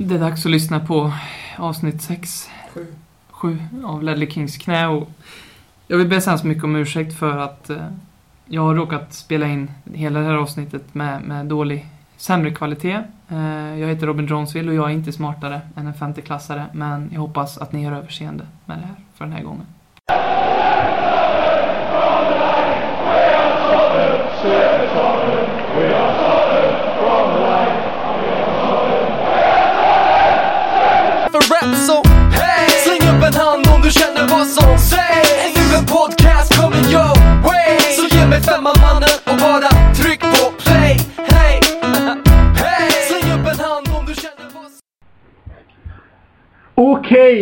Det 0.00 0.14
är 0.14 0.18
dags 0.18 0.46
att 0.46 0.52
lyssna 0.52 0.80
på 0.80 1.12
avsnitt 1.56 2.02
6. 2.02 2.50
7 3.30 3.58
av 3.84 4.02
Ledley 4.02 4.30
Kings 4.30 4.56
knä 4.56 4.86
och 4.86 5.10
jag 5.86 5.98
vill 5.98 6.08
be 6.08 6.20
så 6.20 6.30
hemskt 6.30 6.44
mycket 6.44 6.64
om 6.64 6.76
ursäkt 6.76 7.18
för 7.18 7.38
att 7.38 7.70
eh, 7.70 7.86
jag 8.46 8.62
har 8.62 8.74
råkat 8.74 9.14
spela 9.14 9.46
in 9.46 9.70
hela 9.94 10.20
det 10.20 10.26
här 10.26 10.34
avsnittet 10.34 10.94
med, 10.94 11.22
med 11.22 11.46
dålig, 11.46 11.86
sämre 12.16 12.50
kvalitet. 12.50 13.02
Eh, 13.28 13.78
jag 13.78 13.88
heter 13.88 14.06
Robin 14.06 14.26
Jonesville 14.26 14.70
och 14.70 14.76
jag 14.76 14.90
är 14.90 14.94
inte 14.94 15.12
smartare 15.12 15.60
än 15.76 15.86
en 15.86 15.94
50-klassare 15.94 16.64
men 16.72 17.10
jag 17.12 17.20
hoppas 17.20 17.58
att 17.58 17.72
ni 17.72 17.84
har 17.84 17.92
överseende 17.92 18.46
med 18.64 18.78
det 18.78 18.86
här 18.86 18.96
för 19.14 19.24
den 19.24 19.34
här 19.34 19.42
gången. 19.42 19.66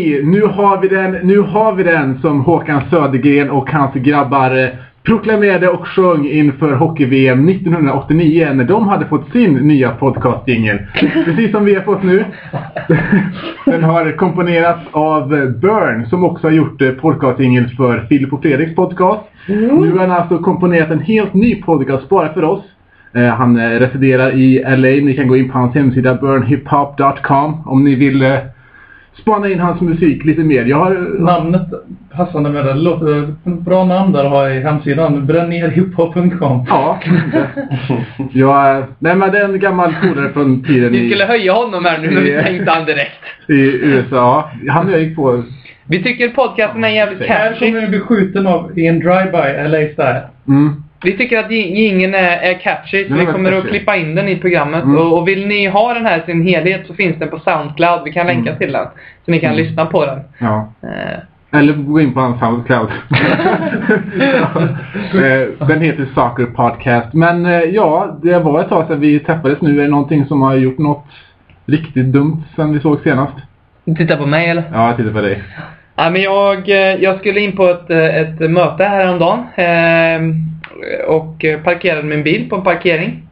Nu 0.07 0.43
har 0.43 0.81
vi 0.81 0.89
den, 0.89 1.13
nu 1.13 1.39
har 1.39 1.75
vi 1.75 1.83
den 1.83 2.19
som 2.21 2.41
Håkan 2.41 2.83
Södergren 2.91 3.51
och 3.51 3.71
hans 3.71 3.95
grabbar 3.95 4.65
eh, 4.65 4.69
proklamerade 5.03 5.69
och 5.69 5.89
sjöng 5.89 6.27
inför 6.27 6.73
Hockey-VM 6.73 7.49
1989 7.49 8.49
när 8.55 8.65
de 8.65 8.89
hade 8.89 9.07
fått 9.07 9.33
sin 9.33 9.55
nya 9.55 9.91
podcastjingel. 9.91 10.79
Precis 11.25 11.51
som 11.51 11.65
vi 11.65 11.75
har 11.75 11.83
fått 11.83 12.03
nu. 12.03 12.25
Den 13.65 13.85
har 13.85 14.17
komponerats 14.17 14.81
av 14.91 15.35
eh, 15.35 15.49
Burn 15.49 16.07
som 16.07 16.25
också 16.25 16.47
har 16.47 16.53
gjort 16.53 16.83
eh, 16.83 16.91
podcastjingel 16.91 17.69
för 17.77 18.07
Filip 18.09 18.33
och 18.33 18.43
Fredriks 18.43 18.75
podcast. 18.75 19.23
Nu 19.49 19.93
har 19.93 19.99
han 19.99 20.11
alltså 20.11 20.39
komponerat 20.39 20.91
en 20.91 21.01
helt 21.01 21.35
ny 21.35 21.63
podcast 21.63 22.09
bara 22.09 22.33
för 22.35 22.45
oss. 22.45 22.63
Han 23.39 23.59
residerar 23.59 24.31
i 24.31 24.65
LA. 24.67 25.07
Ni 25.07 25.15
kan 25.17 25.29
gå 25.29 25.37
in 25.37 25.51
på 25.51 25.59
hans 25.59 25.75
hemsida 25.75 26.15
burnhiphop.com 26.15 27.63
om 27.67 27.85
ni 27.85 27.95
vill 27.95 28.39
spana 29.21 29.49
in 29.49 29.61
hans 29.61 29.81
musik 29.81 30.25
lite 30.25 30.41
mer. 30.41 30.65
Jag 30.65 30.77
har... 30.77 30.95
Namnet 31.19 31.63
passande 32.17 32.51
med 32.51 32.65
det. 32.65 33.35
Bra 33.45 33.85
namn 33.85 34.13
där 34.13 34.25
att 34.25 34.31
ha 34.31 34.51
i 34.51 34.61
hemsidan. 34.61 35.27
Brännnerhiphop.com. 35.27 36.65
Ja, 36.69 37.01
jag, 38.33 38.85
nej 38.99 39.17
men 39.17 39.33
det 39.33 39.39
är 39.39 39.45
en 39.45 39.61
gammal 39.61 39.95
polare 40.03 40.33
från 40.33 40.65
tiden 40.65 40.93
Vi 40.93 41.11
skulle 41.11 41.25
i, 41.25 41.27
höja 41.27 41.53
honom 41.53 41.85
här 41.85 41.99
nu, 41.99 42.11
men 42.11 42.25
vi 42.25 42.43
tänkte 42.43 42.71
han 42.71 42.85
direkt. 42.85 43.23
i 43.49 43.61
USA. 43.83 44.51
Han 44.69 44.87
och 44.87 44.93
jag 44.93 45.01
gick 45.03 45.17
på... 45.17 45.43
Vi 45.89 46.03
tycker 46.03 46.29
podcasten 46.29 46.85
är 46.85 46.89
jävligt 46.89 47.29
Här 47.29 47.51
catchy. 47.51 47.67
kommer 47.67 47.83
du 47.83 47.89
bli 47.89 48.01
skjuten 48.01 48.47
av 48.47 48.79
i 48.79 48.87
en 48.87 49.01
drive-by 49.03 49.69
LA 49.69 49.93
style. 49.93 50.23
Mm, 50.49 50.83
Vi 51.03 51.17
tycker 51.17 51.39
att 51.39 51.51
jingeln 51.51 52.15
är, 52.15 52.37
är 52.37 52.55
catchy, 52.55 53.09
så 53.09 53.15
vi 53.15 53.27
kommer 53.27 53.53
att 53.53 53.59
catchy. 53.63 53.71
klippa 53.79 53.97
in 53.97 54.15
den 54.15 54.29
i 54.29 54.37
programmet. 54.37 54.85
Mm. 54.85 54.97
Och, 54.99 55.19
och 55.19 55.29
vill 55.29 55.47
ni 55.47 55.67
ha 55.67 55.95
den 55.95 56.07
här 56.07 56.19
i 56.19 56.23
sin 56.27 56.43
helhet 56.43 56.87
så 56.87 56.95
finns 56.95 57.17
den 57.19 57.29
på 57.29 57.39
Soundcloud. 57.39 58.01
Vi 58.05 58.13
kan 58.13 58.27
länka 58.27 58.51
Mm. 58.51 58.59
till 58.59 58.73
den. 58.73 58.87
Så 59.25 59.31
ni 59.31 59.41
kan 59.41 59.53
Mm. 59.53 59.65
lyssna 59.65 59.87
på 59.87 60.07
den. 60.07 60.21
ja. 60.39 60.73
Eh, 60.83 61.59
Eller 61.61 61.73
gå 61.73 62.01
in 62.01 62.15
på 62.15 62.21
hans 62.21 62.41
Soundcloud. 62.41 62.89
Eh, 65.15 65.67
Den 65.67 65.81
heter 65.81 66.07
Soccer 66.15 66.47
Podcast. 66.47 67.13
Men 67.13 67.47
eh, 67.47 67.61
ja, 67.61 68.19
det 68.23 68.39
var 68.39 68.61
ett 68.61 68.69
tag 68.69 68.87
sedan 68.87 69.01
vi 69.01 69.19
träffades 69.21 69.61
nu. 69.61 69.79
Är 69.79 69.83
det 69.83 69.89
någonting 69.91 70.27
som 70.27 70.43
har 70.43 70.55
gjort 70.55 70.79
något 70.79 71.05
riktigt 71.67 72.07
dumt 72.07 72.43
sedan 72.57 72.73
vi 72.73 72.81
såg 72.81 73.01
senast? 73.03 73.33
titta 73.97 74.17
på 74.17 74.27
mig 74.27 74.49
eller? 74.51 74.63
Ja, 74.73 74.87
jag 74.89 74.97
tittar 74.97 75.11
på 75.13 75.21
dig. 75.21 75.43
Ja, 75.97 76.11
men 76.11 76.23
jag, 76.23 76.69
eh, 76.69 76.77
jag 77.03 77.19
skulle 77.19 77.41
in 77.41 77.57
på 77.57 77.69
ett, 77.69 77.91
ett 77.91 78.51
möte 78.51 78.85
häromdagen. 78.85 79.39
Eh, 79.55 80.21
och 81.07 81.45
eh, 81.45 81.61
parkerade 81.61 82.03
min 82.03 82.23
bil 82.23 82.49
på 82.49 82.57
en 82.57 82.63
parkering. 82.63 83.29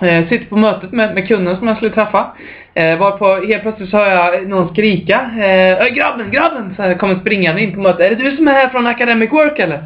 Eh, 0.00 0.28
sitter 0.28 0.46
på 0.46 0.56
mötet 0.56 0.92
med, 0.92 1.14
med 1.14 1.28
kunden 1.28 1.56
som 1.56 1.68
jag 1.68 1.76
skulle 1.76 1.94
träffa. 1.94 2.26
Eh, 2.74 2.98
varpå 2.98 3.46
helt 3.46 3.62
plötsligt 3.62 3.90
så 3.90 3.96
hör 3.96 4.10
jag 4.10 4.48
någon 4.48 4.68
skrika. 4.68 5.20
Eh, 5.20 5.94
grabben, 5.94 6.30
grabben! 6.30 6.74
Så 6.76 6.82
här, 6.82 6.94
kommer 6.94 7.20
springande 7.20 7.62
in 7.62 7.74
på 7.74 7.80
mötet. 7.80 8.00
Är 8.00 8.16
det 8.16 8.30
du 8.30 8.36
som 8.36 8.48
är 8.48 8.52
här 8.52 8.68
från 8.68 8.86
Academic 8.86 9.32
Work 9.32 9.58
eller? 9.58 9.76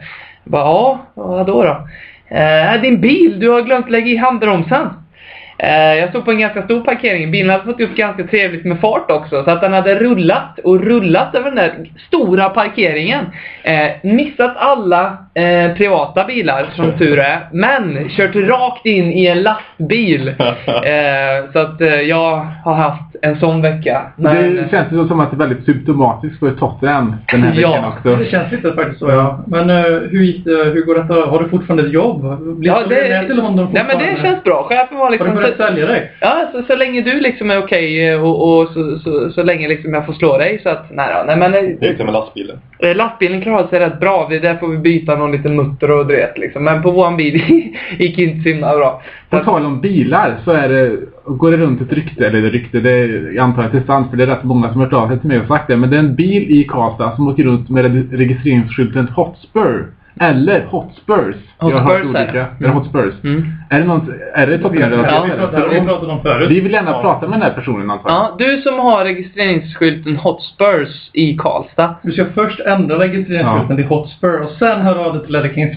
Jag 0.45 0.53
bara, 0.53 0.63
ja, 0.63 1.07
vadå 1.15 1.63
då? 1.63 1.89
Eh, 2.37 2.81
din 2.83 3.01
bil, 3.01 3.41
du 3.41 3.51
har 3.51 3.63
glömt 3.63 3.91
lägga 3.91 4.07
i 4.07 4.17
handbromsen. 4.17 4.89
Eh, 5.59 5.95
jag 5.95 6.09
stod 6.09 6.25
på 6.25 6.31
en 6.31 6.39
ganska 6.39 6.63
stor 6.63 6.81
parkering. 6.81 7.31
Bilen 7.31 7.51
hade 7.51 7.65
fått 7.65 7.81
upp 7.81 7.97
ganska 7.97 8.25
trevligt 8.25 8.65
med 8.65 8.81
fart 8.81 9.11
också. 9.11 9.45
Så 9.45 9.51
att 9.51 9.61
den 9.61 9.73
hade 9.73 9.95
rullat 9.95 10.59
och 10.65 10.81
rullat 10.81 11.35
över 11.35 11.45
den 11.51 11.57
där 11.57 11.91
stora 12.07 12.49
parkeringen. 12.49 13.25
Eh, 13.63 13.91
missat 14.03 14.57
alla 14.57 15.17
eh, 15.35 15.77
privata 15.77 16.25
bilar 16.25 16.67
som 16.77 16.99
tur 16.99 17.19
är. 17.19 17.49
Men 17.53 18.09
kört 18.09 18.35
rakt 18.35 18.87
in 18.87 19.13
i 19.13 19.27
en 19.27 19.43
lastbil. 19.43 20.35
Eh, 20.85 21.53
så 21.53 21.59
att 21.59 21.81
eh, 21.81 22.01
jag 22.01 22.47
har 22.65 22.75
haft 22.75 23.17
en 23.23 23.41
sån 23.41 23.63
vecka. 23.63 24.03
Men, 24.17 24.57
Det 24.57 24.71
känns 24.71 24.93
ju 24.93 25.09
som 25.09 25.21
att 25.21 25.31
det 25.31 25.37
är 25.37 25.39
väldigt 25.39 25.65
symptomatiskt 25.65 26.39
för 26.39 26.51
Tottenham 26.51 27.17
den 27.31 27.43
här 27.43 27.61
Ja, 27.61 27.71
veckan 27.71 27.85
också. 27.93 28.17
Det 28.17 28.31
känns 28.31 28.53
lite 28.53 28.73
faktiskt 28.73 28.99
så 28.99 29.11
ja. 29.11 29.45
Men 29.47 29.71
eh, 29.71 29.77
hur 29.85 30.23
gick 30.23 30.45
det? 30.45 30.51
Hur 30.51 30.87
går 30.87 30.95
detta? 30.95 31.31
Har 31.31 31.43
du 31.43 31.49
fortfarande 31.49 31.87
ett 31.87 31.93
jobb? 31.93 32.21
Blir 32.59 32.71
ja, 32.71 32.81
du 32.89 32.95
med 32.95 33.27
till 33.27 33.37
London 33.37 33.69
nej 33.73 33.85
men 33.89 33.99
det 33.99 34.05
fortfarande? 34.05 34.23
känns 34.23 34.45
bra. 34.45 34.67
Chefen 34.69 34.99
var 34.99 35.11
liksom... 35.11 35.44
börjat 35.45 35.71
sälja 35.71 35.87
dig? 35.87 36.11
Ja, 36.21 36.49
så, 36.53 36.63
så 36.63 36.77
länge 36.77 37.01
du 37.01 37.21
liksom 37.21 37.51
är 37.51 37.59
okej 37.59 38.09
eh, 38.09 38.25
och, 38.25 38.61
och 38.61 38.69
så, 38.69 38.99
så, 38.99 39.31
så 39.31 39.43
länge 39.43 39.69
liksom 39.69 39.95
jag 39.95 40.07
får 40.07 40.13
slå 40.13 40.39
dig 40.39 40.61
så 40.63 40.69
att, 40.69 40.87
nej 40.91 41.09
då, 41.15 41.25
nej 41.27 41.37
men... 41.37 41.55
eh, 41.55 41.77
Det 41.81 41.87
gick 41.87 41.99
det 41.99 42.05
med 42.05 42.13
lastbilen. 42.13 42.57
Eh, 42.79 42.97
Lastbilen 42.97 43.41
klarade 43.43 43.69
sig 43.69 43.81
rätt 43.81 44.01
bra. 44.01 44.27
Vi, 44.31 44.39
där 44.39 44.55
får 44.57 44.69
vi 44.69 44.77
byta 44.79 45.17
någon 45.17 45.33
liten 45.33 45.57
mutter 45.57 45.91
och 45.91 46.07
du 46.07 46.17
vet 46.17 46.39
liksom. 46.39 46.65
Men 46.65 46.83
på 46.83 46.91
våran 46.91 47.17
bil 47.17 47.35
gick 47.99 48.19
inte 48.19 48.43
så 48.43 48.49
himla 48.49 48.77
bra. 48.77 49.03
På 49.31 49.37
att, 49.37 49.45
tal 49.45 49.65
om 49.67 49.81
bilar 49.81 50.35
så 50.45 50.51
är 50.51 50.69
det, 50.69 50.97
går 51.25 51.51
det 51.51 51.57
runt 51.57 51.81
ett 51.81 51.93
rykte, 51.93 52.27
eller 52.27 52.41
rykte, 52.41 52.81
det 52.81 52.91
är, 52.91 53.33
jag 53.37 53.43
antar 53.45 53.63
att 53.63 53.73
det 53.73 53.79
är 53.79 53.83
sant 53.87 54.11
för 54.11 54.17
det 54.17 54.23
är 54.23 54.27
rätt 54.27 54.45
många 54.45 54.73
som 54.73 54.81
har 54.81 54.87
hört 54.87 54.95
av 54.95 55.09
sig 55.09 55.19
till 55.19 55.29
mig 55.29 55.41
och 55.41 55.47
sagt 55.47 55.69
det. 55.69 55.77
Men 55.77 55.91
det 55.91 55.97
är 55.97 56.01
en 56.01 56.15
bil 56.15 56.43
i 56.61 56.65
Karlstad 56.65 57.17
som 57.17 57.29
åker 57.29 57.43
runt 57.45 57.69
med 57.71 57.85
reg- 57.85 58.17
registreringsskylten 58.17 59.09
Hotspur. 59.09 59.87
Eller 60.21 60.65
Hotspurs. 60.65 61.37
Jag 61.61 61.67
har 61.71 61.81
hört 61.81 62.05
Hotspurs 62.05 62.73
Hotspurs? 62.75 63.15
Mm. 63.25 63.45
Är 63.71 63.79
det 63.81 63.85
någon, 63.87 64.13
är 64.35 64.47
det 64.47 64.59
Tottenham? 64.59 64.93
Ja, 64.93 66.37
vi 66.41 66.47
vi 66.47 66.61
vill 66.61 66.73
gärna 66.73 66.91
Ja. 66.91 67.01
prata 67.03 67.29
med 67.29 67.39
den 67.39 67.43
här 67.43 67.51
personen 67.55 67.91
antagligen. 67.91 68.23
ja, 68.23 68.35
du 68.39 68.63
som 68.63 68.79
har 68.79 69.05
registreringsskylten 69.05 70.17
Hotspurs 70.17 71.11
i 71.13 71.37
Karlstad. 71.37 71.95
Du 72.03 72.13
ska 72.13 72.25
först 72.35 72.61
ändra 72.61 72.99
registreringsskylten 72.99 73.77
till 73.77 73.87
Hotspur 73.87 74.41
och 74.41 74.51
sen 74.59 74.81
höra 74.81 75.01
av 75.01 75.13
dig 75.15 75.23
till 75.25 75.33
Ledder 75.33 75.55
Kings. 75.55 75.77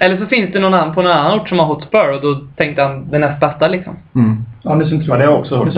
Eller 0.00 0.16
så 0.16 0.26
finns 0.26 0.52
det 0.52 0.58
någon 0.60 0.74
annan 0.74 0.94
på 0.94 1.02
någon 1.02 1.12
annan 1.12 1.40
ort 1.40 1.48
som 1.48 1.58
har 1.58 1.66
Hotspur 1.66 2.14
och 2.14 2.20
då 2.22 2.34
tänkte 2.56 2.82
han 2.82 3.10
det 3.10 3.18
näst 3.18 3.40
bästa 3.40 3.68
liksom. 3.68 3.96
Mm. 4.14 4.36
Ja, 4.62 4.74
det 4.74 4.86
syns 4.88 5.06
Ja, 5.06 5.14
det 5.16 5.24
har 5.24 5.32
jag 5.32 5.40
också 5.40 5.56
hört 5.56 5.74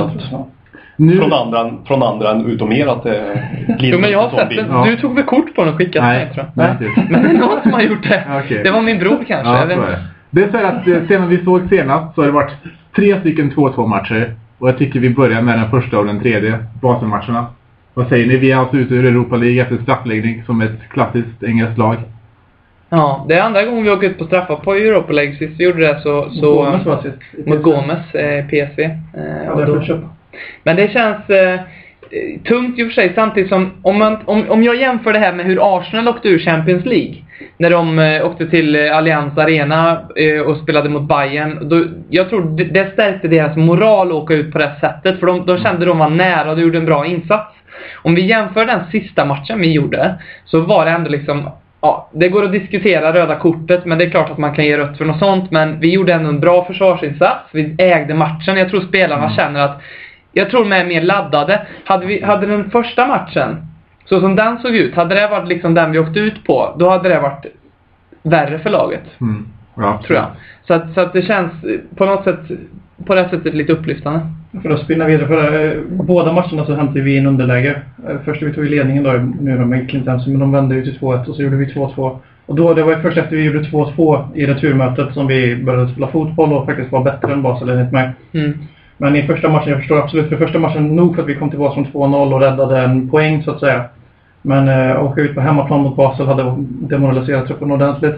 Nu, 1.00 1.16
Från 1.16 1.32
andra, 1.32 1.72
från 1.86 2.02
andra 2.02 2.30
än 2.30 2.46
utom 2.46 2.72
er 2.72 2.86
att 2.86 3.02
det 3.02 3.48
Jo 3.78 3.98
men 3.98 4.10
jag 4.10 4.28
har 4.28 4.38
sett 4.38 4.56
den. 4.56 4.66
Ja. 4.70 4.84
Du 4.84 4.96
tog 4.96 5.14
väl 5.14 5.24
kort 5.24 5.54
på 5.54 5.64
den 5.64 5.72
och 5.72 5.78
skickade 5.78 6.06
Nej, 6.06 6.28
till 6.34 6.42
mig 6.42 6.76
tror 6.76 6.86
jag. 6.86 6.96
nej. 6.96 7.08
Men 7.10 7.22
det 7.22 7.28
är 7.28 7.38
någon 7.38 7.62
som 7.62 7.72
har 7.72 7.80
gjort 7.80 8.08
det. 8.08 8.24
Okej. 8.44 8.60
Det 8.64 8.70
var 8.70 8.82
min 8.82 8.98
bror 8.98 9.24
kanske. 9.28 9.48
Ja, 9.52 9.60
jag 9.60 9.66
vet 9.66 9.78
det. 9.78 9.98
Det 10.30 10.42
är 10.42 10.50
så 10.50 10.56
här 10.56 10.64
att 10.64 10.86
eh, 10.86 11.08
sedan 11.08 11.28
vi 11.28 11.44
såg 11.44 11.68
senast 11.68 12.14
så 12.14 12.20
har 12.20 12.26
det 12.26 12.32
varit 12.32 12.52
tre 12.96 13.20
stycken 13.20 13.52
2-2 13.52 13.86
matcher. 13.86 14.34
Och 14.58 14.68
jag 14.68 14.78
tycker 14.78 15.00
vi 15.00 15.10
börjar 15.10 15.42
med 15.42 15.58
den 15.58 15.70
första 15.70 15.98
och 15.98 16.06
den 16.06 16.20
tredje 16.20 16.58
Baselmatcherna. 16.82 17.46
Vad 17.94 18.08
säger 18.08 18.26
ni? 18.26 18.36
Vi 18.36 18.52
är 18.52 18.56
alltså 18.56 18.76
ute 18.76 18.94
ur 18.94 19.04
Europa 19.04 19.36
League 19.36 19.62
efter 19.62 19.76
straffläggning 19.82 20.42
som 20.46 20.60
ett 20.60 20.88
klassiskt 20.92 21.42
engelskt 21.42 21.78
lag. 21.78 21.96
Ja, 22.90 23.24
det 23.28 23.34
är 23.34 23.42
andra 23.42 23.64
gången 23.64 23.84
vi 23.84 23.90
åker 23.90 24.06
ut 24.06 24.18
på 24.18 24.24
straffar 24.24 24.56
på 24.56 24.74
Europa 24.74 25.12
League. 25.12 25.36
Sist 25.36 25.60
vi 25.60 25.64
gjorde 25.64 25.86
det 25.86 26.00
så... 26.00 26.30
så 26.30 26.54
Gomes 26.54 26.86
var 26.86 27.02
sist. 27.02 27.46
Mot 27.46 27.62
Gomes, 27.62 28.14
eh, 28.14 28.44
PSV. 28.46 28.82
Eh, 28.82 28.90
Ja, 29.46 29.52
och 29.52 29.66
då, 29.66 29.82
köpa. 29.82 30.08
Men 30.62 30.76
det 30.76 30.92
känns 30.92 31.30
eh, 31.30 31.60
tungt 32.44 32.78
i 32.78 32.82
och 32.82 32.86
för 32.86 32.94
sig 32.94 33.12
samtidigt 33.15 33.48
som 33.48 33.71
om, 33.82 33.98
man, 33.98 34.18
om, 34.24 34.50
om 34.50 34.62
jag 34.62 34.77
jämför 34.77 35.12
det 35.12 35.18
här 35.18 35.32
med 35.32 35.47
hur 35.47 35.78
Arsenal 35.78 36.09
åkte 36.09 36.28
ur 36.28 36.38
Champions 36.38 36.84
League. 36.84 37.15
När 37.56 37.71
de 37.71 37.98
eh, 37.98 38.27
åkte 38.27 38.47
till 38.47 38.77
eh, 38.77 38.97
Allianz 38.97 39.38
Arena 39.38 40.03
eh, 40.16 40.41
och 40.41 40.56
spelade 40.56 40.88
mot 40.88 41.09
Bayern. 41.09 41.68
Då, 41.68 41.84
jag 42.10 42.28
tror 42.28 42.56
det, 42.56 42.65
det 42.65 42.92
stärkte 42.92 43.28
deras 43.28 43.56
moral 43.56 44.09
att 44.09 44.15
åka 44.15 44.34
ut 44.34 44.53
på 44.53 44.59
det 44.59 44.72
sättet. 44.80 45.21
För 45.21 45.27
de, 45.27 45.47
de 45.47 45.59
kände 45.59 45.86
de 45.86 45.98
var 45.98 46.10
nära 46.10 46.50
och 46.50 46.56
de 46.56 46.62
gjorde 46.62 46.78
en 46.78 46.84
bra 46.84 47.06
insats. 47.06 47.54
Om 47.94 48.15
vi 48.15 48.27
jämför 48.27 48.66
den 48.66 48.80
sista 48.91 49.24
matchen 49.24 49.60
vi 49.60 49.72
gjorde 49.72 50.15
så 50.44 50.60
var 50.60 50.84
det 50.84 50.91
ändå 50.91 51.10
liksom 51.10 51.50
Ja, 51.82 52.10
det 52.12 52.28
går 52.28 52.44
att 52.44 52.53
diskutera 52.53 53.12
röda 53.12 53.36
kortet, 53.36 53.84
men 53.84 53.98
det 53.98 54.04
är 54.04 54.10
klart 54.10 54.30
att 54.30 54.38
man 54.38 54.54
kan 54.54 54.65
ge 54.65 54.78
rött 54.78 54.98
för 54.98 55.04
något 55.04 55.18
sånt. 55.18 55.50
Men 55.50 55.80
vi 55.80 55.92
gjorde 55.92 56.12
ändå 56.12 56.28
en 56.28 56.41
bra 56.41 56.65
försvarsinsats. 56.65 57.48
Vi 57.53 57.74
ägde 57.78 58.15
matchen. 58.15 58.56
Jag 58.56 58.71
tror 58.71 58.80
spelarna 58.80 59.30
känner 59.30 59.60
att 59.60 59.82
jag 60.32 60.50
tror 60.50 60.65
de 60.65 60.72
är 60.72 60.84
mer 60.86 61.03
laddade. 61.03 61.66
Hade, 61.84 62.06
vi, 62.06 62.22
hade 62.24 62.47
den 62.47 62.71
första 62.71 63.06
matchen, 63.06 63.56
så 64.04 64.21
som 64.21 64.36
den 64.36 64.59
såg 64.59 64.74
ut, 64.77 64.94
hade 64.94 65.15
det 65.15 65.28
varit 65.28 65.48
liksom 65.48 65.74
den 65.74 65.92
vi 65.92 65.98
åkte 65.98 66.21
ut 66.21 66.44
på, 66.44 66.74
då 66.78 66.91
hade 66.91 67.09
det 67.09 67.21
varit 67.21 67.47
värre 68.22 68.59
för 68.59 68.71
laget. 68.71 69.04
Mm. 69.21 69.47
Ja, 69.77 70.00
Tror 70.06 70.16
jag. 70.18 70.27
Så 70.66 70.74
att, 70.74 70.94
så 70.94 71.00
att 71.00 71.12
det 71.12 71.22
känns 71.22 71.53
på 71.97 72.04
något 72.04 72.24
sätt 72.24 72.41
på 73.06 73.15
det 73.15 73.28
sättet 73.28 73.54
lite 73.54 73.72
upplyftande. 73.72 74.21
För 74.62 74.71
att 74.71 74.80
spinna 74.80 75.04
vidare 75.04 75.27
på 75.28 75.34
det. 75.36 75.72
eh, 75.72 75.80
Båda 75.88 76.32
matcherna 76.32 76.65
så 76.66 76.74
hämtade 76.74 77.00
vi 77.00 77.16
in 77.16 77.27
underläge. 77.27 77.82
Eh, 78.09 78.16
Först 78.24 78.42
vi 78.42 78.53
tog 78.54 78.65
ledningen 78.65 79.03
då, 79.04 79.12
nu 79.41 79.59
då 79.59 79.65
med 79.65 79.91
Clinton, 79.91 80.21
men 80.27 80.38
de 80.41 80.53
vände 80.53 80.74
ju 80.74 80.82
till 80.82 80.98
2-1 80.98 81.27
och 81.28 81.36
så 81.36 81.42
gjorde 81.42 81.56
vi 81.56 81.66
2-2. 81.66 82.18
Och 82.47 82.54
då, 82.56 82.74
det 82.74 82.82
var 82.82 82.92
ju 82.97 83.03
först 83.03 83.18
efter 83.18 83.36
vi 83.36 83.42
gjorde 83.44 83.62
2-2 83.62 84.24
i 84.34 84.47
returmötet 84.47 85.15
som 85.15 85.27
vi 85.27 85.56
började 85.56 85.88
spela 85.92 86.06
fotboll 86.09 86.53
och 86.53 86.66
faktiskt 86.66 86.92
var 86.92 87.04
bättre 87.04 87.32
än 87.32 87.42
Basel 87.42 87.68
enligt 87.68 87.92
mig. 87.92 88.10
Mm. 88.32 88.59
Men 89.00 89.16
i 89.16 89.22
första 89.22 89.48
matchen, 89.48 89.70
jag 89.70 89.78
förstår 89.78 89.98
absolut, 89.98 90.28
för 90.28 90.36
första 90.36 90.58
matchen 90.58 90.97
nog 90.97 91.14
för 91.14 91.22
att 91.22 91.28
vi 91.28 91.34
kom 91.34 91.50
tillbaka 91.50 91.74
från 91.74 91.86
2-0 91.86 92.34
och 92.34 92.41
räddade 92.41 92.78
en 92.78 93.10
poäng 93.10 93.42
så 93.42 93.50
att 93.50 93.60
säga. 93.60 93.84
Men 94.42 94.68
eh, 94.68 95.04
åka 95.04 95.20
ut 95.20 95.34
på 95.34 95.41
hemmaplan 95.41 95.80
mot 95.80 95.97
Basel 95.97 96.26
hade 96.26 96.54
demoraliserat 96.66 97.47
truppen 97.47 97.72
ordentligt. 97.72 98.14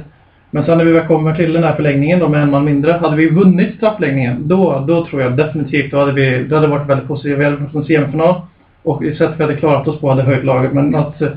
Men 0.50 0.64
sen 0.64 0.78
när 0.78 0.84
vi 0.84 0.92
väl 0.92 1.06
kommer 1.06 1.34
till 1.34 1.52
den 1.52 1.62
här 1.62 1.74
förlängningen 1.74 2.18
då 2.18 2.28
med 2.28 2.42
en 2.42 2.50
man 2.50 2.64
mindre, 2.64 2.92
hade 2.92 3.16
vi 3.16 3.28
vunnit 3.28 3.76
straffläggningen, 3.76 4.48
då, 4.48 4.84
då 4.88 5.06
tror 5.06 5.22
jag 5.22 5.36
definitivt, 5.36 5.90
då 5.90 5.98
hade 5.98 6.12
vi, 6.12 6.44
det 6.44 6.54
hade 6.54 6.66
varit 6.66 6.88
väldigt 6.88 7.08
positivt. 7.08 7.38
Vi 7.38 7.44
hade 7.44 7.56
varit 7.56 7.74
en 7.74 7.84
semifinal 7.84 8.34
och 8.82 9.02
sättet 9.02 9.34
vi 9.38 9.42
hade 9.42 9.56
klarat 9.56 9.88
oss 9.88 10.00
på 10.00 10.08
hade 10.08 10.22
höjt 10.22 10.44
laget. 10.44 10.72
Men 10.72 10.94
att 10.94 11.22
eh, 11.22 11.28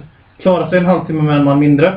klara 0.41 0.69
sig 0.69 0.79
en 0.79 0.85
halvtimme 0.85 1.21
med 1.21 1.37
en 1.37 1.43
man 1.43 1.59
mindre 1.59 1.93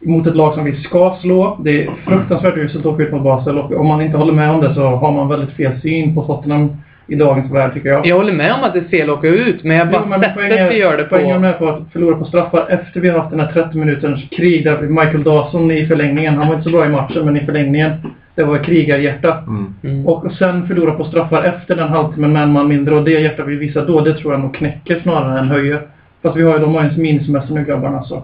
mot 0.00 0.26
ett 0.26 0.36
lag 0.36 0.54
som 0.54 0.64
vi 0.64 0.76
ska 0.76 1.16
slå. 1.20 1.58
Det 1.64 1.84
är 1.84 1.90
fruktansvärt 2.06 2.56
uselt 2.56 2.86
att 2.86 2.92
åka 2.92 3.02
ut 3.02 3.12
mot 3.12 3.22
Basel 3.22 3.58
och 3.58 3.72
om 3.72 3.86
man 3.86 4.02
inte 4.02 4.16
håller 4.16 4.32
med 4.32 4.50
om 4.50 4.60
det 4.60 4.74
så 4.74 4.82
har 4.86 5.12
man 5.12 5.28
väldigt 5.28 5.50
fel 5.56 5.80
syn 5.80 6.14
på 6.14 6.22
Tottenham 6.24 6.76
i 7.06 7.14
dagens 7.14 7.52
värld 7.52 7.74
tycker 7.74 7.88
jag. 7.88 8.06
Jag 8.06 8.16
håller 8.16 8.32
med 8.32 8.52
om 8.52 8.64
att 8.64 8.72
det 8.72 8.78
är 8.78 8.84
fel 8.84 9.10
att 9.10 9.18
åka 9.18 9.28
ut, 9.28 9.64
men 9.64 9.76
jag 9.76 9.90
bara 9.90 10.02
Jo, 10.04 10.08
men 10.10 10.20
sättet 10.20 10.34
poängen- 10.36 10.68
vi 10.68 10.78
gör 10.78 10.96
det 10.96 11.04
Poängen 11.04 11.40
på. 11.40 11.46
är 11.46 11.52
på 11.52 11.68
att 11.68 11.92
förlora 11.92 12.16
på 12.16 12.24
straffar 12.24 12.66
efter 12.68 13.00
vi 13.00 13.08
har 13.08 13.18
haft 13.18 13.30
den 13.30 13.40
här 13.40 13.52
30 13.52 13.78
minuters 13.78 14.28
krig 14.30 14.64
där 14.64 14.78
Michael 14.82 15.22
Dawson 15.22 15.70
i 15.70 15.86
förlängningen, 15.86 16.36
han 16.36 16.48
var 16.48 16.54
inte 16.54 16.64
så 16.64 16.76
bra 16.76 16.86
i 16.86 16.88
matchen 16.88 17.24
men 17.24 17.36
i 17.36 17.40
förlängningen, 17.40 17.92
det 18.34 18.44
var 18.44 18.58
krigarhjärta. 18.58 19.38
Mm. 19.46 19.74
Mm. 19.84 20.06
Och 20.06 20.32
sen 20.32 20.66
förlora 20.66 20.92
på 20.92 21.04
straffar 21.04 21.42
efter 21.42 21.76
den 21.76 21.88
halvtimmen 21.88 22.32
med 22.32 22.42
en 22.42 22.52
man 22.52 22.68
mindre 22.68 22.94
och 22.94 23.04
det 23.04 23.10
hjärta 23.20 23.44
vi 23.44 23.56
visar 23.56 23.86
då, 23.86 24.00
det 24.00 24.14
tror 24.14 24.32
jag 24.32 24.40
nog 24.40 24.54
knäcker 24.54 25.00
snarare 25.02 25.38
än 25.38 25.48
höjer. 25.48 25.80
Fast 26.22 26.36
vi 26.36 26.42
har 26.42 26.52
ju, 26.52 26.58
de 26.58 26.74
har 26.74 26.82
ju 26.82 26.88
en 26.88 27.02
minnesmässor 27.02 27.54
nu 27.54 27.64
grabbarna 27.64 28.02
så. 28.02 28.22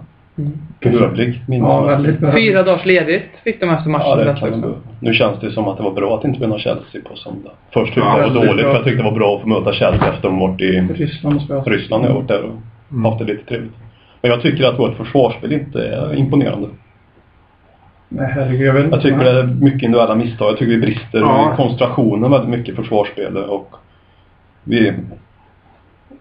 Behövlig. 0.81 1.43
minst 1.49 1.67
Ja. 1.69 2.33
Fyra 2.37 2.63
dagars 2.63 2.85
ledigt 2.85 3.23
fick 3.45 3.61
de 3.61 3.71
efter 3.71 3.91
matchen. 3.91 4.07
Ja, 4.09 4.17
det 4.17 4.37
kan 4.41 4.55
också. 4.65 4.75
Nu 5.01 5.13
känns 5.15 5.41
det 5.41 5.51
som 5.51 5.69
att 5.69 5.77
det 5.77 5.83
var 5.83 5.91
bra 5.93 6.19
att 6.19 6.25
inte 6.25 6.41
vinna 6.41 6.59
Chelsea 6.59 7.01
på 7.11 7.17
söndag. 7.17 7.51
Först 7.73 7.95
tyckte 7.95 8.01
Ja, 8.09 8.19
jag 8.21 8.31
det 8.31 8.39
var 8.39 8.47
dåligt 8.47 8.63
bra. 8.65 8.71
för 8.71 8.79
jag 8.79 8.85
tyckte 8.85 9.03
det 9.03 9.11
var 9.11 9.19
bra 9.19 9.37
att 9.37 9.43
få 9.43 9.49
möta 9.49 9.73
Chelsea 9.73 10.09
efter 10.13 10.23
de 10.29 10.39
varit 10.39 10.61
i 10.61 10.81
Ryssland 10.95 11.41
och. 11.51 11.67
Ryssland. 11.69 12.05
Jag 12.05 12.09
har 12.09 12.15
varit 12.17 12.29
där 12.29 12.43
och 12.43 13.01
haft 13.03 13.19
det 13.19 13.25
lite 13.25 13.45
trevligt. 13.45 13.73
Men 14.23 14.31
jag 14.31 14.43
tycker 14.43 14.65
att 14.65 14.79
vårt 14.79 14.97
försvarsspel 14.97 15.53
inte 15.53 15.89
är 15.89 16.15
imponerande. 16.15 16.69
Nej 18.09 18.29
herregud, 18.35 18.67
jag 18.69 18.75
vet 18.75 18.85
inte. 18.85 18.97
Jag 18.97 19.03
tycker 19.03 19.25
det 19.25 19.41
är 19.41 19.45
mycket 19.45 19.83
individuella 19.83 20.15
misstag. 20.15 20.51
Jag 20.51 20.59
tycker 20.59 20.71
vi 20.73 20.79
brister 20.81 21.19
Ja. 21.19 21.53
i 21.53 21.57
koncentrationen 21.57 22.31
väldigt 22.31 22.51
mycket 22.51 22.73
i 22.73 22.77
försvarsspelet 22.77 23.47
och 23.49 23.75
vi... 24.65 24.93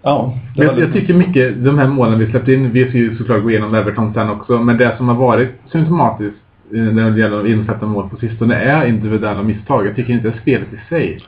Ja, 0.06 0.34
Jag, 0.56 0.80
jag 0.80 0.94
tycker 0.94 1.14
mycket, 1.14 1.64
de 1.64 1.78
här 1.78 1.88
målen 1.88 2.20
vi 2.20 2.28
släppte 2.28 2.54
in, 2.54 2.72
vi 2.72 2.90
ska 2.90 2.98
ju 2.98 3.16
såklart 3.16 3.44
gå 3.44 3.50
igenom 3.50 3.76
Everton 3.76 4.14
sen 4.14 4.30
också, 4.30 4.60
men 4.60 4.78
det 4.78 4.98
som 4.98 5.08
har 5.08 5.16
varit 5.16 5.50
symptomatiskt 5.72 6.38
eh, 6.74 6.82
när 6.82 7.12
det 7.12 7.20
gäller 7.20 7.40
att 7.40 7.48
insätta 7.48 7.86
mål 7.86 8.10
på 8.10 8.16
sistone 8.18 8.56
är 8.56 8.88
individuella 8.88 9.44
misstag. 9.44 9.88
Jag 9.88 9.96
tycker 9.96 10.14
inte 10.14 10.28
det 10.28 10.36
är 10.36 10.40
spelet 10.40 10.68
i 10.74 10.90
sig. 10.90 11.20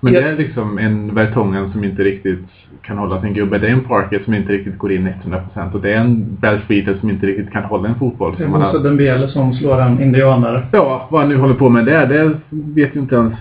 Men 0.00 0.12
Ja. 0.12 0.20
det 0.20 0.28
är 0.28 0.36
liksom 0.36 0.78
en 0.78 1.14
Vertongen 1.14 1.72
som 1.72 1.84
inte 1.84 2.02
riktigt 2.02 2.44
kan 2.82 2.98
hålla 2.98 3.20
sin 3.20 3.34
gubbe. 3.34 3.58
Det 3.58 3.66
är 3.68 3.72
en 3.72 3.80
Parker 3.84 4.20
som 4.24 4.34
inte 4.34 4.52
riktigt 4.52 4.78
går 4.78 4.92
in 4.92 5.08
100% 5.54 5.72
och 5.72 5.80
det 5.80 5.92
är 5.92 6.00
en 6.00 6.36
Belfries 6.40 7.00
som 7.00 7.10
inte 7.10 7.26
riktigt 7.26 7.52
kan 7.52 7.64
hålla 7.64 7.88
en 7.88 7.94
fotboll. 7.94 8.34
Det 8.38 8.44
är 8.44 8.48
Moussa 8.48 8.66
har... 8.66 8.78
Dembele 8.78 9.28
som 9.28 9.54
slår 9.54 9.80
en 9.80 10.02
indianare. 10.02 10.66
Ja, 10.72 11.08
vad 11.10 11.20
han 11.20 11.30
nu 11.30 11.36
håller 11.36 11.54
på 11.54 11.68
med 11.68 11.84
det, 11.86 12.06
det 12.06 12.32
vet 12.50 12.96
ju 12.96 13.00
inte 13.00 13.14
ens 13.14 13.34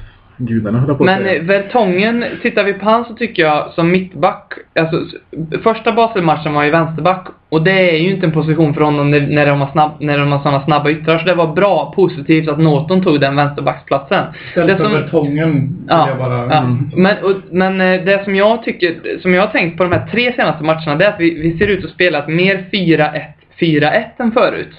gudarna 0.45 0.79
höll 0.79 0.95
på 0.95 1.03
Men 1.03 1.23
säga. 1.23 1.35
eh, 1.35 1.43
Vertongen, 1.43 2.25
tittar 2.41 2.63
vi 2.63 2.73
på 2.73 2.85
han 2.85 3.05
så 3.05 3.13
tycker 3.13 3.43
jag 3.43 3.71
som 3.73 3.91
mittback, 3.91 4.53
alltså 4.79 5.05
första 5.63 5.91
Basel-matchen 5.91 6.53
var 6.53 6.63
ju 6.63 6.71
vänsterback 6.71 7.27
och 7.49 7.61
det 7.63 7.91
är 7.91 7.97
ju 7.97 8.11
inte 8.11 8.25
en 8.25 8.31
position 8.31 8.73
för 8.73 8.81
honom 8.81 9.11
när, 9.11 9.45
de 9.45 9.61
har, 9.61 9.71
snabb, 9.71 9.91
när 9.99 10.17
de 10.17 10.31
har 10.31 10.39
sådana 10.39 10.65
snabba 10.65 10.89
yttrar 10.89 11.19
så 11.19 11.25
det 11.25 11.33
var 11.33 11.53
bra, 11.53 11.93
positivt 11.95 12.49
att 12.49 12.59
Norton 12.59 13.03
tog 13.03 13.19
den 13.19 13.35
vänsterbacksplatsen. 13.35 14.25
Istället 14.47 14.77
för 14.77 14.89
Vertongen 14.89 15.85
Ja, 15.89 16.09
jag 16.09 16.17
bara... 16.17 16.37
ja. 16.37 16.57
Mm. 16.57 16.89
Men, 16.95 17.17
och, 17.23 17.31
men 17.51 17.81
eh, 17.81 18.05
det 18.05 18.23
som 18.23 18.35
jag 18.35 18.63
tycker, 18.63 19.19
som 19.21 19.33
jag 19.33 19.41
har 19.41 19.47
tänkt 19.47 19.77
på 19.77 19.83
de 19.83 19.91
här 19.91 20.07
tre 20.11 20.33
senaste 20.33 20.63
matcherna, 20.63 20.95
det 20.95 21.05
är 21.05 21.09
att 21.09 21.19
vi, 21.19 21.41
vi 21.41 21.57
ser 21.57 21.67
ut 21.67 21.85
att 21.85 21.91
spela 21.91 22.19
ett 22.19 22.27
mer 22.27 22.65
4-1 22.71 23.21
4-1 23.61 24.03
än 24.17 24.31
förut. 24.31 24.73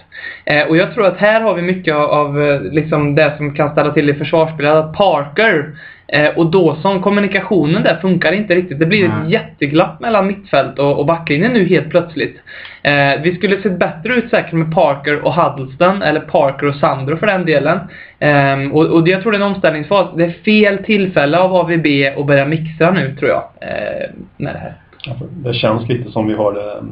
Eh, 0.45 0.69
och 0.69 0.77
jag 0.77 0.95
tror 0.95 1.07
att 1.07 1.17
här 1.19 1.41
har 1.41 1.55
vi 1.55 1.63
mycket 1.63 1.95
av, 1.95 2.11
av 2.11 2.43
eh, 2.43 2.63
liksom 2.63 3.15
det 3.15 3.35
som 3.37 3.55
kan 3.55 3.71
ställa 3.73 3.93
till 3.93 4.11
i 4.11 4.15
försvarsspelet. 4.15 4.73
Att 4.73 4.93
Parker 4.97 5.71
eh, 6.09 6.29
och 6.37 6.51
Dawson, 6.51 7.03
kommunikationen 7.03 7.83
där 7.83 7.97
funkar 8.01 8.33
inte 8.33 8.55
riktigt. 8.55 8.79
Det 8.79 8.87
blir 8.87 9.05
ett 9.05 9.11
Nej. 9.23 9.33
jätteglapp 9.33 10.01
mellan 10.01 10.27
mittfält 10.27 10.79
och, 10.79 10.99
och 10.99 11.07
backlinjen 11.07 11.53
nu 11.53 11.65
helt 11.65 11.91
plötsligt. 11.91 12.37
Eh, 12.83 13.23
vi 13.23 13.35
skulle 13.37 13.63
sett 13.63 13.79
bättre 13.79 14.15
ut 14.15 14.31
säkert 14.31 14.53
med 14.53 14.75
Parker 14.75 15.21
och 15.27 15.35
Huddleston, 15.35 16.03
eller 16.03 16.21
Parker 16.21 16.67
och 16.69 16.75
Sandro 16.75 17.17
för 17.17 17.27
den 17.27 17.45
delen. 17.47 17.79
Ehm, 18.19 18.73
och, 18.73 18.87
och 18.87 19.05
det- 19.05 19.11
jag 19.11 19.23
tror 19.23 19.33
det 19.33 19.39
är 19.39 19.43
en 19.43 19.47
omställningsfas. 19.55 20.07
Det 20.17 20.25
är 20.25 20.31
fel 20.31 20.79
tillfälle 20.85 21.39
av 21.39 21.55
AVB 21.55 21.87
att 22.19 22.27
börja 22.27 22.45
mixa 22.45 22.91
nu, 22.91 23.17
tror 23.19 23.31
jag, 23.31 23.43
eh, 23.61 24.11
med 24.37 24.55
det 24.55 24.59
här. 24.59 24.75
För 25.19 25.27
Det 25.51 25.55
känns 25.55 25.89
lite 25.89 26.11
som 26.11 26.29
vi 26.29 26.35
har 26.35 26.53
det... 26.53 26.83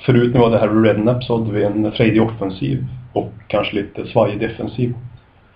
Förut 0.00 0.34
när 0.34 0.40
vi 0.40 0.44
hade 0.44 0.58
Harry 0.58 0.88
Redknapp 0.88 1.24
så 1.24 1.38
hade 1.38 1.52
vi 1.52 1.64
en 1.64 1.92
frejdig 1.92 2.22
offensiv 2.22 2.84
och 3.12 3.32
kanske 3.46 3.76
lite 3.76 4.06
svajig 4.06 4.40
defensiv. 4.40 4.94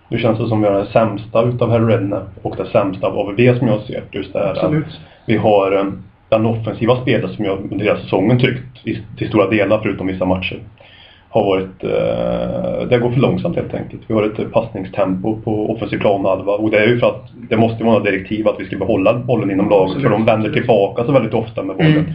Nu 0.08 0.18
känns 0.18 0.38
det 0.38 0.48
som 0.48 0.60
vi 0.60 0.68
har 0.68 0.74
det 0.74 0.86
sämsta 0.86 1.44
utav 1.44 1.70
Harry 1.70 1.94
Redknapp 1.94 2.28
och 2.42 2.56
det 2.56 2.66
sämsta 2.66 3.06
av 3.06 3.18
AVB 3.18 3.58
som 3.58 3.68
jag 3.68 3.80
ser. 3.80 4.02
Just 4.12 4.32
det 4.32 4.38
här 4.38 4.52
att 4.52 4.58
Absolut. 4.58 5.00
vi 5.26 5.36
har 5.36 5.72
eh, 5.72 5.84
den 6.28 6.46
offensiva 6.46 6.96
spelet 7.02 7.30
som 7.30 7.44
jag 7.44 7.58
under 7.72 7.84
hela 7.84 7.98
säsongen 7.98 8.38
tyckt 8.38 8.84
till 9.18 9.28
stora 9.28 9.50
delar 9.50 9.80
förutom 9.82 10.06
vissa 10.06 10.24
matcher. 10.24 10.58
Har 11.28 11.44
varit, 11.44 11.84
eh, 11.84 12.88
det 12.88 12.98
går 12.98 13.10
för 13.10 13.20
långsamt 13.20 13.56
helt 13.56 13.74
enkelt. 13.74 14.02
Vi 14.06 14.14
har 14.14 14.22
ett 14.22 14.52
passningstempo 14.52 15.40
på 15.40 15.70
offensiv 15.70 15.98
planhalva 15.98 16.52
och 16.52 16.70
det 16.70 16.78
är 16.78 16.86
ju 16.86 16.98
för 16.98 17.06
att 17.06 17.30
det 17.50 17.56
måste 17.56 17.84
vara 17.84 18.00
direktiv 18.00 18.48
att 18.48 18.56
vi 18.60 18.64
ska 18.64 18.76
behålla 18.76 19.14
bollen 19.14 19.50
inom 19.50 19.70
laget 19.70 20.02
för 20.02 20.10
de 20.10 20.24
vänder 20.24 20.52
tillbaka 20.52 21.04
så 21.04 21.12
väldigt 21.12 21.34
ofta 21.34 21.62
med 21.62 21.76
bollen. 21.76 21.92
Mm. 21.92 22.12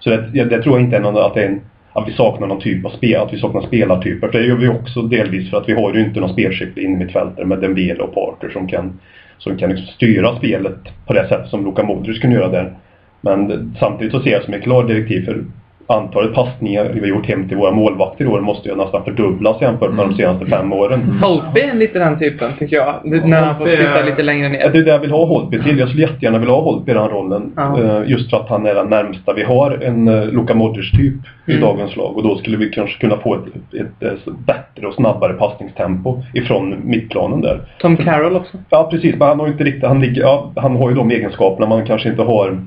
Så 0.00 0.10
det, 0.10 0.30
jag, 0.32 0.48
det 0.48 0.62
tror 0.62 0.76
jag 0.76 0.84
inte 0.84 0.96
är 0.96 1.00
någon, 1.00 1.16
att, 1.16 1.34
det 1.34 1.42
är 1.42 1.48
en, 1.48 1.60
att 1.92 2.08
vi 2.08 2.12
saknar 2.12 2.46
någon 2.46 2.60
typ 2.60 2.84
av 2.84 2.90
spel, 2.90 3.20
att 3.20 3.32
vi 3.32 3.38
saknar 3.38 3.60
spelartyper. 3.60 4.28
För 4.28 4.38
det 4.38 4.46
gör 4.46 4.56
vi 4.56 4.68
också 4.68 5.02
delvis 5.02 5.50
för 5.50 5.56
att 5.56 5.68
vi 5.68 5.72
har 5.72 5.94
ju 5.94 6.00
inte 6.00 6.20
någon 6.20 6.32
spelskicklig 6.32 6.84
innermittfältare 6.84 7.46
med 7.46 7.58
Dembele 7.58 8.02
och 8.02 8.14
Parker 8.14 8.48
som 8.48 8.68
kan, 8.68 9.00
som 9.38 9.56
kan 9.56 9.70
liksom 9.70 9.86
styra 9.86 10.36
spelet 10.36 11.06
på 11.06 11.12
det 11.12 11.28
sätt 11.28 11.48
som 11.48 11.64
Luka 11.64 11.82
Modric 11.82 12.20
kunde 12.20 12.36
göra 12.36 12.48
där. 12.48 12.74
Men 13.20 13.74
samtidigt 13.78 14.12
så 14.12 14.20
ser 14.20 14.30
jag 14.30 14.42
som 14.42 14.54
ett 14.54 14.62
klart 14.62 14.88
direktiv 14.88 15.24
för 15.24 15.44
antalet 15.90 16.34
passningar 16.34 16.90
vi 16.94 17.00
har 17.00 17.06
gjort 17.06 17.26
hem 17.26 17.48
till 17.48 17.56
våra 17.56 17.70
målvakter 17.70 18.24
i 18.24 18.28
år 18.28 18.40
måste 18.40 18.68
ju 18.68 18.76
nästan 18.76 19.04
fördubblas 19.04 19.60
jämfört 19.60 19.92
med 19.94 20.06
de 20.08 20.14
senaste 20.14 20.46
fem 20.46 20.72
åren. 20.72 21.18
Holtby 21.22 21.60
är 21.60 21.74
lite 21.74 21.98
den 21.98 22.18
typen, 22.18 22.52
tycker 22.58 22.76
jag. 22.76 22.94
När 23.04 23.42
han 23.42 23.58
får 23.58 23.66
sitta 23.66 24.02
lite 24.02 24.22
längre 24.22 24.48
ner. 24.48 24.70
det 24.72 24.78
är 24.78 24.82
det 24.82 24.90
jag 24.90 24.98
vill 24.98 25.10
ha 25.10 25.26
Holtby 25.26 25.62
till. 25.62 25.78
Jag 25.78 25.88
skulle 25.88 26.02
jättegärna 26.02 26.38
vilja 26.38 26.54
ha 26.54 26.62
Holtby 26.62 26.92
i 26.92 26.94
den 26.94 27.08
rollen. 27.08 27.52
Ja. 27.56 27.80
Eh, 27.82 28.10
Just 28.10 28.30
för 28.30 28.36
att 28.36 28.48
han 28.48 28.66
är 28.66 28.74
den 28.74 28.86
närmsta. 28.88 29.34
Vi 29.34 29.42
har 29.42 29.70
en 29.82 30.08
uh, 30.08 30.32
Luka 30.32 30.54
Modric-typ 30.54 31.14
i 31.46 31.52
Mm. 31.52 31.62
dagens 31.62 31.96
lag 31.96 32.16
och 32.16 32.22
då 32.22 32.36
skulle 32.36 32.56
vi 32.56 32.68
kanske 32.70 32.98
kunna 33.00 33.16
få 33.16 33.34
ett, 33.34 33.40
ett, 33.80 34.02
ett 34.02 34.24
bättre 34.46 34.86
och 34.86 34.94
snabbare 34.94 35.32
passningstempo 35.32 36.22
ifrån 36.34 36.76
mittplanen 36.84 37.40
där. 37.40 37.60
Tom 37.80 37.96
Carroll 37.96 38.36
också. 38.36 38.58
Ja 38.70 38.88
precis, 38.90 39.14
men 39.18 39.28
han 39.28 39.40
har 39.40 39.46
ju 39.46 39.52
inte 39.52 39.64
riktigt, 39.64 39.84
han, 39.84 40.00
ligger, 40.00 40.20
ja, 40.22 40.52
han 40.56 40.76
har 40.76 40.90
ju 40.90 40.96
de 40.96 41.10
egenskaperna 41.10 41.66
man 41.68 41.86
kanske 41.86 42.08
inte 42.08 42.22
har 42.22 42.58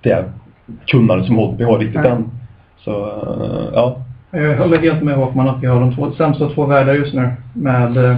det 0.00 0.24
kunnandet 0.86 1.26
som 1.26 1.36
Holtby 1.36 1.64
har 1.64 1.78
riktigt 1.78 2.00
Nej. 2.00 2.10
än. 2.10 2.30
Så 2.78 2.90
eh, 2.90 3.68
ja, 3.74 3.96
Jag 4.30 4.58
håller 4.58 4.78
helt 4.78 5.02
med 5.02 5.16
Håkman 5.16 5.48
att 5.48 5.62
vi 5.62 5.66
har 5.66 5.80
de 5.80 5.94
två, 5.94 6.12
sämsta 6.12 6.48
två 6.48 6.66
världar 6.66 6.94
just 6.94 7.14
nu 7.14 7.30
med, 7.52 7.96
eh, 7.96 8.16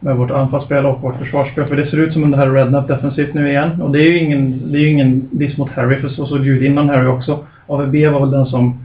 med 0.00 0.16
vårt 0.16 0.30
anfallsspel 0.30 0.86
och 0.86 1.00
vårt 1.00 1.18
försvarsspel. 1.18 1.66
För 1.66 1.76
det 1.76 1.86
ser 1.86 1.96
ut 1.96 2.12
som 2.12 2.24
under 2.24 2.38
Harry 2.38 2.50
Redknapp 2.50 2.88
defensivt 2.88 3.34
nu 3.34 3.48
igen. 3.48 3.82
Och 3.82 3.92
det 3.92 3.98
är 3.98 4.10
ju 4.10 4.18
ingen, 4.18 4.72
det 4.72 4.78
är 4.78 4.80
ju 4.80 4.88
ingen 4.88 5.28
diss 5.30 5.56
mot 5.56 5.70
Harry, 5.70 6.00
för 6.00 6.08
så 6.08 6.26
såg 6.26 6.40
det 6.40 6.48
ut 6.48 6.62
innan 6.62 6.88
Harry 6.88 7.06
också. 7.06 7.38
AVB 7.66 7.94
var 8.12 8.20
väl 8.20 8.30
den 8.30 8.46
som 8.46 8.78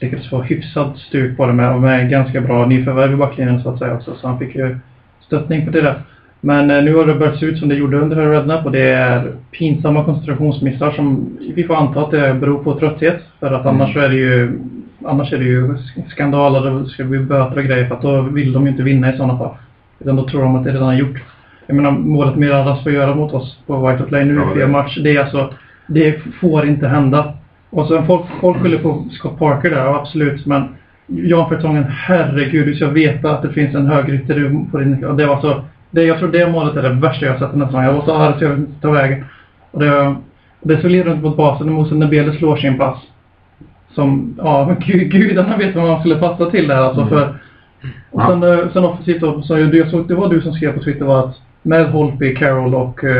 lyckades 0.00 0.28
få 0.28 0.42
hyfsad 0.42 0.96
stuk 0.96 1.36
på 1.36 1.46
det 1.46 1.52
med, 1.52 1.74
och 1.74 1.80
med 1.80 2.10
ganska 2.10 2.40
bra 2.40 2.66
nyförvärv 2.66 3.12
i 3.12 3.16
backlinjen 3.16 3.62
så 3.62 3.68
att 3.68 3.78
säga 3.78 3.94
också. 3.94 4.14
Så 4.14 4.26
han 4.28 4.38
fick 4.38 4.54
ju 4.54 4.78
stöttning 5.20 5.66
på 5.66 5.70
det 5.72 5.80
där. 5.80 6.02
Men 6.40 6.70
eh, 6.70 6.82
nu 6.82 6.94
har 6.94 7.06
det 7.06 7.14
börjat 7.14 7.38
se 7.38 7.46
ut 7.46 7.58
som 7.58 7.68
det 7.68 7.74
gjorde 7.74 7.96
under 7.98 8.30
Redknapp 8.30 8.66
och 8.66 8.72
det 8.72 8.88
är 8.90 9.32
pinsamma 9.50 10.04
koncentrationsmissar 10.04 10.90
som 10.90 11.36
vi 11.54 11.64
får 11.64 11.74
anta 11.74 12.00
att 12.00 12.10
det 12.10 12.34
beror 12.34 12.64
på 12.64 12.78
trötthet. 12.78 13.22
För 13.40 13.52
att 13.52 13.66
annars 13.66 13.92
så 13.92 14.00
är 14.00 14.08
det 14.08 14.14
ju 14.14 14.58
Annars 15.04 15.32
är 15.32 15.38
det 15.38 15.44
ju 15.44 15.74
skandaler 16.08 16.72
och 16.72 16.82
det 16.82 16.88
ska 16.88 17.04
bli 17.04 17.18
böter 17.18 17.58
och 17.58 17.64
grejer 17.64 17.86
för 17.88 17.94
att 17.94 18.02
då 18.02 18.20
vill 18.20 18.52
de 18.52 18.64
ju 18.64 18.70
inte 18.70 18.82
vinna 18.82 19.14
i 19.14 19.16
sådana 19.16 19.38
fall. 19.38 19.54
Utan 20.00 20.16
då 20.16 20.28
tror 20.28 20.42
de 20.42 20.56
att 20.56 20.64
det 20.64 20.72
redan 20.72 20.88
är 20.88 20.98
gjort. 20.98 21.22
Jag 21.66 21.76
menar 21.76 21.90
målet 21.90 22.36
Miradas 22.36 22.82
får 22.82 22.92
göra 22.92 23.14
mot 23.14 23.32
oss 23.32 23.58
på 23.66 23.86
White 23.88 24.02
Hart 24.02 24.10
Lane 24.10 24.24
nu 24.24 24.34
Ja, 24.34 24.56
i 24.56 24.58
det- 24.58 24.66
match. 24.66 24.98
Det 25.04 25.16
är 25.16 25.20
alltså, 25.22 25.52
det 25.86 26.18
får 26.40 26.66
inte 26.66 26.88
hända. 26.88 27.32
Och 27.70 27.86
så 27.86 28.02
folk, 28.02 28.22
folk 28.40 28.58
skyller 28.62 28.78
på 28.78 29.04
Scott 29.12 29.38
Parker 29.38 29.70
där, 29.70 29.84
ja, 29.84 30.00
absolut. 30.00 30.46
Men 30.46 30.64
Jan 31.06 31.48
Fertongen, 31.48 31.84
herregud, 31.88 32.66
du 32.66 32.74
ska 32.74 32.86
veta 32.88 33.30
att 33.30 33.42
det 33.42 33.48
finns 33.52 33.74
en 33.74 33.86
högrytter 33.86 34.64
på 34.70 34.78
din... 34.78 35.04
Och 35.04 35.16
det 35.16 35.26
var 35.26 35.40
så 35.40 35.62
Det, 35.90 36.04
jag 36.04 36.18
tror 36.18 36.28
det 36.28 36.50
målet 36.50 36.76
är 36.76 36.82
det 36.82 36.88
värsta 36.88 37.26
jag 37.26 37.32
har 37.32 37.38
sett 37.38 37.50
säsongen. 37.50 37.86
Jag 37.86 37.92
var 37.92 38.04
så 38.04 38.14
arg 38.14 38.34
så 38.38 38.44
jag 38.44 38.50
vet 38.50 38.58
inte 38.58 38.80
ta 38.80 38.90
vägen. 38.90 39.24
Och 39.70 39.80
det, 39.80 40.16
det 40.60 40.80
så 40.80 40.88
leder 40.88 41.10
runt 41.10 41.22
mot 41.22 41.36
basen 41.36 41.68
och 41.68 41.74
Mose 41.74 41.94
Nebele 41.94 42.32
slår 42.32 42.56
sin 42.56 42.78
pass. 42.78 42.98
Som, 43.94 44.34
ja, 44.38 44.76
gud, 44.80 45.10
gudarna 45.10 45.56
vet 45.56 45.76
vad 45.76 45.88
man 45.88 46.00
skulle 46.00 46.16
passa 46.16 46.50
till 46.50 46.68
där 46.68 46.76
alltså. 46.76 47.00
Mm. 47.00 47.08
För, 47.08 47.34
och 48.10 48.22
sen, 48.22 48.42
eh, 48.42 48.72
sen 48.72 48.84
offensivt 48.84 49.20
då, 49.20 49.42
så 49.42 49.58
jag 49.58 49.90
såg, 49.90 50.08
det 50.08 50.14
var 50.14 50.28
du 50.28 50.40
som 50.40 50.52
skrev 50.52 50.72
på 50.72 50.82
Twitter 50.82 51.04
var 51.04 51.18
att 51.18 51.36
med 51.62 51.86
Holtby, 51.86 52.34
Carroll 52.34 52.74
och 52.74 53.04
uh, 53.04 53.10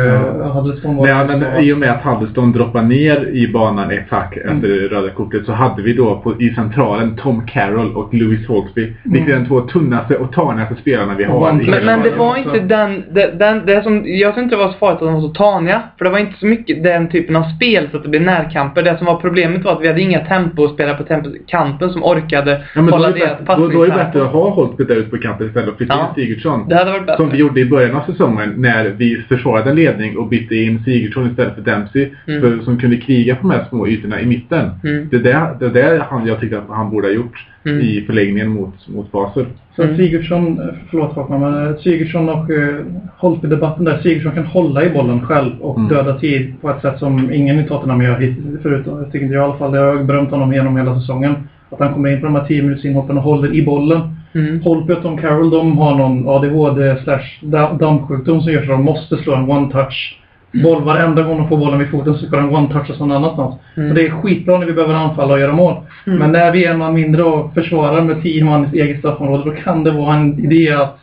Huddleston 0.53 0.95
var 0.95 1.05
Nej, 1.07 1.37
men 1.37 1.63
I 1.63 1.73
och 1.73 1.77
med 1.77 1.91
att 1.91 2.03
Huddleston 2.03 2.51
droppar 2.51 2.81
ner 2.81 3.27
i 3.33 3.47
banan 3.53 3.91
ett 3.91 3.99
efter 3.99 4.41
Mm. 4.41 4.61
det 4.61 4.67
röda 4.67 5.09
kortet 5.09 5.45
så 5.45 5.51
hade 5.51 5.81
vi 5.81 5.93
då 5.93 6.15
på, 6.23 6.41
i 6.41 6.49
centralen 6.55 7.15
Tom 7.15 7.45
Carroll 7.47 7.95
och 7.95 8.13
Louis 8.13 8.47
Holtby. 8.47 8.93
Vilket 9.03 9.29
är 9.35 9.39
de 9.39 9.45
två 9.45 9.61
tunnaste 9.61 10.17
och 10.17 10.33
tanigaste 10.33 10.75
spelarna 10.75 11.13
vi 11.17 11.23
har. 11.23 11.51
Hela 11.53 11.75
Men, 11.77 11.85
men 11.85 12.01
det 12.01 12.17
var 12.17 12.37
inte 12.37 12.59
den, 12.59 13.03
det, 13.11 13.39
den, 13.39 13.65
det 13.65 13.83
som, 13.83 14.03
jag 14.05 14.33
tror 14.33 14.43
inte 14.43 14.55
det 14.55 14.63
var 14.63 14.71
så 14.71 14.77
farligt 14.77 15.01
att 15.01 15.07
de 15.07 15.13
var 15.13 15.21
så 15.21 15.27
taniga. 15.33 15.81
För 15.97 16.05
det 16.05 16.11
var 16.11 16.19
inte 16.19 16.39
så 16.39 16.45
mycket 16.45 16.83
den 16.83 17.09
typen 17.09 17.35
av 17.35 17.43
spel 17.55 17.87
så 17.91 17.97
att 17.97 18.03
det 18.03 18.09
blev 18.09 18.21
närkamper. 18.21 18.81
Det 18.83 18.97
som 18.97 19.05
var 19.07 19.15
problemet 19.15 19.63
var 19.63 19.71
att 19.71 19.81
vi 19.81 19.87
hade 19.87 20.01
inga 20.01 20.19
tempospelare 20.25 20.97
på 20.97 21.03
tempo, 21.03 21.29
kanten 21.47 21.89
som 21.89 22.03
orkade 22.03 22.51
Ja, 22.75 22.81
men 22.81 22.85
då, 22.85 22.91
hålla 22.91 23.07
är 23.07 23.13
det 23.13 23.19
deras 23.19 23.39
bättre, 23.39 23.55
då, 23.61 23.67
då 23.67 23.83
är 23.83 23.87
det 23.87 23.93
bättre 23.93 24.01
att 24.01 24.13
passningstempo. 24.13 24.37
ha 24.37 24.49
Holtby 24.49 24.83
där 24.83 24.95
ute 24.95 25.09
på 25.09 25.17
kanten 25.17 25.47
istället 25.47 25.69
och 25.69 25.77
flytta 25.77 25.93
Ja. 25.93 26.07
in 26.09 26.15
Sigurdsson. 26.15 26.69
Det 26.69 26.75
hade 26.75 26.91
varit 26.91 27.05
bättre. 27.05 27.17
Som 27.17 27.29
vi 27.29 27.37
gjorde 27.37 27.59
i 27.59 27.65
början 27.65 27.95
av 27.95 28.01
säsongen 28.11 28.30
när 28.57 28.89
vi 28.89 29.21
försvarade 29.29 29.69
en 29.69 29.75
ledning 29.75 30.17
och 30.17 30.27
bytte 30.27 30.55
in 30.55 30.83
Sigurdsson 30.83 31.29
istället 31.29 31.55
för 31.55 31.61
Dempsey. 31.61 32.09
Mm. 32.27 32.41
För, 32.41 32.59
som 32.63 32.77
kunde 32.77 32.97
kriga 32.97 33.35
på 33.35 33.47
de 33.47 33.51
här 33.53 33.65
små 33.69 33.87
ytorna 33.87 34.21
i 34.21 34.25
mitten. 34.25 34.69
Mm. 34.83 35.07
Det 35.11 35.17
är 35.17 35.21
det, 35.59 35.69
det, 35.69 35.81
är 35.81 35.93
det 35.97 36.05
han, 36.09 36.27
jag 36.27 36.39
tyckte 36.39 36.57
att 36.57 36.69
han 36.69 36.89
borde 36.89 37.07
ha 37.07 37.13
gjort 37.13 37.47
Mm. 37.65 37.81
i 37.81 38.03
förlängningen 38.07 38.49
mot, 38.49 38.87
mot 38.87 39.11
Basel. 39.11 39.45
Så 39.75 39.83
Mm. 39.83 39.97
Sigurdsson, 39.97 40.59
eh, 40.59 40.65
förlåt 40.89 41.13
Håkman, 41.13 41.39
men 41.41 41.67
eh, 41.67 41.77
Sigurdsson 41.77 42.29
och 42.29 42.49
uh, 42.49 42.75
Holtby-debatten 43.17 43.85
där. 43.85 43.97
Sigurdsson 43.97 44.31
kan 44.31 44.45
hålla 44.45 44.85
i 44.85 44.89
bollen 44.89 45.21
själv 45.25 45.51
och 45.61 45.77
Mm. 45.77 45.89
döda 45.89 46.19
tid 46.19 46.53
på 46.61 46.69
ett 46.69 46.81
sätt 46.81 46.99
som 46.99 47.33
ingen 47.33 47.59
i 47.59 47.63
Tottenham 47.67 48.01
gör 48.01 48.19
hit, 48.19 48.37
förutom, 48.61 48.97
jag 48.97 49.11
tycker 49.11 49.25
inte 49.25 49.35
jag 49.35 49.41
i 49.41 49.45
alla 49.45 49.57
fall. 49.57 49.71
Det 49.71 49.77
har 49.79 49.85
jag 49.85 50.05
berömt 50.05 50.29
honom 50.31 50.53
genom 50.53 50.77
hela 50.77 50.99
säsongen. 50.99 51.35
Att 51.69 51.79
han 51.79 51.93
kommer 51.93 52.09
in 52.09 52.19
på 52.19 52.25
de 52.25 52.35
här 52.35 52.45
10 52.45 52.61
minuters 52.61 52.85
inhoppen 52.85 53.17
och 53.17 53.23
håller 53.23 53.55
i 53.55 53.65
bollen. 53.65 53.99
Mm. 54.35 54.61
Holtby 54.61 54.93
och 54.93 55.19
Carroll, 55.19 55.49
de 55.49 55.77
har 55.77 55.95
någon 55.95 56.29
ADHD 56.29 56.95
slash 57.03 57.39
da- 57.41 57.73
dammsjukdom 57.73 58.41
som 58.41 58.53
gör 58.53 58.65
så 58.65 58.71
de 58.71 58.83
måste 58.83 59.17
slå 59.17 59.35
en 59.35 59.49
one-touch 59.51 60.17
boll. 60.63 60.83
Varenda 60.83 61.21
gång 61.21 61.37
de 61.37 61.47
får 61.49 61.57
bollen 61.57 61.79
vid 61.79 61.89
foten 61.89 62.13
så 62.13 62.25
ska 62.25 62.37
de 62.37 62.55
one-touchas 62.55 62.99
någon 62.99 63.11
annanstans. 63.11 63.55
Mm. 63.77 63.89
Och 63.89 63.95
det 63.95 64.07
är 64.07 64.09
skitbra 64.09 64.57
när 64.57 64.65
vi 64.65 64.73
behöver 64.73 64.93
anfalla 64.93 65.33
och 65.33 65.39
göra 65.39 65.53
mål. 65.53 65.75
Mm. 66.07 66.19
Men 66.19 66.31
när 66.31 66.51
vi 66.51 66.65
är 66.65 66.71
en 66.71 66.77
man 66.77 66.93
mindre 66.93 67.23
och 67.23 67.53
försvarar 67.53 68.01
med 68.01 68.21
10 68.21 68.45
man 68.45 68.69
i 68.73 68.79
eget 68.79 68.99
straffområde, 68.99 69.43
då 69.43 69.51
kan 69.51 69.83
det 69.83 69.91
vara 69.91 70.15
en 70.15 70.39
idé 70.39 70.71
att 70.71 70.97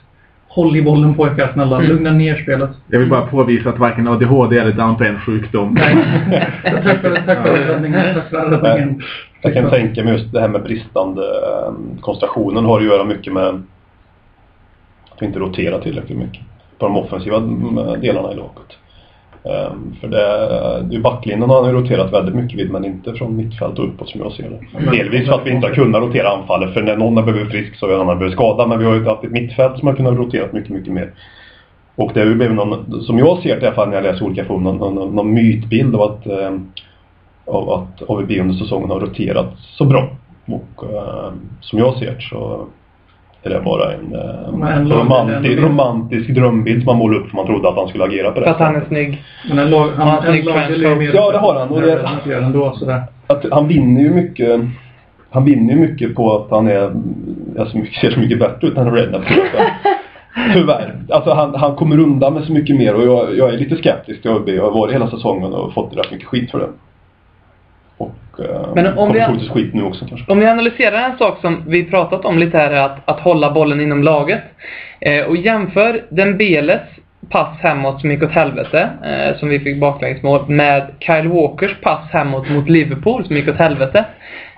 håll 0.59 0.77
i 0.77 0.83
bollen 0.83 1.15
pojkar, 1.15 1.51
snälla. 1.53 1.77
Mm. 1.77 1.89
Lugna 1.89 2.11
ner 2.11 2.37
spelet. 2.43 2.71
Jag 2.87 2.99
vill 2.99 3.09
bara 3.09 3.27
påvisa 3.27 3.69
att 3.69 3.79
varken 3.79 4.09
ADHD 4.09 4.59
eller 4.59 4.73
Down 4.73 5.03
är 5.03 5.05
en 5.05 5.21
sjukdom. 5.21 5.75
Nej. 5.75 5.97
tack 6.65 7.01
för, 7.01 7.23
tack 7.27 7.47
för 7.47 7.57
räddningen. 7.57 8.15
Tack 8.15 8.31
för 8.31 8.51
räddningen. 8.51 9.03
Jag 9.43 9.55
kan 9.55 9.71
tänka 9.71 10.05
mig 10.05 10.13
just 10.13 10.33
det 10.33 10.41
här 10.41 10.49
med 10.49 10.63
bristande 10.63 11.23
eh, 11.23 12.01
koncentrationen 12.01 12.65
har 12.65 12.79
att 12.79 12.87
göra 12.87 13.05
mycket 13.05 13.33
med 13.33 13.47
att 15.11 15.23
vi 15.23 15.27
inte 15.27 15.39
roterar 15.39 15.81
tillräckligt 15.81 16.19
mycket 16.19 16.43
på 16.79 16.87
de 16.87 16.97
offensiva 16.97 17.37
mm, 17.37 18.01
delarna 18.01 18.33
i 18.33 18.37
laget. 18.37 18.79
Ehm, 19.45 19.97
För 20.01 20.09
det, 20.09 20.19
det 20.91 20.97
är 20.97 21.01
backlinjen 21.01 21.51
har 21.51 21.65
han 21.65 21.73
roterat 21.73 22.13
väldigt 22.13 22.35
mycket 22.35 22.59
vid 22.59 22.71
men 22.71 22.85
inte 22.85 23.15
från 23.15 23.37
mittfält 23.37 23.79
och 23.79 23.89
uppåt 23.89 24.09
som 24.09 24.21
jag 24.21 24.33
ser 24.33 24.51
det. 24.51 24.97
Delvis 24.97 25.29
för 25.29 25.35
att 25.35 25.47
vi 25.47 25.51
inte 25.51 25.67
har 25.67 25.75
kunnat 25.75 26.03
rotera 26.03 26.29
anfallet 26.29 26.75
för 26.75 26.83
när 26.83 26.97
någon 26.97 27.17
har 27.17 27.25
blivit 27.25 27.51
frisk 27.51 27.77
så 27.77 27.87
har 27.87 27.95
en 27.95 28.01
annan 28.01 28.19
blivit 28.19 28.35
skadad 28.35 28.69
men 28.69 28.79
vi 28.79 28.85
har 28.85 28.95
ju 28.95 29.05
haft 29.05 29.25
ett 29.25 29.31
mittfält 29.31 29.79
som 29.79 29.89
har 29.89 29.95
kunnat 29.95 30.17
rotera 30.17 30.47
mycket, 30.53 30.71
mycket 30.71 30.93
mer. 30.93 31.13
Och 31.95 32.11
det 32.15 32.21
har 32.21 32.27
ju 32.27 32.35
blivit 32.35 32.57
någon, 32.57 33.03
som 33.03 33.19
jag 33.19 33.39
ser 33.43 33.57
det 33.57 33.63
i 33.63 33.67
alla 33.67 33.75
fall 33.75 33.89
när 33.89 33.95
jag 33.95 34.05
läser 34.05 34.25
olika 34.25 34.45
forum, 34.45 34.63
någon, 34.63 34.95
någon, 34.95 35.15
någon 35.15 35.35
mytbild 35.35 35.95
av 35.95 36.03
att, 36.03 36.27
eh, 36.27 36.53
av 37.45 37.71
att 37.71 38.03
AVB 38.11 38.41
under 38.41 38.55
säsongen 38.55 38.91
har 38.91 39.01
roterat 39.01 39.55
så 39.59 39.85
bra. 39.85 40.09
Och 40.47 40.85
eh, 40.93 41.33
som 41.61 41.79
jag 41.79 41.97
ser 41.97 42.15
det 42.15 42.21
så 42.21 42.67
är 43.43 43.51
det 43.51 43.61
bara 43.65 43.93
en, 43.93 44.15
eh, 44.15 44.77
en 44.79 44.89
lag- 44.89 44.99
romanti 45.01 45.53
en- 45.53 45.59
romantisk 45.65 46.29
drömbild 46.31 46.83
som 46.83 46.87
man 46.87 46.97
målade 46.97 47.21
upp 47.25 47.29
för 47.31 47.37
man 47.37 47.47
trodde 47.47 47.69
att 47.69 47.77
han 47.77 47.89
skulle 47.89 48.05
agera 48.05 48.31
på 48.31 48.41
det 48.41 48.45
För 48.47 48.53
att 48.53 48.59
han 48.61 48.77
är 48.77 48.85
snygg. 48.89 49.23
Men 49.49 49.59
en 49.59 49.71
lag, 49.71 49.89
han, 49.97 50.09
Ja, 50.09 50.17
en 50.17 50.33
snygg 50.33 50.45
mer... 50.99 51.11
Ja, 51.15 51.31
det 51.33 51.39
har 51.39 51.55
han, 51.59 51.69
och 51.69 51.81
det- 51.83 52.03
Han 52.05 52.45
ändå 52.45 52.73
sådär. 52.77 53.03
att 53.27 53.45
han 53.51 53.69
vinner 53.69 54.01
ju 54.03 54.11
mycket 54.11 54.61
han 55.31 55.45
vinner 55.45 55.75
ju 55.75 55.81
mycket 55.81 56.15
på 56.15 56.37
att 56.37 56.51
han 56.51 56.69
är, 56.69 56.91
alltså 57.59 57.77
mycket, 57.79 58.01
ser 58.01 58.11
så 58.11 58.21
mycket 58.21 58.39
bättre 58.39 58.69
ut 58.69 58.77
än 58.77 58.95
Rednap. 58.95 59.23
Tyvärr. 60.55 60.95
Alltså 61.11 61.31
han, 61.33 61.55
han 61.55 61.75
kommer 61.77 61.99
undan 62.01 62.35
med 62.35 62.45
så 62.45 62.53
mycket 62.53 62.77
mer 62.77 62.95
och 62.95 63.03
jag, 63.03 63.37
jag 63.37 63.55
är 63.55 63.59
lite 63.59 63.77
skeptisk 63.77 64.23
till 64.23 64.31
ÖB. 64.31 64.49
Jag 64.49 64.63
har 64.65 64.71
varit 64.71 64.95
hela 64.95 65.11
säsongen 65.11 65.53
och 65.53 65.73
fått 65.73 65.97
rätt 65.97 66.11
mycket 66.13 66.27
skit 66.29 66.51
för 66.51 66.59
det. 66.59 66.69
Och 67.99 68.15
eh, 68.39 68.75
Men 68.75 68.99
om 68.99 69.13
vi- 69.13 69.49
skit 69.49 69.75
nu 69.75 69.83
också 69.83 70.07
kanske. 70.09 70.33
Om 70.33 70.39
vi 70.41 70.47
analyserar 70.47 71.11
en 71.11 71.19
sak 71.19 71.41
som 71.41 71.63
vi 71.67 71.85
pratat 71.85 72.25
om 72.25 72.39
lite 72.39 72.59
här, 72.59 72.71
är 72.71 72.81
att, 72.83 72.99
att 73.05 73.21
hålla 73.21 73.51
bollen 73.51 73.81
inom 73.81 74.03
laget. 74.03 74.43
Eh, 75.01 75.25
och 75.25 75.37
jämför 75.37 76.03
Dembeles 76.09 76.81
pass 77.31 77.59
hemåt 77.61 78.01
som 78.01 78.11
gick 78.11 78.23
åt 78.23 78.31
helvete, 78.31 78.89
eh, 79.05 79.39
som 79.39 79.49
vi 79.49 79.61
fick 79.61 79.81
baklängesmål, 79.81 80.49
med 80.49 80.87
Kyle 81.01 81.29
Walkers 81.29 81.75
pass 81.83 82.11
hemåt 82.11 82.51
mot 82.51 82.69
Liverpool 82.69 83.25
som 83.27 83.37
gick 83.37 83.49
åt 83.49 83.57
helvete. 83.57 84.05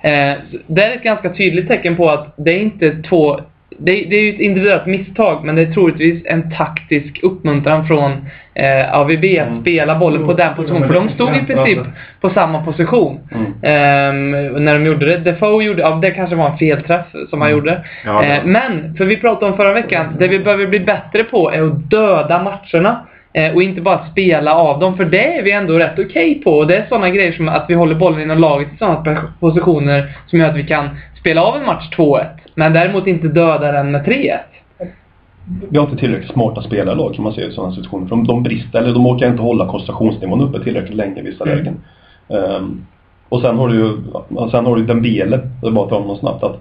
Eh, 0.02 0.32
det 0.66 0.82
är 0.84 0.96
ett 0.96 1.02
ganska 1.02 1.30
tydligt 1.30 1.68
tecken 1.68 1.96
på 1.96 2.10
att 2.10 2.34
det 2.36 2.50
är 2.50 2.58
inte 2.58 3.02
två 3.02 3.40
det, 3.80 3.92
det 3.92 4.16
är 4.16 4.22
ju 4.22 4.30
ett 4.34 4.40
individuellt 4.40 4.86
misstag, 4.86 5.44
men 5.44 5.54
det 5.56 5.62
är 5.62 5.72
troligtvis 5.72 6.22
en 6.26 6.50
taktisk 6.50 7.20
uppmuntran 7.22 7.86
från 7.86 8.12
eh, 8.54 8.94
AVB 8.98 9.24
att 9.24 9.48
Mm. 9.48 9.60
spela 9.60 9.98
bollen 9.98 10.26
på 10.26 10.32
den 10.32 10.54
positionen. 10.54 10.88
För 10.88 10.94
de 10.94 11.08
stod 11.08 11.36
i 11.36 11.42
princip 11.46 11.78
på 12.20 12.30
samma 12.30 12.64
position. 12.64 13.18
Mm. 13.32 13.44
Ehm, 13.62 14.64
när 14.64 14.78
de 14.78 14.86
gjorde 14.86 15.06
det. 15.06 15.16
Defoe 15.16 15.64
gjorde, 15.64 15.82
ja 15.82 15.90
det 16.02 16.10
kanske 16.10 16.36
var 16.36 16.50
en 16.50 16.58
felträff 16.58 17.06
som 17.30 17.40
han 17.40 17.50
gjorde. 17.50 17.80
Ja, 18.04 18.24
Eh, 18.24 18.44
men, 18.44 18.94
för 18.96 19.04
vi 19.04 19.16
pratade 19.16 19.50
om 19.50 19.56
förra 19.56 19.72
veckan, 19.72 20.16
det 20.18 20.28
vi 20.28 20.38
behöver 20.38 20.66
bli 20.66 20.80
bättre 20.80 21.24
på 21.24 21.52
är 21.52 21.62
att 21.62 21.90
döda 21.90 22.42
matcherna. 22.42 23.06
Eh, 23.32 23.54
och 23.54 23.62
inte 23.62 23.80
bara 23.80 24.06
spela 24.10 24.54
av 24.54 24.80
dem, 24.80 24.96
för 24.96 25.04
det 25.04 25.38
är 25.38 25.42
vi 25.42 25.52
ändå 25.52 25.78
rätt 25.78 25.98
okej 25.98 26.40
på. 26.44 26.50
Och 26.50 26.66
det 26.66 26.76
är 26.76 26.84
sådana 26.88 27.10
grejer 27.10 27.32
som 27.32 27.48
att 27.48 27.64
vi 27.68 27.74
håller 27.74 27.94
bollen 27.94 28.20
inom 28.20 28.38
laget 28.38 28.68
i 28.74 28.76
sådana 28.78 29.22
positioner 29.40 30.10
som 30.26 30.38
gör 30.38 30.48
att 30.48 30.56
vi 30.56 30.66
kan 30.66 30.88
spela 31.20 31.42
av 31.42 31.56
en 31.56 31.66
match 31.66 31.88
2-1. 31.96 32.26
Men 32.54 32.72
däremot 32.72 33.06
inte 33.06 33.28
döda 33.28 33.72
den 33.72 33.90
med 33.90 34.04
3-1. 34.06 34.38
Vi 35.70 35.78
har 35.78 35.84
inte 35.86 35.96
tillräckligt 35.96 36.32
smarta 36.32 36.62
spelarlag 36.62 37.14
kan 37.14 37.24
man 37.24 37.32
säga 37.32 37.46
i 37.46 37.52
sådana 37.52 37.74
situationer. 37.74 38.06
För 38.06 38.16
de, 38.16 38.26
de 38.26 38.42
brister, 38.42 38.78
eller 38.78 38.92
de 38.94 39.06
orkar 39.06 39.26
inte 39.28 39.42
hålla 39.42 39.66
koncentrationsnivån 39.66 40.40
uppe 40.40 40.64
tillräckligt 40.64 40.96
länge 40.96 41.20
i 41.20 41.22
vissa 41.22 41.44
Mm. 41.44 41.58
lägen. 41.58 41.74
Ehm, 42.28 42.84
och 43.28 43.40
sen 43.40 43.58
har 43.58 43.68
du 43.68 43.74
ju, 43.74 43.96
sen 44.50 44.66
har 44.66 44.76
du 44.76 44.84
Dembele, 44.84 45.40
det 45.62 45.70
bara 45.70 45.84
att 45.84 45.90
ta 45.90 45.98
honom 45.98 46.16
snabbt, 46.16 46.44
att 46.44 46.60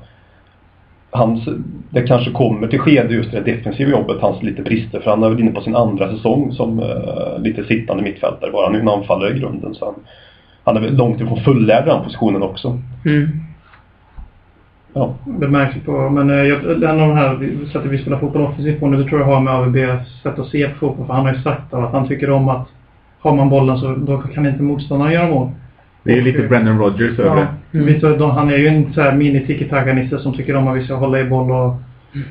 hans, 1.11 1.49
det 1.89 2.01
kanske 2.01 2.31
kommer 2.31 2.67
till 2.67 2.79
skede 2.79 3.13
just 3.13 3.31
det 3.31 3.39
defensiva 3.41 3.91
jobbet, 3.91 4.17
hans 4.21 4.43
lite 4.43 4.61
brister. 4.61 4.99
För 4.99 5.09
han 5.09 5.23
är 5.23 5.29
väl 5.29 5.39
inne 5.39 5.51
på 5.51 5.61
sin 5.61 5.75
andra 5.75 6.11
säsong 6.11 6.51
som 6.53 6.79
eh, 6.79 7.41
lite 7.41 7.63
sittande 7.63 8.03
mittfältare 8.03 8.51
bara. 8.51 8.65
Han 8.65 8.75
är 8.75 8.79
en 8.79 8.89
anfallare 8.89 9.35
i 9.35 9.39
grunden. 9.39 9.75
Så 9.75 9.85
han, 9.85 9.95
han 10.63 10.77
är 10.77 10.81
väl 10.81 10.95
långt 10.97 11.21
ifrån 11.21 11.39
fullärd 11.39 11.87
i 11.87 11.89
den 11.89 12.03
positionen 12.03 12.43
också. 12.43 12.77
Mm. 13.05 13.29
Ja. 14.93 15.13
Det 15.25 15.47
märks 15.47 15.75
ju 15.75 15.79
på, 15.79 16.09
men 16.09 16.29
eh, 16.29 16.35
jag, 16.35 16.83
en 16.83 16.99
av 16.99 17.07
de 17.07 17.15
här 17.15 17.49
sättet 17.73 17.91
vi 17.91 17.97
spelar 17.97 18.19
fotboll 18.19 18.41
offensivt 18.41 18.79
på 18.79 18.87
nu, 18.87 18.97
det 18.97 19.09
tror 19.09 19.21
jag 19.21 19.27
har 19.27 19.41
med 19.41 19.53
AVBs 19.53 20.21
sätt 20.23 20.39
att 20.39 20.47
se 20.47 20.69
på 20.69 20.75
fotboll. 20.75 21.07
För 21.07 21.13
han 21.13 21.25
har 21.25 21.33
ju 21.33 21.41
sagt 21.41 21.73
att 21.73 21.91
han 21.91 22.07
tycker 22.07 22.29
om 22.29 22.49
att 22.49 22.67
har 23.19 23.35
man 23.35 23.49
bollen 23.49 23.77
så 23.77 23.95
då 23.95 24.17
kan 24.17 24.45
inte 24.45 24.63
motståndaren 24.63 25.13
göra 25.13 25.27
mål. 25.29 25.49
Det 26.03 26.17
är 26.17 26.21
lite 26.21 26.47
Brendan 26.47 26.79
Rodgers 26.79 27.19
över 27.19 27.29
Ja, 27.29 27.47
det. 27.71 28.13
Mm. 28.13 28.29
han 28.29 28.49
är 28.49 28.57
ju 28.57 28.67
en 28.67 28.93
så 28.93 29.01
här 29.01 29.15
mini 29.15 29.45
tiki 29.47 29.93
nisse 29.93 30.19
som 30.19 30.33
tycker 30.33 30.55
om 30.55 30.67
att 30.67 30.77
vi 30.77 30.83
ska 30.83 30.95
hålla 30.95 31.19
i 31.19 31.25
boll 31.25 31.51
och 31.51 31.75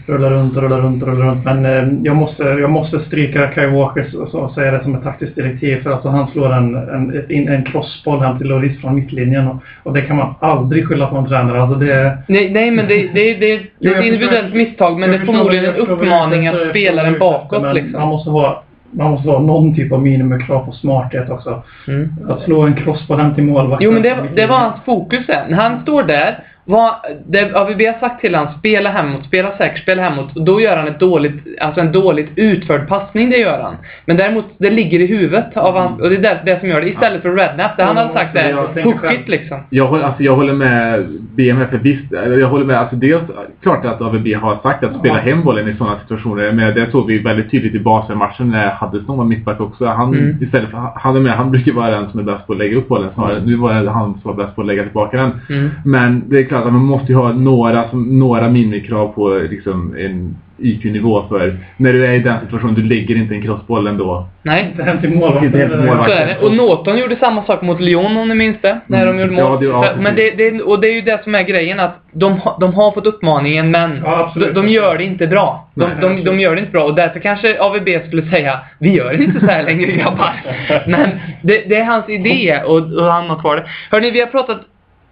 rulla 0.06 0.30
runt 0.30 0.56
och 0.56 0.62
rulla 0.62 0.78
runt 0.78 1.02
och 1.02 1.08
rulla 1.08 1.24
runt. 1.24 1.44
Men 1.44 1.64
eh, 1.66 2.04
jag, 2.04 2.16
måste, 2.16 2.42
jag 2.42 2.70
måste 2.70 3.00
stryka 3.00 3.46
Kai 3.46 3.66
Walker 3.66 4.20
och, 4.20 4.34
och 4.34 4.50
säga 4.50 4.70
det 4.70 4.82
som 4.82 4.94
ett 4.94 5.02
taktiskt 5.02 5.36
direktiv 5.36 5.82
för 5.82 5.90
att 5.90 6.04
han 6.04 6.28
slår 6.28 6.52
en, 6.52 6.74
en, 6.74 7.48
en 7.48 7.64
crossboll 7.64 8.20
hem 8.20 8.38
till 8.38 8.46
Loris 8.46 8.80
från 8.80 8.94
mittlinjen 8.94 9.48
och, 9.48 9.56
och 9.82 9.94
det 9.94 10.02
kan 10.02 10.16
man 10.16 10.34
aldrig 10.40 10.86
skylla 10.86 11.06
på 11.06 11.16
en 11.16 11.28
tränare. 11.28 11.62
Alltså 11.62 11.78
det, 11.78 12.18
Nej, 12.26 12.50
nej 12.50 12.70
men 12.70 12.88
det, 12.88 12.94
det, 12.94 13.34
det, 13.34 13.34
det 13.34 13.52
är 13.52 13.60
Jo, 13.78 13.92
ett 13.92 14.04
individuellt 14.04 14.54
misstag, 14.54 14.98
men 14.98 15.10
det 15.10 15.16
är 15.16 15.26
förmodligen 15.26 15.64
en 15.64 15.76
uppmaning 15.76 16.46
att 16.46 16.70
spela 16.70 17.02
den 17.02 17.18
bakåt 17.18 17.62
men 17.62 17.74
liksom. 17.74 18.00
Man 18.00 18.08
måste 18.08 18.30
ha 18.30 18.62
man 18.90 19.10
måste 19.10 19.28
ha 19.28 19.38
någon 19.38 19.74
typ 19.74 19.92
av 19.92 20.02
minimikrav 20.02 20.64
på 20.64 20.72
smarthet 20.72 21.30
också. 21.30 21.62
Mm. 21.88 22.08
Att 22.28 22.42
slå 22.42 22.62
en 22.62 22.74
crossboll 22.74 23.20
hem 23.20 23.34
till 23.34 23.44
målvakten. 23.44 23.84
Jo 23.84 23.92
men 23.92 24.02
det, 24.02 24.16
det 24.34 24.46
var 24.46 24.58
hans 24.58 24.84
fokus 24.84 25.26
sen. 25.26 25.54
Han 25.54 25.82
står 25.82 26.02
där 26.02 26.38
vad, 26.68 26.94
det 27.26 27.54
AVB 27.54 27.80
har 27.80 28.00
sagt 28.00 28.20
till 28.20 28.34
honom, 28.34 28.52
spela 28.58 28.90
hemåt, 28.90 29.24
spela 29.24 29.56
säkert, 29.56 29.82
spela 29.82 30.02
hemåt. 30.02 30.36
Och 30.36 30.44
då 30.44 30.60
gör 30.60 30.76
han 30.76 30.88
ett 30.88 31.00
dåligt, 31.00 31.34
alltså 31.60 31.80
en 31.80 31.92
dåligt 31.92 32.30
utförd 32.36 32.88
passning, 32.88 33.30
det 33.30 33.36
gör 33.36 33.62
han. 33.62 33.76
Men 34.04 34.16
däremot, 34.16 34.44
det 34.58 34.70
ligger 34.70 35.00
i 35.00 35.06
huvudet 35.06 35.56
av 35.56 35.76
hans, 35.76 36.00
och 36.00 36.10
det 36.10 36.16
är 36.16 36.20
det, 36.20 36.40
det 36.44 36.60
som 36.60 36.68
gör 36.68 36.80
det. 36.80 36.88
Istället 36.88 37.22
för 37.22 37.36
rednap, 37.36 37.76
där 37.76 37.84
han 37.84 37.96
hade 37.96 38.12
sagt 38.12 38.34
det, 38.34 38.82
hookigt 38.82 39.28
liksom. 39.28 39.58
Jag 39.70 40.02
alltså, 40.02 40.22
jag 40.22 40.36
håller 40.36 40.52
med 40.52 41.06
BMF, 41.36 41.68
visst, 41.72 42.12
jag 42.12 42.48
håller 42.48 42.64
med, 42.64 42.78
alltså 42.78 42.96
dels 42.96 43.22
klart 43.62 43.84
att 43.84 44.00
AVB 44.00 44.26
har 44.34 44.56
sagt 44.62 44.84
att 44.84 44.98
spela 44.98 45.18
hem 45.18 45.42
bollen 45.44 45.68
i 45.68 45.74
sådana 45.74 45.98
situationer, 46.00 46.52
men 46.52 46.74
det 46.74 46.90
såg 46.90 47.06
vi 47.06 47.18
väldigt 47.18 47.50
tydligt 47.50 47.74
i 47.74 47.80
Basel-matchen 47.80 48.50
när 48.50 48.70
Huddeston 48.70 49.18
var 49.18 49.24
mittback 49.24 49.60
också. 49.60 49.86
Han, 49.86 50.08
Mm. 50.14 50.36
istället 50.42 50.70
för, 50.70 50.90
han 50.94 51.16
är 51.16 51.20
med, 51.20 51.32
han 51.32 51.50
brukar 51.50 51.72
vara 51.72 51.90
den 51.90 52.10
som 52.10 52.20
är 52.20 52.24
bäst 52.24 52.46
på 52.46 52.52
att 52.52 52.58
lägga 52.58 52.76
upp 52.76 52.88
bollen 52.88 53.10
snarare. 53.14 53.40
Nu 53.44 53.56
var 53.56 53.74
det 53.74 53.90
han 53.90 54.12
som 54.12 54.20
var 54.22 54.44
bäst 54.44 54.54
på 54.54 54.60
att 54.60 54.66
lägga 54.66 54.82
tillbaka 54.82 55.16
den. 55.16 55.40
Mm. 55.50 55.70
Men 55.84 56.22
det 56.28 56.38
är 56.38 56.44
klart 56.44 56.57
att 56.66 56.72
man 56.72 56.84
måste 56.84 57.12
ju 57.12 57.18
ha 57.18 57.32
några, 57.32 57.84
några 57.92 58.48
minimikrav 58.48 59.08
på 59.12 59.28
liksom, 59.50 59.96
en 59.98 60.36
IQ-nivå 60.60 61.24
för 61.28 61.56
när 61.76 61.92
du 61.92 62.06
är 62.06 62.12
i 62.12 62.18
den 62.18 62.40
situationen, 62.40 62.74
du 62.74 62.82
lägger 62.82 63.16
inte 63.16 63.34
en 63.34 63.42
crossboll 63.42 63.86
ändå. 63.86 64.26
Nej. 64.42 64.68
Inte 64.70 64.82
hem 64.84 65.00
till 65.00 65.10
målvakten. 65.14 66.36
Och 66.42 66.52
Norton 66.54 66.98
gjorde 66.98 67.16
samma 67.16 67.42
sak 67.44 67.62
mot 67.62 67.80
Lyon 67.80 68.16
om 68.16 68.28
ni 68.28 68.34
minns 68.34 68.56
det. 68.62 68.80
När 68.86 69.02
Mm. 69.06 69.16
de 69.16 69.22
gjorde 69.22 69.34
Ja, 69.42 69.48
mål. 69.48 69.60
det- 69.60 69.66
ja, 69.66 69.84
men 70.00 70.14
det, 70.16 70.30
det, 70.30 70.62
och 70.62 70.80
det 70.80 70.88
är 70.88 70.94
ju 70.94 71.00
det 71.00 71.24
som 71.24 71.34
är 71.34 71.42
grejen 71.42 71.80
att 71.80 71.96
de, 72.12 72.40
de 72.60 72.74
har 72.74 72.90
fått 72.92 73.06
uppmaningen 73.06 73.70
men 73.70 74.00
Ja, 74.04 74.24
absolut. 74.26 74.54
de, 74.54 74.66
de 74.66 74.72
gör 74.72 74.98
det 74.98 75.04
inte 75.04 75.26
bra. 75.26 75.68
De, 75.74 75.84
Nej, 75.84 75.96
de, 76.00 76.24
de 76.24 76.40
gör 76.40 76.54
det 76.54 76.60
inte 76.60 76.72
bra 76.72 76.84
och 76.84 76.94
därför 76.94 77.20
kanske 77.20 77.60
AVB 77.60 77.88
skulle 78.06 78.22
säga 78.22 78.58
Vi 78.78 78.94
gör 78.94 79.22
inte 79.22 79.40
så 79.40 79.46
här 79.46 79.62
längre 79.62 79.92
grabbar. 79.92 80.32
Men 80.86 81.08
det, 81.42 81.62
det 81.68 81.76
är 81.76 81.84
hans 81.84 82.08
idé 82.08 82.60
och, 82.66 82.76
och 82.76 83.04
han 83.12 83.30
har 83.30 83.38
kvar 83.40 83.56
det. 83.56 83.64
Hörni, 83.90 84.10
vi 84.10 84.20
har 84.20 84.26
pratat 84.26 84.60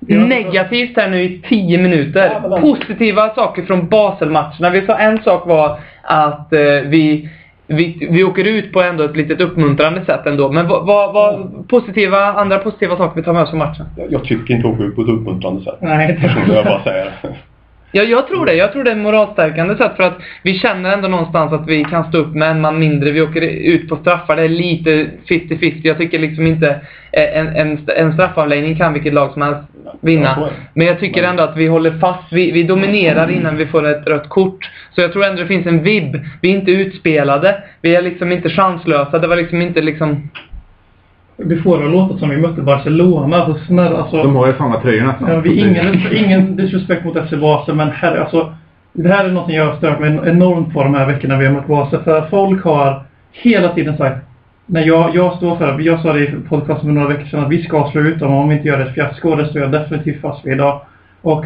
negativt 0.09 0.97
här 0.97 1.11
nu 1.11 1.23
i 1.23 1.43
10 1.49 1.79
minuter. 1.79 2.61
Positiva 2.61 3.35
saker 3.35 3.63
från 3.63 3.89
Basel-matcherna. 3.89 4.71
Vi 4.71 4.87
sa 4.87 4.99
en 4.99 5.23
sak 5.23 5.47
var 5.47 5.79
att 6.03 6.53
eh, 6.53 6.61
vi 6.61 7.29
vi, 7.67 8.09
vi 8.11 8.25
åker 8.25 8.45
ut 8.45 8.73
på 8.73 8.83
ändå 8.83 9.05
ett 9.05 9.17
litet 9.17 9.41
uppmuntrande 9.41 10.05
sätt 10.05 10.27
ändå. 10.27 10.53
Men 10.53 10.69
vad, 10.69 10.87
vad, 10.87 11.15
vad 11.15 11.69
positiva, 11.69 12.19
andra 12.19 12.59
positiva 12.59 12.97
saker 12.97 13.17
vi 13.17 13.25
tar 13.25 13.33
med 13.33 13.43
oss 13.43 13.51
från 13.51 13.59
matchen? 13.59 13.87
Jag, 13.97 14.13
jag 14.13 14.25
tycker 14.25 14.55
inte 14.55 14.69
går 14.69 14.87
ut 14.87 14.95
på 14.95 15.03
ett 15.03 15.09
uppmuntrande 15.09 15.65
sätt. 15.65 15.79
Nej, 15.81 16.07
det 16.07 16.45
Det 16.47 16.55
jag 16.55 16.65
bara 16.65 16.83
säger. 16.83 17.13
Ja, 17.97 18.03
jag 18.03 18.27
tror 18.29 18.47
det. 18.47 18.55
Jag 18.55 18.73
tror 18.73 18.85
det 18.85 18.91
är 18.91 18.97
moralstärkande 18.97 19.77
sätt 19.77 19.93
för 19.97 20.03
att 20.03 20.19
vi 20.43 20.59
känner 20.59 20.93
ändå 20.93 21.09
någonstans 21.09 21.53
att 21.53 21.69
vi 21.69 21.85
kan 21.85 22.05
stå 22.05 22.19
upp 22.19 22.35
med 22.35 22.51
en 22.51 22.61
man 22.61 22.79
mindre. 22.79 23.11
Vi 23.11 23.23
åker 23.23 23.41
ut 23.41 23.89
på 23.89 23.97
straffar. 23.97 24.37
Det 24.37 24.43
är 24.43 24.49
lite 24.49 24.91
50-50. 25.29 25.81
Jag 25.83 25.99
tycker 25.99 26.19
liksom 26.19 26.47
inte 26.47 26.69
eh, 27.13 27.39
en, 27.39 27.47
en, 27.47 27.79
en 27.97 28.13
straffavläggning 28.13 28.77
kan 28.77 28.93
vilket 28.93 29.15
lag 29.15 29.33
som 29.33 29.43
helst 29.43 29.61
vinna. 30.01 30.49
Men 30.75 30.87
jag 30.87 31.01
tycker 31.01 31.23
ändå 31.23 31.43
att 31.43 31.57
vi 31.57 31.67
håller 31.67 31.99
fast. 31.99 32.33
Vi, 32.33 32.51
vi 32.51 32.63
dominerar 32.63 33.31
innan 33.31 33.57
vi 33.57 33.67
får 33.67 33.87
ett 33.87 34.07
rött 34.07 34.29
kort. 34.29 34.71
Så 34.95 35.01
jag 35.01 35.13
tror 35.13 35.25
ändå 35.25 35.43
det 35.43 35.49
finns 35.49 35.67
en 35.67 35.83
vibb. 35.83 36.17
Vi 36.41 36.51
är 36.51 36.55
inte 36.55 36.71
utspelade. 36.71 37.63
Vi 37.83 37.97
är 37.97 38.03
liksom 38.03 38.33
inte 38.33 38.51
chanslösa. 38.51 39.19
Det 39.19 39.27
var 39.27 39.37
liksom 39.37 39.63
inte 39.63 39.81
liksom... 39.83 40.31
Vi 41.37 41.57
får 41.57 41.79
det 41.79 41.89
låta 41.89 42.19
som 42.19 42.31
vi 42.31 42.37
mötte 42.37 42.63
Barcelona. 42.63 43.37
Alltså, 43.37 43.65
snälla, 43.65 43.97
alltså, 43.97 44.23
De 44.23 44.37
har 44.37 44.47
ju 44.47 44.53
samma 44.53 44.81
tröjor 44.81 45.07
nästan. 45.07 45.31
Ja, 45.31 45.41
vi, 45.41 45.61
ingen, 45.61 46.01
ingen 46.13 46.57
disrespect 46.57 47.05
mot 47.05 47.29
FC 47.29 47.31
Basel, 47.31 47.75
men 47.75 47.91
herre, 47.91 48.21
alltså, 48.21 48.55
det 48.93 49.09
här 49.09 49.25
är 49.25 49.33
något 49.33 49.53
jag 49.53 49.67
har 49.67 49.77
stört 49.77 50.01
mig 50.01 50.21
enormt 50.25 50.73
på 50.73 50.83
de 50.83 50.95
här 50.95 51.07
veckorna 51.07 51.39
vi 51.39 51.47
har 51.47 51.53
mött 51.53 51.67
Basel. 51.67 52.01
För 52.01 52.27
folk 52.31 52.65
har 52.65 53.03
hela 53.33 53.69
tiden 53.69 53.97
sagt, 53.97 54.27
när 54.67 54.87
jag, 54.87 55.15
jag 55.15 55.37
står 55.37 55.57
för, 55.57 55.81
jag 55.81 56.01
sa 56.01 56.13
det 56.13 56.21
i 56.21 56.35
podcasten 56.49 56.87
för 56.87 56.93
några 56.93 57.09
veckor 57.09 57.27
sedan, 57.27 57.45
att 57.45 57.51
vi 57.51 57.63
ska 57.63 57.91
slå 57.91 58.01
ut 58.01 58.19
dem 58.19 58.35
om 58.35 58.49
vi 58.49 58.55
inte 58.55 58.69
gör 58.69 58.81
ett 58.81 58.95
fiasko. 58.95 59.37
Det 59.37 59.47
står 59.47 59.63
jag 59.63 59.73
definitivt 59.73 60.21
fast 60.21 60.47
vid 60.47 60.53
idag. 60.53 60.81
Och 61.23 61.45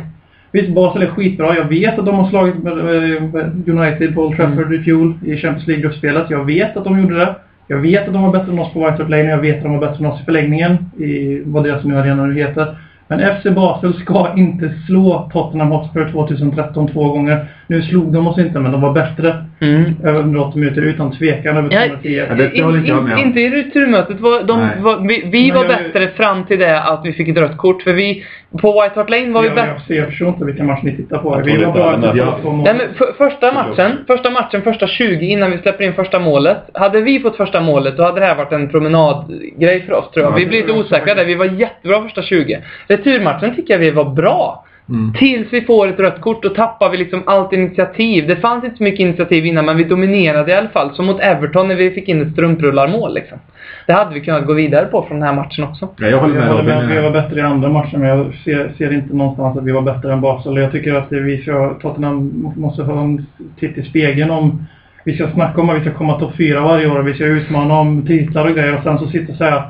visst, 0.53 0.75
Basel 0.75 1.03
är 1.03 1.07
skitbra. 1.07 1.57
Jag 1.57 1.65
vet 1.65 1.99
att 1.99 2.07
de 2.07 2.15
har 2.15 2.31
slagit 2.31 2.55
eh, 2.55 3.75
United 3.75 4.15
på 4.15 4.23
Old 4.23 4.37
Trafford 4.37 4.75
i 4.75 4.83
fjol 4.83 5.15
i 5.25 5.37
Champions 5.37 5.67
League-gruppspelet. 5.67 6.31
Jag 6.31 6.45
vet 6.45 6.77
att 6.77 6.85
de 6.85 7.01
gjorde 7.01 7.17
det. 7.17 7.35
Jag 7.71 7.79
vet 7.79 8.07
att 8.07 8.13
de 8.13 8.23
var 8.23 8.33
bättre 8.33 8.53
än 8.53 8.59
oss 8.59 8.73
på 8.73 8.79
White 8.79 9.03
Hart 9.03 9.11
Lane 9.11 9.31
jag 9.31 9.39
vet 9.39 9.57
att 9.57 9.63
de 9.63 9.73
var 9.73 9.89
bättre 9.89 10.05
än 10.05 10.13
oss 10.13 10.21
i 10.21 10.25
förlängningen 10.25 10.77
i 10.99 11.43
vad 11.45 11.65
deras 11.65 11.85
nya 11.85 11.99
arena 11.99 12.27
nu 12.27 12.35
heter. 12.35 12.77
Men 13.09 13.37
FC 13.37 13.45
Basel 13.55 13.95
ska 13.95 14.35
inte 14.37 14.73
slå 14.87 15.31
Tottenham 15.33 15.71
Hotspur 15.71 16.11
2013 16.13 16.89
två 16.89 17.09
gånger. 17.09 17.47
Nu 17.71 17.83
slog 17.83 18.13
de 18.13 18.27
oss 18.29 18.39
inte, 18.39 18.59
men 18.61 18.73
de 18.73 18.81
var 18.81 18.93
bättre 18.93 19.35
Mm. 19.63 19.85
över 20.05 20.21
180 20.21 20.59
minuter 20.61 20.83
utan 20.83 21.13
tvekan 21.13 21.57
över 21.57 21.69
Ja, 21.73 21.81
210. 21.81 22.25
Ja, 22.29 22.35
det- 22.35 22.49
det 22.55 22.63
håller 22.63 22.79
inte 22.79 22.91
jag 22.91 23.03
med 23.05 23.15
om. 23.15 23.19
Inte 23.21 23.41
i 23.41 23.51
returmötet. 23.51 24.21
Var, 24.21 24.43
de, 24.43 24.69
var, 24.83 25.09
vi 25.09 25.23
vi 25.33 25.51
var 25.51 25.65
jag- 25.65 25.69
bättre 25.93 26.09
fram 26.09 26.45
till 26.45 26.59
det 26.59 26.81
att 26.83 27.01
vi 27.05 27.13
fick 27.13 27.29
ett 27.29 27.37
rött 27.39 27.57
kort. 27.57 27.83
För 27.83 27.93
vi, 27.93 28.25
på 28.61 28.73
White 28.83 28.93
Hart 29.01 29.11
Lane 29.11 29.31
var 29.31 29.43
vi 29.43 29.47
jag, 29.49 29.57
bättre. 29.57 29.73
jag, 29.87 29.97
jag 29.97 30.07
förstår 30.09 30.29
inte 30.29 30.45
vilken 30.45 30.67
match 30.67 30.81
ni 30.83 30.97
tittar 30.97 31.19
på. 31.19 31.37
Jag 31.37 31.45
Vi 31.45 31.65
var 31.65 31.73
här- 31.73 32.43
två 32.43 32.51
mål. 32.51 32.65
Nej, 32.65 32.75
men 32.79 32.95
för, 32.95 33.13
första 33.31 33.53
matchen, 33.53 33.93
första 34.07 34.31
matchen, 34.31 34.63
första 34.63 34.87
20 34.87 35.27
innan 35.27 35.51
vi 35.51 35.59
släpper 35.59 35.85
in 35.85 35.93
första 35.93 36.19
målet. 36.19 36.59
Hade 36.75 37.01
vi 37.01 37.21
fått 37.21 37.37
första 37.37 37.61
målet 37.61 37.97
då 37.97 38.03
hade 38.03 38.21
det 38.21 38.27
här 38.27 38.37
varit 38.37 38.53
en 38.53 38.69
promenadgrej 38.69 39.81
för 39.87 39.93
oss 39.93 40.11
tror 40.11 40.25
jag. 40.25 40.33
Ja, 40.33 40.37
Vi 40.37 40.47
blev 40.47 40.61
lite 40.61 40.73
jag 40.73 40.81
osäkra 40.81 41.15
där. 41.15 41.25
Vi 41.25 41.35
var 41.35 41.45
jättebra 41.45 42.03
första 42.03 42.23
20. 42.23 42.59
Returmatchen 42.89 43.55
tycker 43.55 43.75
jag 43.75 43.79
vi 43.79 43.91
var 43.91 44.05
bra. 44.05 44.65
Mm. 44.91 45.13
Tills 45.13 45.53
vi 45.53 45.61
får 45.61 45.89
ett 45.89 46.01
rött 46.01 46.21
kort, 46.21 46.43
då 46.43 46.49
tappar 46.49 46.91
vi 46.91 46.97
liksom 46.97 47.23
allt 47.27 47.53
initiativ. 47.53 48.27
Det 48.27 48.37
fanns 48.37 48.65
inte 48.65 48.77
så 48.77 48.83
mycket 48.83 49.01
initiativ 49.01 49.47
innan, 49.47 49.67
men 49.67 49.77
vi 49.77 49.85
dominerade 49.85 50.53
i 50.53 50.55
alla 50.55 50.69
fall. 50.69 50.95
Som 50.95 51.07
mot 51.07 51.21
Everton 51.21 51.69
när 51.69 51.75
vi 51.75 51.91
fick 51.91 52.09
in 52.09 52.23
ett 52.23 52.33
strumprullarmål 52.33 53.15
liksom. 53.15 53.39
Det 53.87 53.93
hade 53.93 54.15
vi 54.15 54.21
kunnat 54.21 54.47
gå 54.47 54.53
vidare 54.53 54.87
på 54.87 55.03
från 55.03 55.21
den 55.21 55.29
här 55.29 55.35
matchen 55.35 55.65
också. 55.65 55.89
Ja, 55.97 56.07
jag 56.07 56.19
håller 56.19 56.35
Jag 56.35 56.45
med 56.45 56.53
håller 56.53 56.63
med 56.63 56.79
att 56.79 56.91
vi 56.91 57.01
var 57.01 57.11
bättre 57.11 57.41
i 57.41 57.43
andra 57.43 57.69
matchen, 57.69 58.01
men 58.01 58.09
jag 58.09 58.35
ser, 58.45 58.73
ser 58.79 58.93
inte 58.93 59.17
någonstans 59.17 59.59
att 59.59 59.65
vi 59.65 59.73
var 59.73 59.83
bättre 59.83 60.13
än 60.13 60.21
Basel. 60.21 60.57
Jag 60.57 60.73
tycker 60.73 60.95
att 60.95 61.13
vi 61.13 61.43
ska, 61.43 61.75
Tottenham 61.83 62.53
måste 62.57 62.83
ha 62.83 63.01
en 63.01 63.27
titt 63.61 63.79
i 63.79 63.83
spegeln 63.83 64.31
om 64.31 64.67
vi 65.05 65.15
ska 65.15 65.31
snacka 65.31 65.61
om 65.61 65.71
att 65.71 65.77
vi 65.77 65.81
ska 65.81 65.93
komma 65.95 66.19
topp 66.19 66.37
fyra 66.37 66.61
varje 66.61 66.91
år 66.91 66.99
och 66.99 67.09
vi 67.09 67.15
ska 67.15 67.25
utmana 67.25 67.75
om 67.75 68.07
titlar 68.07 68.49
och 68.49 68.55
grejer 68.55 68.77
och 68.77 68.83
sen 68.83 68.99
så 68.99 69.07
sitta 69.07 69.33
och 69.33 69.39
säga 69.39 69.65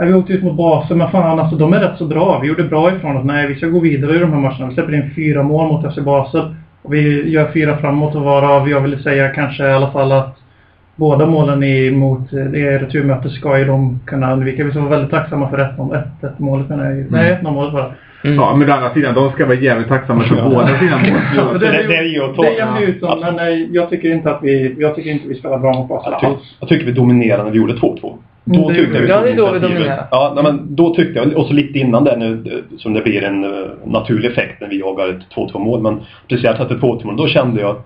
Nej, 0.00 0.08
vi 0.08 0.14
åkte 0.14 0.32
ut 0.32 0.42
mot 0.42 0.56
Basel, 0.56 0.96
men 0.96 1.10
fan 1.10 1.38
alltså 1.40 1.56
de 1.56 1.72
är 1.72 1.80
rätt 1.80 1.98
så 1.98 2.04
bra. 2.06 2.38
Vi 2.42 2.48
gjorde 2.48 2.62
bra 2.64 2.92
ifrån 2.96 3.16
oss. 3.16 3.24
Nej, 3.24 3.46
vi 3.46 3.54
ska 3.54 3.66
gå 3.66 3.80
vidare 3.80 4.16
i 4.16 4.18
de 4.18 4.32
här 4.32 4.40
matcherna. 4.40 4.66
Vi 4.68 4.74
släpper 4.74 4.94
in 4.94 5.10
fyra 5.16 5.42
mål 5.42 5.68
mot 5.68 5.92
FC 5.92 5.98
Basel. 5.98 6.54
Och 6.82 6.94
vi 6.94 7.30
gör 7.30 7.50
fyra 7.52 7.76
framåt 7.76 8.14
och 8.14 8.22
varav 8.22 8.68
jag 8.70 8.80
vill 8.80 9.02
säga 9.02 9.28
kanske 9.28 9.68
i 9.68 9.72
alla 9.72 9.90
fall 9.90 10.12
att 10.12 10.36
båda 10.96 11.26
målen 11.26 11.62
i, 11.62 11.90
mot 11.90 12.32
eh, 12.32 12.38
det 12.44 12.78
returmötet 12.78 13.32
ska 13.32 13.58
ju 13.58 13.64
de 13.64 14.00
kunna 14.06 14.32
undvika. 14.32 14.64
Vi 14.64 14.70
ska 14.70 14.80
vara 14.80 14.90
väldigt 14.90 15.10
tacksamma 15.10 15.50
för 15.50 15.58
1-0 15.58 16.02
1 16.22 16.38
målet 16.38 16.68
menar 16.68 16.84
jag. 16.90 17.04
Nej, 17.10 17.38
1-0 17.42 17.50
målet 17.52 17.72
bara. 17.72 17.86
Mm. 18.24 18.36
Ja, 18.36 18.54
men 18.56 18.70
å 18.70 18.72
andra 18.72 18.94
sidan, 18.94 19.14
de 19.14 19.30
ska 19.32 19.46
vara 19.46 19.56
jävligt 19.56 19.88
tacksamma 19.88 20.22
för 20.24 20.34
båda 20.50 20.78
sina 20.78 20.96
mål. 20.96 21.20
Så 21.52 21.58
det- 21.58 21.86
det 21.88 21.96
är 21.96 22.02
ju 22.02 22.24
att 22.24 22.34
ta- 22.36 22.42
det 22.42 22.58
är 22.60 22.82
ut 22.82 22.98
ja. 23.02 23.18
men 23.20 23.34
nej, 23.36 23.68
jag 23.72 23.90
tycker 23.90 24.12
inte 24.12 24.30
att 24.30 24.38
vi, 24.42 24.76
jag 24.78 24.94
tycker 24.94 25.10
inte 25.10 25.28
vi 25.28 25.34
spelar 25.34 25.58
bra 25.58 25.72
mot 25.72 25.88
Basel 25.88 26.12
Jag, 26.12 26.20
ty 26.20 26.26
alls. 26.26 26.56
jag 26.60 26.68
tycker 26.68 26.86
vi 26.86 26.92
dominerade 26.92 27.44
när 27.44 27.50
vi 27.50 27.58
gjorde 27.58 27.72
2-2. 27.74 28.12
Mm, 28.46 28.62
Då 28.62 28.68
tyckte 28.68 28.94
jag 28.94 29.02
vi. 29.02 29.08
Ja, 29.08 29.20
det 29.20 29.30
är 29.30 29.36
då 29.36 29.52
vi 29.52 29.60
tog 29.60 29.70
initiativet. 29.70 29.70
dominerar. 29.78 30.06
Ja, 30.10 30.32
nej, 30.34 30.44
men 30.44 30.74
då 30.76 30.94
tyckte 30.94 31.18
jag, 31.20 31.36
och 31.36 31.46
så 31.46 31.52
lite 31.52 31.78
innan 31.78 32.04
det 32.04 32.16
nu, 32.16 32.32
eh, 32.46 32.78
som 32.78 32.92
det 32.94 33.00
blir 33.00 33.22
en 33.24 33.44
uh, 33.44 33.50
naturlig 33.84 34.30
effekt 34.30 34.60
när 34.60 34.68
vi 34.68 34.78
jagar 34.80 35.08
ett 35.08 35.34
2-2 35.36 35.58
mål. 35.58 35.80
Men 35.82 36.00
speciellt 36.26 36.60
efter 36.60 36.74
2-2 36.74 37.04
mål, 37.06 37.16
då 37.16 37.26
kände 37.26 37.60
jag 37.60 37.76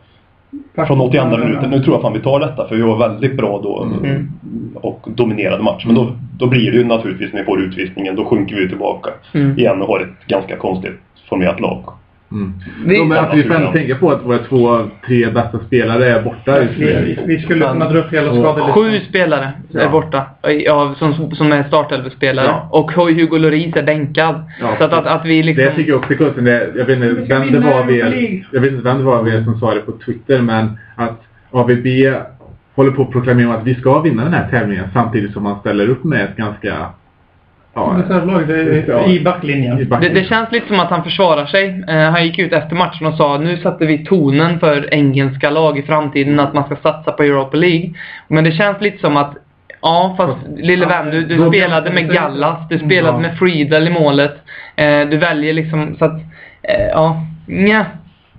från 0.87 1.01
82 1.01 1.25
minuten, 1.37 1.71
nu 1.71 1.83
tror 1.83 1.95
jag 1.95 2.03
fan 2.03 2.13
vi 2.13 2.21
tar 2.21 2.41
detta 2.41 2.69
för 2.69 2.77
vi 2.77 2.83
var 2.83 2.97
väldigt 3.09 3.37
bra 3.37 3.61
då 3.63 3.83
Mm. 3.83 4.29
och 4.75 5.09
dominerade 5.15 5.63
matchen. 5.63 5.83
Men 5.87 5.95
då, 5.95 6.13
då 6.39 6.47
blir 6.47 6.71
det 6.73 6.77
ju 6.79 6.85
naturligtvis 6.85 7.33
när 7.33 7.41
vi 7.41 7.45
får 7.47 7.61
utvisningen, 7.61 8.17
då 8.17 8.25
sjunker 8.25 8.57
vi 8.57 8.69
tillbaka 8.69 9.11
Mm. 9.35 9.59
igen 9.59 9.83
och 9.83 9.89
har 9.89 10.01
ett 10.01 10.27
ganska 10.27 10.57
konstigt 10.57 10.93
formerat 11.29 11.61
lag. 11.61 11.83
Mm. 12.33 12.53
Vi- 12.87 12.99
Ja, 12.99 13.05
men 13.05 13.19
att 13.25 13.35
vi 13.37 13.43
får 13.43 13.55
ändå 13.55 13.73
tänka 13.73 13.95
på 13.95 14.11
att 14.11 14.25
våra 14.25 14.39
två, 14.39 14.79
tre 15.07 15.27
bästa 15.31 15.59
spelare 15.67 16.07
är 16.11 16.23
borta. 16.23 16.63
just 16.63 16.75
Vi, 16.79 16.85
nu. 16.85 17.17
vi, 17.27 17.35
vi 17.37 17.43
skulle 17.43 17.67
kunna 17.69 17.89
dra 17.89 17.99
upp 17.99 18.13
hela 18.13 18.29
skadelistan. 18.35 18.73
Sju 18.73 19.01
spelare 19.09 19.45
är 19.75 19.81
Ja. 19.81 19.89
borta. 19.89 20.27
Ja, 20.43 20.95
som, 20.99 21.31
som 21.35 21.53
är 21.53 21.63
startelvespelare. 21.63 22.47
Ja. 22.47 22.69
Och 22.71 22.93
Hugo 22.93 23.39
Lloris 23.39 23.77
är 23.77 23.83
bänkad. 23.83 24.45
Ja. 24.61 24.75
Så 24.79 24.85
att, 24.85 24.93
att, 24.93 25.07
att 25.07 25.27
vi 25.27 25.43
liksom... 25.43 25.65
Det 25.65 25.71
tycker 25.75 25.91
jag 25.91 25.99
också 25.99 26.13
är 26.13 26.17
konstigt. 26.17 26.47
Jag 26.47 26.85
vet 26.85 26.99
Vi 26.99 27.07
inte 27.07 27.35
vem 27.35 27.53
det 27.53 27.59
var 27.59 27.85
League. 27.87 28.45
jag 28.53 28.61
vet 28.61 28.73
inte 28.73 28.85
vem 28.85 28.99
det 28.99 29.05
var 29.05 29.23
vi 29.23 29.45
som 29.45 29.61
sa 29.61 29.75
det 29.75 29.81
på 29.81 29.93
Twitter, 29.93 30.41
men 30.43 30.79
att 30.97 31.21
AVB 31.51 31.87
håller 32.75 32.91
på 32.91 33.03
att 33.03 33.11
proklamera 33.11 33.55
att 33.55 33.67
vi 33.67 33.75
ska 33.75 34.01
vinna 34.01 34.25
den 34.25 34.33
här 34.33 34.49
tävlingen 34.51 34.85
samtidigt 34.93 35.33
som 35.33 35.43
man 35.43 35.61
ställer 35.61 35.89
upp 35.89 36.05
med 36.05 36.25
ett 36.25 36.37
ganska... 36.37 36.75
Ja, 37.75 37.97
Reservlag, 37.99 38.49
det 38.49 38.55
är 38.61 38.85
Ja. 38.89 39.07
i 39.07 39.21
backlinjen. 39.21 39.81
i 39.81 39.85
Det, 39.85 40.09
det 40.09 40.25
känns 40.25 40.53
lite 40.53 40.67
som 40.69 40.81
att 40.81 40.91
han 40.91 41.05
försvarar 41.05 41.47
sig. 41.47 41.85
Eh, 41.89 42.11
han 42.11 42.25
gick 42.25 42.39
ut 42.39 42.53
efter 42.53 42.77
matchen 42.77 43.07
och 43.07 43.15
sa 43.15 43.39
nu 43.39 43.57
sätter 43.57 43.87
vi 43.87 44.05
tonen 44.05 44.61
för 44.61 44.95
engelska 44.95 45.51
lag 45.51 45.79
i 45.79 45.83
framtiden 45.83 46.41
att 46.41 46.55
man 46.55 46.65
ska 46.65 46.77
satsa 46.77 47.13
på 47.13 47.23
Europa 47.23 47.57
League. 47.57 47.91
Men 48.29 48.45
det 48.45 48.53
känns 48.53 48.81
lite 48.81 48.99
som 48.99 49.17
att 49.17 49.37
Ja, 49.87 50.15
fast 50.17 50.39
lille 50.57 50.87
vän, 50.87 51.11
du, 51.11 51.25
du 51.25 51.49
spelade 51.49 51.91
med 51.91 52.13
Gallas, 52.13 52.69
du 52.69 52.79
spelade 52.79 53.19
med 53.19 53.39
Friedel 53.39 53.89
i 53.89 53.91
målet. 53.91 54.37
Eh, 54.77 55.01
du 55.01 55.17
väljer 55.17 55.53
liksom 55.53 55.97
så 55.99 56.05
att, 56.05 56.21
eh, 56.63 56.87
ja, 56.93 57.23
nja. 57.47 57.87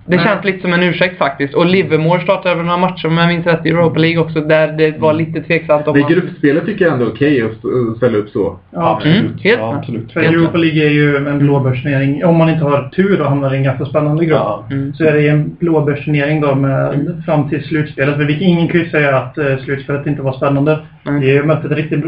Det 0.08 0.16
Nej. 0.16 0.24
känns 0.24 0.44
lite 0.44 0.60
som 0.60 0.72
en 0.72 0.82
ursäkt 0.82 1.18
faktiskt. 1.18 1.54
Och 1.54 1.66
Livermore 1.66 2.20
startade 2.20 2.54
väl 2.54 2.64
några 2.64 2.78
matcher 2.78 3.06
om 3.06 3.18
jag 3.18 3.28
minns 3.28 3.46
rätt 3.46 3.66
i 3.66 3.68
Europa 3.68 3.98
League 3.98 4.18
också 4.18 4.40
där 4.40 4.72
det 4.72 4.98
var 4.98 5.12
lite 5.12 5.40
tveksamt 5.42 5.88
om 5.88 5.98
Men 6.00 6.08
gruppspelet 6.12 6.66
tycker 6.66 6.84
jag 6.84 6.92
ändå 6.94 7.04
är 7.06 7.10
okej 7.10 7.42
att 7.42 7.50
st- 7.52 7.68
att 7.90 7.96
ställa 7.96 8.18
upp 8.18 8.28
så. 8.28 8.56
Ja, 8.70 8.78
Mm, 8.78 8.94
Absolut. 8.96 9.42
helt 9.44 9.58
ja, 9.60 9.74
absolut. 9.78 10.12
För 10.12 10.20
Europa 10.20 10.58
League 10.58 10.84
är 10.86 10.90
ju 10.90 11.16
en 11.16 11.38
blåbärsturnering. 11.38 12.24
Om 12.24 12.36
man 12.36 12.48
inte 12.50 12.64
har 12.64 12.88
tur 12.88 13.20
och 13.20 13.26
hamnar 13.28 13.54
i 13.54 13.56
en 13.56 13.62
ganska 13.64 13.84
spännande 13.84 14.24
grupp. 14.24 14.38
Ja. 14.38 14.64
Mm. 14.70 14.94
Så 14.94 15.04
är 15.04 15.12
det 15.12 15.28
en 15.28 15.56
blåbärsturnering 15.60 16.40
då 16.40 16.54
med 16.54 17.22
fram 17.26 17.48
till 17.48 17.64
slutspelet. 17.64 18.16
För 18.16 18.24
vi- 18.24 18.44
ingen 18.44 18.68
kan 18.68 18.80
ju 18.80 18.88
säga 18.90 19.16
att 19.16 19.38
eh, 19.38 19.56
slutspelet 19.64 20.06
inte 20.06 20.22
var 20.22 20.32
spännande. 20.32 20.78
Mm. 21.08 21.20
Vi 21.20 21.36
har 21.36 21.44
mött 21.44 21.64
ett 21.64 21.72
riktigt, 21.72 22.04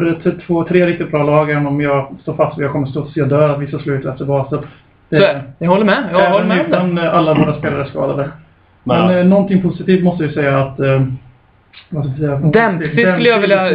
två, 0.46 0.64
tre 0.64 0.86
riktigt 0.86 1.10
bra 1.10 1.22
lag. 1.22 1.50
Även 1.50 1.66
om 1.66 1.80
jag 1.80 2.08
står 2.22 2.34
fast 2.34 2.58
vid 2.58 2.64
att 2.64 2.66
jag 2.68 2.72
kommer 2.72 2.86
stå 2.86 3.00
och 3.00 3.08
se 3.10 3.24
dö 3.24 3.52
att 3.52 3.60
vi 3.60 3.66
står 3.66 3.78
slut 3.78 4.06
efter 4.06 4.24
baset. 4.24 4.60
Så 5.10 5.16
är 5.16 5.20
det. 5.34 5.42
Jag 5.58 5.70
håller 5.70 5.84
med. 5.84 6.04
Jag 6.12 6.30
håller 6.30 6.44
med 6.46 6.58
det. 6.58 6.62
utan 6.64 6.98
eh, 6.98 7.14
alla 7.14 7.34
våra 7.34 7.54
spelare 7.58 7.86
skadade. 7.86 8.30
Men, 8.84 9.06
Men- 9.06 9.18
eh, 9.18 9.24
någonting 9.24 9.62
positivt 9.62 10.04
måste 10.04 10.24
jag 10.24 10.32
säga 10.34 10.58
att... 10.58 10.80
Eh, 10.80 11.02
Dempsey 12.52 13.12
skulle 13.12 13.28
jag 13.28 13.40
vilja... 13.40 13.66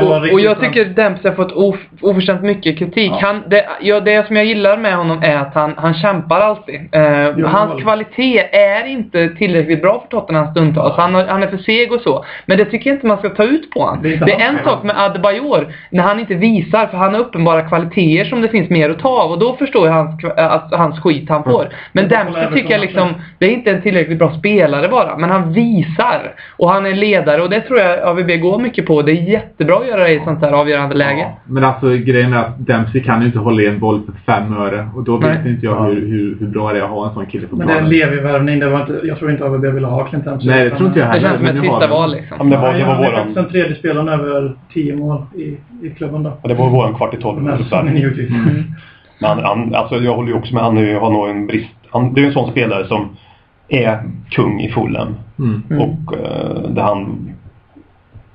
Och, 0.00 0.32
och 0.32 0.40
jag 0.40 0.60
tycker 0.60 0.84
Dempsey 0.84 1.30
har 1.30 1.36
fått 1.36 1.52
of, 1.52 1.76
oförtjänt 2.00 2.42
mycket 2.42 2.78
kritik. 2.78 3.12
Ja. 3.12 3.18
Han, 3.22 3.42
det, 3.46 3.66
ja, 3.80 4.00
det 4.00 4.26
som 4.26 4.36
jag 4.36 4.44
gillar 4.44 4.76
med 4.76 4.96
honom 4.96 5.22
är 5.22 5.36
att 5.36 5.54
han, 5.54 5.74
han 5.76 5.94
kämpar 5.94 6.40
alltid. 6.40 6.80
Eh, 6.92 7.48
hans 7.48 7.82
kvalitet 7.82 8.38
är 8.52 8.86
inte 8.86 9.28
tillräckligt 9.28 9.82
bra 9.82 10.00
för 10.00 10.08
Tottenham 10.08 10.50
stundtals. 10.50 10.96
Han, 10.96 11.14
han 11.14 11.42
är 11.42 11.46
för 11.46 11.56
seg 11.58 11.92
och 11.92 12.00
så. 12.00 12.24
Men 12.46 12.58
det 12.58 12.64
tycker 12.64 12.90
jag 12.90 12.96
inte 12.96 13.06
man 13.06 13.18
ska 13.18 13.28
ta 13.28 13.44
ut 13.44 13.70
på 13.70 13.80
honom. 13.80 14.02
Det 14.02 14.14
är 14.14 14.26
Det 14.26 14.32
är, 14.32 14.48
en 14.48 14.54
hans 14.54 14.64
sak 14.64 14.82
med 14.82 15.00
Adebayor, 15.00 15.74
när 15.90 16.02
han 16.02 16.20
inte 16.20 16.34
visar, 16.34 16.86
för 16.86 16.96
han 16.96 17.14
har 17.14 17.20
uppenbara 17.20 17.62
kvaliteter 17.62 18.24
som 18.24 18.40
det 18.40 18.48
finns 18.48 18.70
mer 18.70 18.90
att 18.90 18.98
ta 18.98 19.08
av. 19.08 19.30
Och 19.30 19.38
då 19.38 19.56
förstår 19.56 19.86
jag 19.86 19.94
hans, 19.94 20.24
att, 20.36 20.74
hans 20.74 21.00
skit 21.00 21.28
han 21.28 21.44
får. 21.44 21.68
Men 21.92 22.04
är 22.04 22.08
bara 22.08 22.24
Dempsey 22.24 22.52
tycker 22.54 22.70
jag 22.70 22.80
liksom, 22.80 23.14
det 23.38 23.46
är 23.46 23.50
inte 23.50 23.70
en 23.70 23.82
tillräckligt 23.82 24.18
bra 24.18 24.32
spelare 24.38 24.88
bara. 24.88 25.16
Men 25.16 25.30
han 25.30 25.52
visar. 25.52 26.34
Och 26.56 26.70
han 26.70 26.86
är 26.86 26.94
ledare 26.94 27.39
och 27.42 27.50
det 27.50 27.60
tror 27.60 27.78
jag 27.78 27.98
AVB 28.08 28.40
går 28.40 28.58
mycket 28.58 28.86
på. 28.86 29.02
Det 29.02 29.12
är 29.12 29.22
jättebra 29.22 29.76
att 29.76 29.86
göra 29.88 30.02
det 30.02 30.12
i 30.12 30.16
ett 30.16 30.24
sånt 30.24 30.40
här 30.40 30.52
avgörande 30.52 30.94
läge. 30.94 31.20
Ja, 31.20 31.38
men 31.46 31.64
alltså 31.64 31.88
grejen 31.96 32.32
är 32.32 32.38
att 32.38 32.66
Dempsey 32.66 33.02
kan 33.02 33.20
ju 33.20 33.26
inte 33.26 33.38
hålla 33.38 33.62
i 33.62 33.66
en 33.66 33.78
boll 33.78 34.00
för 34.06 34.32
fem 34.32 34.56
öre. 34.56 34.88
Och 34.96 35.04
då 35.04 35.16
vet 35.16 35.42
Nej. 35.44 35.52
inte 35.52 35.66
jag 35.66 35.76
Ja. 35.76 35.84
hur, 35.84 36.06
hur, 36.06 36.36
hur 36.40 36.46
bra 36.46 36.72
det 36.72 36.78
är 36.78 36.82
att 36.82 36.90
ha 36.90 37.08
en 37.08 37.14
sån 37.14 37.26
kille 37.26 37.46
på 37.46 37.56
Men 37.56 37.66
det 37.66 37.72
är 37.72 37.78
en 37.78 37.88
planen. 37.90 37.98
Levi-värvning. 38.10 38.58
Det 38.60 38.68
var 38.68 38.80
inte, 38.80 39.00
jag 39.06 39.18
tror 39.18 39.30
inte 39.30 39.44
AVB 39.44 39.64
ville 39.64 39.86
ha 39.86 40.04
Clint 40.04 40.24
Dempsey. 40.24 40.50
Nej, 40.50 40.64
det 40.64 40.70
tror 40.76 40.86
inte 40.88 40.98
jag 41.00 41.08
Det 41.08 41.12
heller. 41.12 41.28
känns 41.28 41.38
som 41.48 41.56
ett 41.56 41.62
sista 41.64 41.86
val 41.86 42.10
Ja, 42.12 42.16
liksom. 42.16 42.38
men 42.38 42.50
det 42.50 42.56
var, 42.56 42.72
det 42.74 42.84
var 42.84 42.94
han 42.94 43.04
är 43.04 43.08
våran... 43.10 43.16
faktiskt 43.16 43.34
den 43.34 43.48
tredje 43.50 43.74
spelaren 43.76 44.08
över 44.08 44.52
10 44.74 44.96
mål 44.96 45.22
i, 45.36 45.42
i 45.86 45.90
klubben 45.96 46.22
då. 46.22 46.32
Ja, 46.42 46.48
det 46.48 46.54
var 46.54 46.68
våran 46.70 46.94
kvart 46.94 47.14
i 47.14 47.16
tolv. 47.16 47.42
Men 47.42 47.96
givetvis. 47.96 48.30
Men 49.18 49.30
han, 49.30 49.38
han, 49.44 49.74
alltså 49.74 49.96
jag 49.96 50.14
håller 50.14 50.28
ju 50.28 50.34
också 50.34 50.54
med, 50.54 50.62
han 50.62 50.78
är 50.78 50.82
ju- 50.82 50.96
har 50.98 51.10
nog 51.10 51.28
en 51.28 51.46
brist. 51.46 51.68
Han, 51.90 52.14
det 52.14 52.20
är 52.20 52.22
ju 52.22 52.28
en 52.28 52.32
sån 52.34 52.50
spelare 52.50 52.86
som 52.86 53.08
är 53.70 54.02
kung 54.30 54.60
i 54.60 54.68
Fulham. 54.68 55.14
Mm. 55.38 55.62
Mm. 55.70 55.82
Och 55.82 56.14
eh, 56.14 56.70
där 56.70 56.82
han 56.82 57.30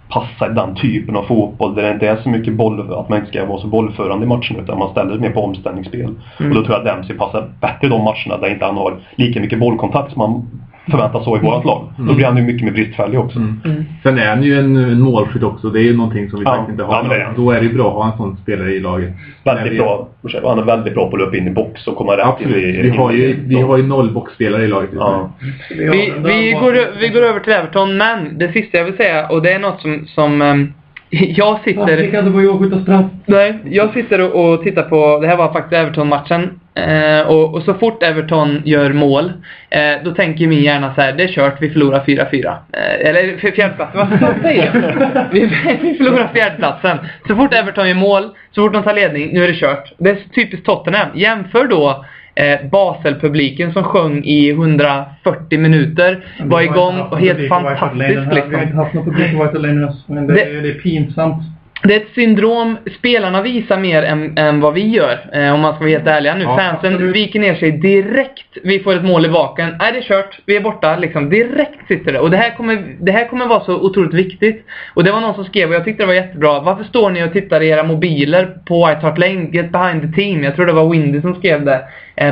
passar 0.10 0.50
den 0.50 0.76
typen 0.76 1.16
av 1.16 1.24
fotboll 1.24 1.76
där 1.76 1.84
det 1.84 1.92
inte 1.92 2.08
är 2.08 2.16
så 2.16 2.30
mycket 2.30 2.54
boll, 2.54 2.94
att 2.94 3.10
man 3.10 3.20
inte 3.20 3.32
ska 3.32 3.46
vara 3.46 3.62
så 3.62 3.68
bollförande 3.68 4.26
i 4.26 4.30
matchen 4.30 4.60
utan 4.60 4.80
man 4.80 4.92
ställer 4.92 5.12
sig 5.12 5.22
mer 5.22 5.30
på 5.30 5.44
omställningsspel. 5.44 6.10
Mm. 6.40 6.52
Och 6.52 6.56
då 6.58 6.64
tror 6.64 6.70
jag 6.70 6.78
att 6.80 6.86
Dempsey 6.86 7.18
passar 7.18 7.50
bättre 7.62 7.88
i 7.88 7.90
de 7.90 8.04
matcherna 8.04 8.38
där 8.42 8.54
inte 8.54 8.66
han 8.66 8.78
har 8.78 8.98
lika 9.16 9.42
mycket 9.42 9.60
bollkontakt 9.60 10.14
som 10.14 10.20
man 10.20 10.48
förväntas 10.92 11.26
ha 11.26 11.38
i 11.38 11.40
vårat 11.40 11.66
lag. 11.66 11.94
Då 11.98 12.14
blir 12.14 12.26
han 12.26 12.38
ju 12.38 12.44
mycket 12.44 12.64
mer 12.66 12.72
bristfällig 12.72 13.20
också. 13.20 13.40
Mm. 13.40 13.62
Mm. 13.66 13.86
Sen 14.04 14.18
är 14.18 14.28
han 14.30 14.44
ju 14.44 14.60
en, 14.60 14.76
en 14.76 15.02
målskytt 15.02 15.44
också. 15.44 15.70
Det 15.70 15.80
är 15.80 15.84
ju 15.84 15.98
någonting 15.98 16.30
som 16.30 16.40
vi 16.40 16.46
Ja. 16.46 16.52
faktiskt 16.52 16.72
inte 16.72 16.84
har. 16.84 17.16
Ja. 17.20 17.28
Då 17.36 17.52
är 17.52 17.60
det 17.60 17.66
ju 17.68 17.74
bra 17.74 17.88
att 17.88 17.94
ha 17.94 18.12
en 18.12 18.18
sån 18.18 18.38
spelare 18.38 18.72
i 18.74 18.80
laget. 18.80 19.10
Väldigt 19.44 19.74
vi- 19.74 19.78
bra. 19.78 20.08
Han 20.44 20.60
är 20.60 20.64
väldigt 20.64 20.94
bra 20.94 21.10
på 21.10 21.16
att 21.16 21.22
löpa 21.22 21.38
in 21.38 21.48
i 21.48 21.52
box 21.52 21.88
och 21.88 21.96
komma 21.96 22.18
rätt 22.18 22.26
Absolut. 22.26 22.56
i... 22.58 22.82
Vi 22.82 22.90
har 22.90 23.12
ju, 23.12 23.24
i- 23.24 23.38
vi 23.46 23.62
har 23.62 23.78
ju 23.78 23.84
noll 23.84 24.12
boxspelare 24.12 24.64
i 24.64 24.68
laget. 24.68 24.90
Ja. 24.94 25.30
Vi, 25.70 26.14
vi, 26.26 26.52
går, 26.62 27.00
vi 27.00 27.10
går 27.10 27.22
över 27.22 27.40
till 27.40 27.54
Everton, 27.54 27.98
men 27.98 28.38
det 28.38 28.52
sista 28.52 28.78
jag 28.78 28.86
vill 28.86 28.98
säga, 28.98 29.28
och 29.28 29.42
det 29.42 29.52
är 29.54 29.60
något 29.60 29.82
som, 29.82 30.06
som 30.08 30.42
ehm, 30.42 30.74
jag 31.10 31.60
sitter... 31.64 32.18
Adebayor 32.20 32.60
skjuta 32.60 32.82
straff? 32.82 33.06
Nej, 33.26 33.58
jag 33.70 33.94
sitter 33.94 34.22
och, 34.36 34.54
och 34.54 34.64
tittar 34.64 34.84
på, 34.84 35.20
det 35.22 35.28
här 35.28 35.38
var 35.38 35.54
faktiskt 35.54 35.74
Everton-matchen. 35.74 36.50
Eh, 36.78 37.28
och, 37.28 37.54
och 37.54 37.64
så 37.64 37.74
fort 37.74 38.04
Everton 38.04 38.62
gör 38.66 38.94
mål, 38.94 39.32
eh, 39.70 39.80
då 40.04 40.12
tänker 40.12 40.48
min 40.48 40.64
hjärna 40.64 40.96
så 40.96 41.02
här: 41.02 41.14
det 41.14 41.24
är 41.24 41.28
kört, 41.28 41.58
vi 41.62 41.70
förlorar 41.70 42.00
4-4. 42.06 42.46
Eh, 42.74 43.10
eller 43.10 43.38
fjärdeplatsen, 43.52 44.00
vad 44.00 44.20
vad 44.22 44.42
säger 44.42 44.66
jag? 44.66 45.26
vi, 45.32 45.40
vi 45.82 45.94
förlorar 45.96 46.30
fjärdeplatsen. 46.34 46.98
Så 47.28 47.36
fort 47.36 47.54
Everton 47.54 47.88
gör 47.88 47.96
mål, 47.96 48.24
så 48.52 48.62
fort 48.62 48.74
de 48.74 48.84
tar 48.84 48.94
ledning, 48.94 49.30
nu 49.34 49.44
är 49.44 49.48
det 49.48 49.54
kört. 49.60 49.94
Det 49.98 50.10
är 50.10 50.18
typiskt 50.36 50.66
Tottenham. 50.66 51.08
Jämför 51.14 51.68
då 51.68 52.06
eh, 52.36 52.60
Basel-publiken 52.72 53.74
som 53.74 53.84
sjöng 53.84 54.24
i 54.26 54.50
140 54.50 55.60
minuter, 55.60 56.26
var 56.40 56.62
igång 56.62 57.00
och 57.00 57.20
helt 57.20 57.50
fantastiskt 57.50 58.02
Vi 58.10 58.16
har 58.16 58.24
inte 58.24 58.36
liksom. 58.36 58.78
haft 58.78 58.94
någon 58.94 59.06
publik 59.06 59.38
på 59.38 59.44
White 59.44 59.58
Lane 59.60 59.94
men 60.08 60.28
det, 60.28 60.34
Det- 60.34 60.62
det 60.62 60.70
är 60.70 60.74
pinsamt. 60.74 61.44
Det 61.84 61.96
är 61.96 62.00
ett 62.00 62.14
syndrom 62.16 62.78
spelarna 62.98 63.42
visar 63.42 63.78
mer 63.78 64.04
än, 64.04 64.38
än 64.38 64.60
vad 64.62 64.74
vi 64.74 64.88
gör, 64.88 65.20
eh, 65.34 65.54
om 65.54 65.60
man 65.60 65.74
ska 65.74 65.80
vara 65.80 65.90
helt 65.90 66.08
ärliga 66.08 66.36
nu. 66.36 66.44
Ja, 66.44 66.58
Fansen 66.58 66.94
absolut. 66.94 67.16
viker 67.16 67.40
ner 67.40 67.56
sig 67.56 67.72
direkt. 67.72 68.58
Vi 68.64 68.80
får 68.80 68.96
ett 68.96 69.04
mål 69.04 69.26
i 69.26 69.30
baken. 69.30 69.76
Nej, 69.80 69.92
det 69.92 69.98
är 69.98 70.02
kört. 70.02 70.40
Vi 70.46 70.56
är 70.56 70.62
borta. 70.62 70.98
Liksom. 70.98 71.30
Direkt 71.30 71.88
sitter 71.88 72.14
det. 72.14 72.20
Och 72.20 72.32
det 72.32 72.38
här, 72.38 72.56
kommer, 72.58 72.96
det 73.00 73.12
här 73.12 73.28
kommer 73.28 73.48
vara 73.48 73.64
så 73.64 73.76
otroligt 73.76 74.14
viktigt. 74.14 74.66
Och 74.94 75.04
det 75.04 75.12
var 75.12 75.22
någon 75.22 75.36
som 75.36 75.46
skrev, 75.46 75.70
och 75.70 75.76
jag 75.76 75.84
tyckte 75.84 76.04
det 76.04 76.08
var 76.08 76.14
jättebra. 76.14 76.60
Varför 76.60 76.84
står 76.84 77.10
ni 77.10 77.24
och 77.24 77.34
tittar 77.34 77.62
i 77.62 77.70
era 77.70 77.84
mobiler 77.84 78.58
på 78.66 78.88
White 78.88 79.02
Hart 79.02 79.18
Lane? 79.18 79.50
Get 79.52 79.72
behind 79.72 80.02
the 80.02 80.22
team. 80.22 80.44
Jag 80.44 80.56
tror 80.56 80.66
det 80.66 80.74
var 80.74 80.90
Windy 80.90 81.22
som 81.22 81.36
skrev 81.36 81.66
det 81.66 81.82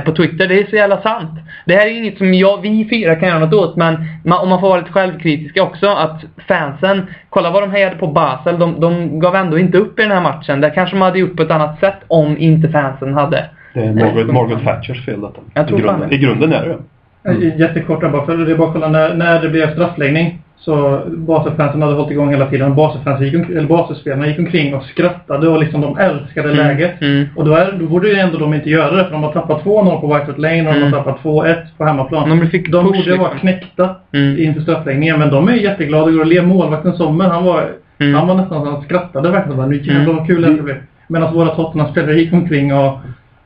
på 0.06 0.12
Twitter. 0.12 0.48
Det 0.48 0.60
är 0.60 0.66
så 0.66 0.76
jävla 0.76 1.02
sant. 1.02 1.30
Det 1.66 1.76
här 1.76 1.88
är 1.88 1.98
inget 1.98 2.18
som 2.18 2.34
jag, 2.34 2.62
vi 2.62 2.88
fyra 2.90 3.16
kan 3.16 3.30
göra 3.30 3.40
något 3.40 3.54
åt, 3.54 3.76
men 3.76 4.06
man, 4.24 4.40
om 4.40 4.50
man 4.50 4.60
får 4.60 4.70
vara 4.70 4.80
lite 4.80 4.92
självkritiska 4.92 5.64
också, 5.64 5.88
att 5.88 6.24
fansen, 6.48 7.08
kolla 7.30 7.52
vad 7.52 7.64
de 7.64 7.72
hejade 7.72 7.96
på 7.96 8.08
Basel, 8.08 8.60
de, 8.60 8.80
de 8.80 9.20
gav 9.20 9.36
ändå 9.36 9.58
inte 9.58 9.78
upp 9.78 10.00
i 10.00 10.02
den 10.02 10.12
här 10.12 10.22
matchen. 10.22 10.62
Där 10.62 10.70
kanske 10.70 10.96
man 10.96 11.06
hade 11.06 11.20
gjort 11.20 11.36
på 11.36 11.44
ett 11.44 11.52
annat 11.52 11.80
sätt 11.80 11.98
om 12.08 12.38
inte 12.38 12.70
fansen 12.70 13.14
hade... 13.14 13.50
Det 13.74 13.80
är 13.80 13.94
Margaret, 13.94 14.28
Margaret 14.28 14.64
Thatchers 14.64 15.06
fel 15.06 15.22
detta. 15.22 15.42
Jag 15.54 15.68
tror 15.68 15.80
I, 15.80 15.84
grunden, 15.84 16.10
det. 16.10 16.16
I 16.16 16.18
grunden 16.18 16.54
är 16.54 16.66
det 16.66 16.68
det. 16.68 16.80
Mm. 17.30 17.60
Jättekort 17.60 18.12
bara, 18.12 18.26
för 18.26 18.38
det 18.38 18.52
är 18.52 18.56
bara 18.56 18.68
att 18.68 18.74
kolla 18.74 18.88
när, 18.88 19.14
när 19.14 19.42
det 19.42 19.50
blev 19.50 19.74
straffläggning 19.74 20.42
så 20.66 21.02
Baselfansen 21.08 21.82
hade 21.82 21.94
hållit 21.94 22.12
igång 22.12 22.30
hela 22.30 22.46
tiden. 22.46 22.76
Baselspelarna 23.68 24.28
gick 24.28 24.40
omkring 24.40 24.76
och 24.76 24.84
skrattade 24.84 25.48
och 25.48 25.60
liksom 25.60 25.82
de 25.82 25.98
älskade 25.98 26.52
Mm, 26.52 26.58
läget. 26.68 27.02
mm. 27.02 27.26
Och 27.36 27.46
då, 27.46 27.56
är, 27.56 27.72
då 27.80 27.86
borde 27.86 28.08
ju 28.10 28.16
ändå 28.16 28.38
de 28.38 28.54
inte 28.54 28.70
göra 28.70 28.96
det 28.96 29.04
för 29.04 29.12
de 29.12 29.24
har 29.24 29.32
tappat 29.34 29.64
2-0 29.64 30.02
på 30.02 30.08
White 30.08 30.26
Hart 30.26 30.38
Lane 30.38 30.60
och 30.68 30.74
de 30.74 30.80
Mm. 30.82 30.94
har 30.94 31.00
tappat 31.04 31.24
2-1 31.24 31.56
på 31.78 31.86
hemmaplan. 31.86 32.30
De 32.30 32.48
fick 32.48 32.72
de 32.72 32.86
push, 32.86 32.98
borde 33.06 33.18
vara 33.18 33.32
liksom. 33.34 33.40
knäckta 33.40 33.90
Mm. 34.14 34.40
inför 34.40 34.62
straffläggningen 34.62 35.20
men 35.20 35.30
de 35.30 35.48
är 35.50 35.54
jätteglada 35.54 36.04
och 36.06 36.26
ler. 36.26 36.42
Målvakten 36.42 36.94
Sommer 36.94 37.26
han 37.30 37.44
var, 37.46 37.64
Mm. 38.00 38.14
han 38.16 38.28
var 38.28 38.36
nästan 38.36 38.64
så 38.66 38.72
han 38.72 38.82
skrattade 38.82 39.30
verkligen. 39.30 39.58
Bara, 39.58 39.68
nu 39.68 39.76
jävlar 39.78 40.02
Mm. 40.04 40.16
vad 40.18 40.28
kul 40.28 40.42
det 40.42 40.48
här 40.48 40.62
bli. 40.62 40.74
Medan 41.08 41.34
våra 41.34 41.50
Tottenham-spelare 41.50 42.16
gick 42.16 42.34
omkring 42.34 42.74
och, 42.74 43.00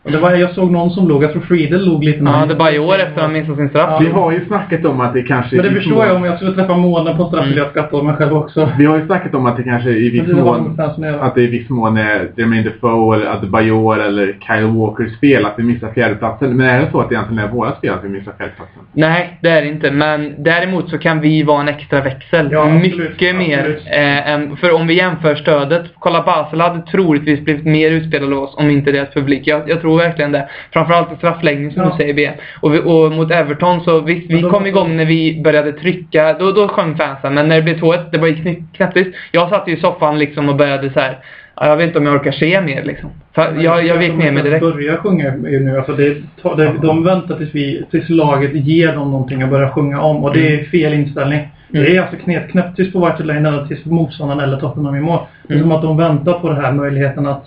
och 0.07 0.13
det 0.13 0.19
var, 0.19 0.31
jag 0.31 0.51
såg 0.53 0.71
någon 0.71 0.89
som 0.89 1.07
log, 1.07 1.23
jag 1.23 1.31
tror 1.31 1.41
Friedel 1.41 1.85
log 1.85 2.03
lite. 2.03 2.23
Ja, 2.23 2.45
det 2.45 2.55
var 2.55 2.71
i 2.71 2.79
år 2.79 2.99
efter 2.99 3.21
han 3.21 3.33
missade 3.33 3.57
sin 3.57 3.69
straff. 3.69 3.89
Ja. 3.91 3.99
Vi 3.99 4.09
har 4.09 4.31
ju 4.31 4.45
snackat 4.45 4.85
om 4.85 5.01
att 5.01 5.13
det 5.13 5.21
kanske... 5.21 5.55
Men 5.55 5.65
det 5.65 5.71
förstår 5.71 6.05
jag 6.05 6.15
om 6.15 6.25
jag 6.25 6.35
skulle 6.35 6.51
träffa 6.53 6.77
månen 6.77 7.17
på 7.17 7.25
straff 7.25 7.37
Mm. 7.37 7.45
skulle 7.45 7.61
jag 7.61 7.71
skratta 7.71 7.97
åt 7.97 8.05
mig 8.05 8.15
själv 8.15 8.37
också. 8.37 8.69
Vi 8.77 8.85
har 8.85 8.97
ju 8.97 9.05
snackat 9.05 9.35
om 9.35 9.45
att 9.45 9.57
det 9.57 9.63
kanske 9.63 9.89
i 9.89 10.09
viss 10.09 10.27
mån... 10.27 10.79
Att 11.19 11.35
det 11.35 11.41
i 11.41 11.47
viss 11.47 11.69
mån 11.69 11.97
är 11.97 12.29
Jermaine 12.35 12.63
Defoe 12.63 13.15
eller 13.15 13.25
Adebayor 13.25 13.99
eller 13.99 14.25
Kyle 14.47 14.65
Walkers 14.65 15.19
fel 15.19 15.45
att 15.45 15.53
vi 15.57 15.63
missar 15.63 15.91
fjärdeplatsen. 15.93 16.57
Men 16.57 16.69
är 16.69 16.79
det 16.79 16.87
så 16.91 16.99
att 16.99 17.09
det 17.09 17.15
egentligen 17.15 17.43
är 17.43 17.51
våra 17.51 17.71
fel 17.81 17.93
att 17.93 18.03
vi 18.03 18.09
missar 18.09 18.33
fjärdeplatsen? 18.37 18.81
Nej, 18.93 19.37
det 19.41 19.49
är 19.49 19.61
det 19.61 19.67
inte. 19.67 19.91
Men 19.91 20.43
däremot 20.43 20.89
så 20.89 20.97
kan 20.97 21.19
vi 21.21 21.43
vara 21.43 21.61
en 21.61 21.67
extra 21.67 22.01
växel. 22.01 22.49
Ja, 22.51 22.63
absolut. 22.63 23.09
Mycket 23.09 23.35
mer. 23.35 23.59
Absolut. 23.59 23.87
Eh, 23.87 24.31
än, 24.31 24.57
för 24.57 24.71
om 24.75 24.87
vi 24.87 24.93
jämför 24.93 25.35
stödet. 25.35 25.83
Kolla, 25.99 26.23
Basel 26.23 26.61
hade 26.61 26.81
troligtvis 26.81 27.39
blivit 27.39 27.65
mer 27.65 27.91
utspelade 27.91 28.35
av 28.35 28.43
oss 28.43 28.55
om 28.57 28.69
inte 28.69 28.91
deras 28.91 29.13
publik. 29.13 29.47
Jag, 29.47 29.69
jag 29.69 29.81
tror 29.81 29.96
verkligen 29.97 30.31
det. 30.31 30.49
Framförallt 30.73 31.13
i 31.13 31.15
straffläggning 31.15 31.71
som 31.71 31.81
Ja. 31.83 31.89
du 31.89 31.97
säger 31.97 32.13
B. 32.13 32.29
Och, 32.61 32.73
vi, 32.73 32.79
och 32.79 33.11
mot 33.11 33.31
Everton 33.31 33.81
så 33.83 33.99
visst, 34.01 34.31
vi 34.31 34.41
kom 34.41 34.65
igång 34.65 34.97
när 34.97 35.05
vi 35.05 35.41
började 35.43 35.71
trycka. 35.71 36.33
Då, 36.39 36.51
då 36.51 36.67
sjöng 36.67 36.97
fansen. 36.97 37.33
Men 37.33 37.47
när 37.47 37.55
det 37.55 37.61
blev 37.61 37.77
2-1, 37.77 37.99
det 38.11 38.17
var 38.17 38.27
ju 38.27 38.35
kn- 38.35 38.63
knäpptyst. 38.73 39.09
Jag 39.31 39.49
satt 39.49 39.67
ju 39.67 39.73
i 39.77 39.79
soffan 39.79 40.19
liksom 40.19 40.49
och 40.49 40.55
började 40.55 40.89
så 40.93 40.99
här. 40.99 41.17
"Ja, 41.55 41.67
Jag 41.67 41.77
vet 41.77 41.87
inte 41.87 41.99
om 41.99 42.05
jag 42.05 42.15
orkar 42.15 42.31
se 42.31 42.61
mer 42.61 42.83
liksom. 42.83 43.09
För 43.35 43.55
jag, 43.59 43.85
jag 43.85 43.97
vek 43.97 44.13
ner 44.13 44.31
mig 44.31 44.43
direkt. 44.43 44.61
börja 44.61 44.97
sjunga 44.97 45.23
ju 45.49 45.59
nu. 45.59 45.77
Alltså 45.77 45.93
det, 45.93 46.13
det, 46.57 46.73
de 46.81 47.03
väntar 47.03 47.35
tills, 47.35 47.55
vi, 47.55 47.85
tills 47.91 48.09
laget 48.09 48.53
ger 48.53 48.93
dem 48.93 49.11
någonting 49.11 49.41
att 49.41 49.49
börja 49.49 49.69
sjunga 49.69 50.01
om. 50.01 50.23
Och 50.23 50.33
det 50.33 50.53
är 50.53 50.63
fel 50.63 50.93
inställning. 50.93 51.47
Det 51.69 51.95
är 51.97 52.01
alltså 52.01 52.15
knep, 52.23 52.51
knäpptyst 52.51 52.93
på 52.93 53.05
White 53.05 53.23
Lane 53.23 53.49
ända 53.49 53.67
tills 53.67 53.85
motståndaren 53.85 54.39
eller 54.41 54.57
Tottenham 54.59 54.95
i 54.95 54.99
mål. 55.01 55.19
Det 55.47 55.53
är 55.53 55.57
Mm. 55.57 55.69
som 55.69 55.77
att 55.77 55.81
de 55.83 55.97
väntar 55.97 56.33
på 56.33 56.47
den 56.49 56.57
här 56.65 56.71
möjligheten 56.71 57.25
att 57.27 57.45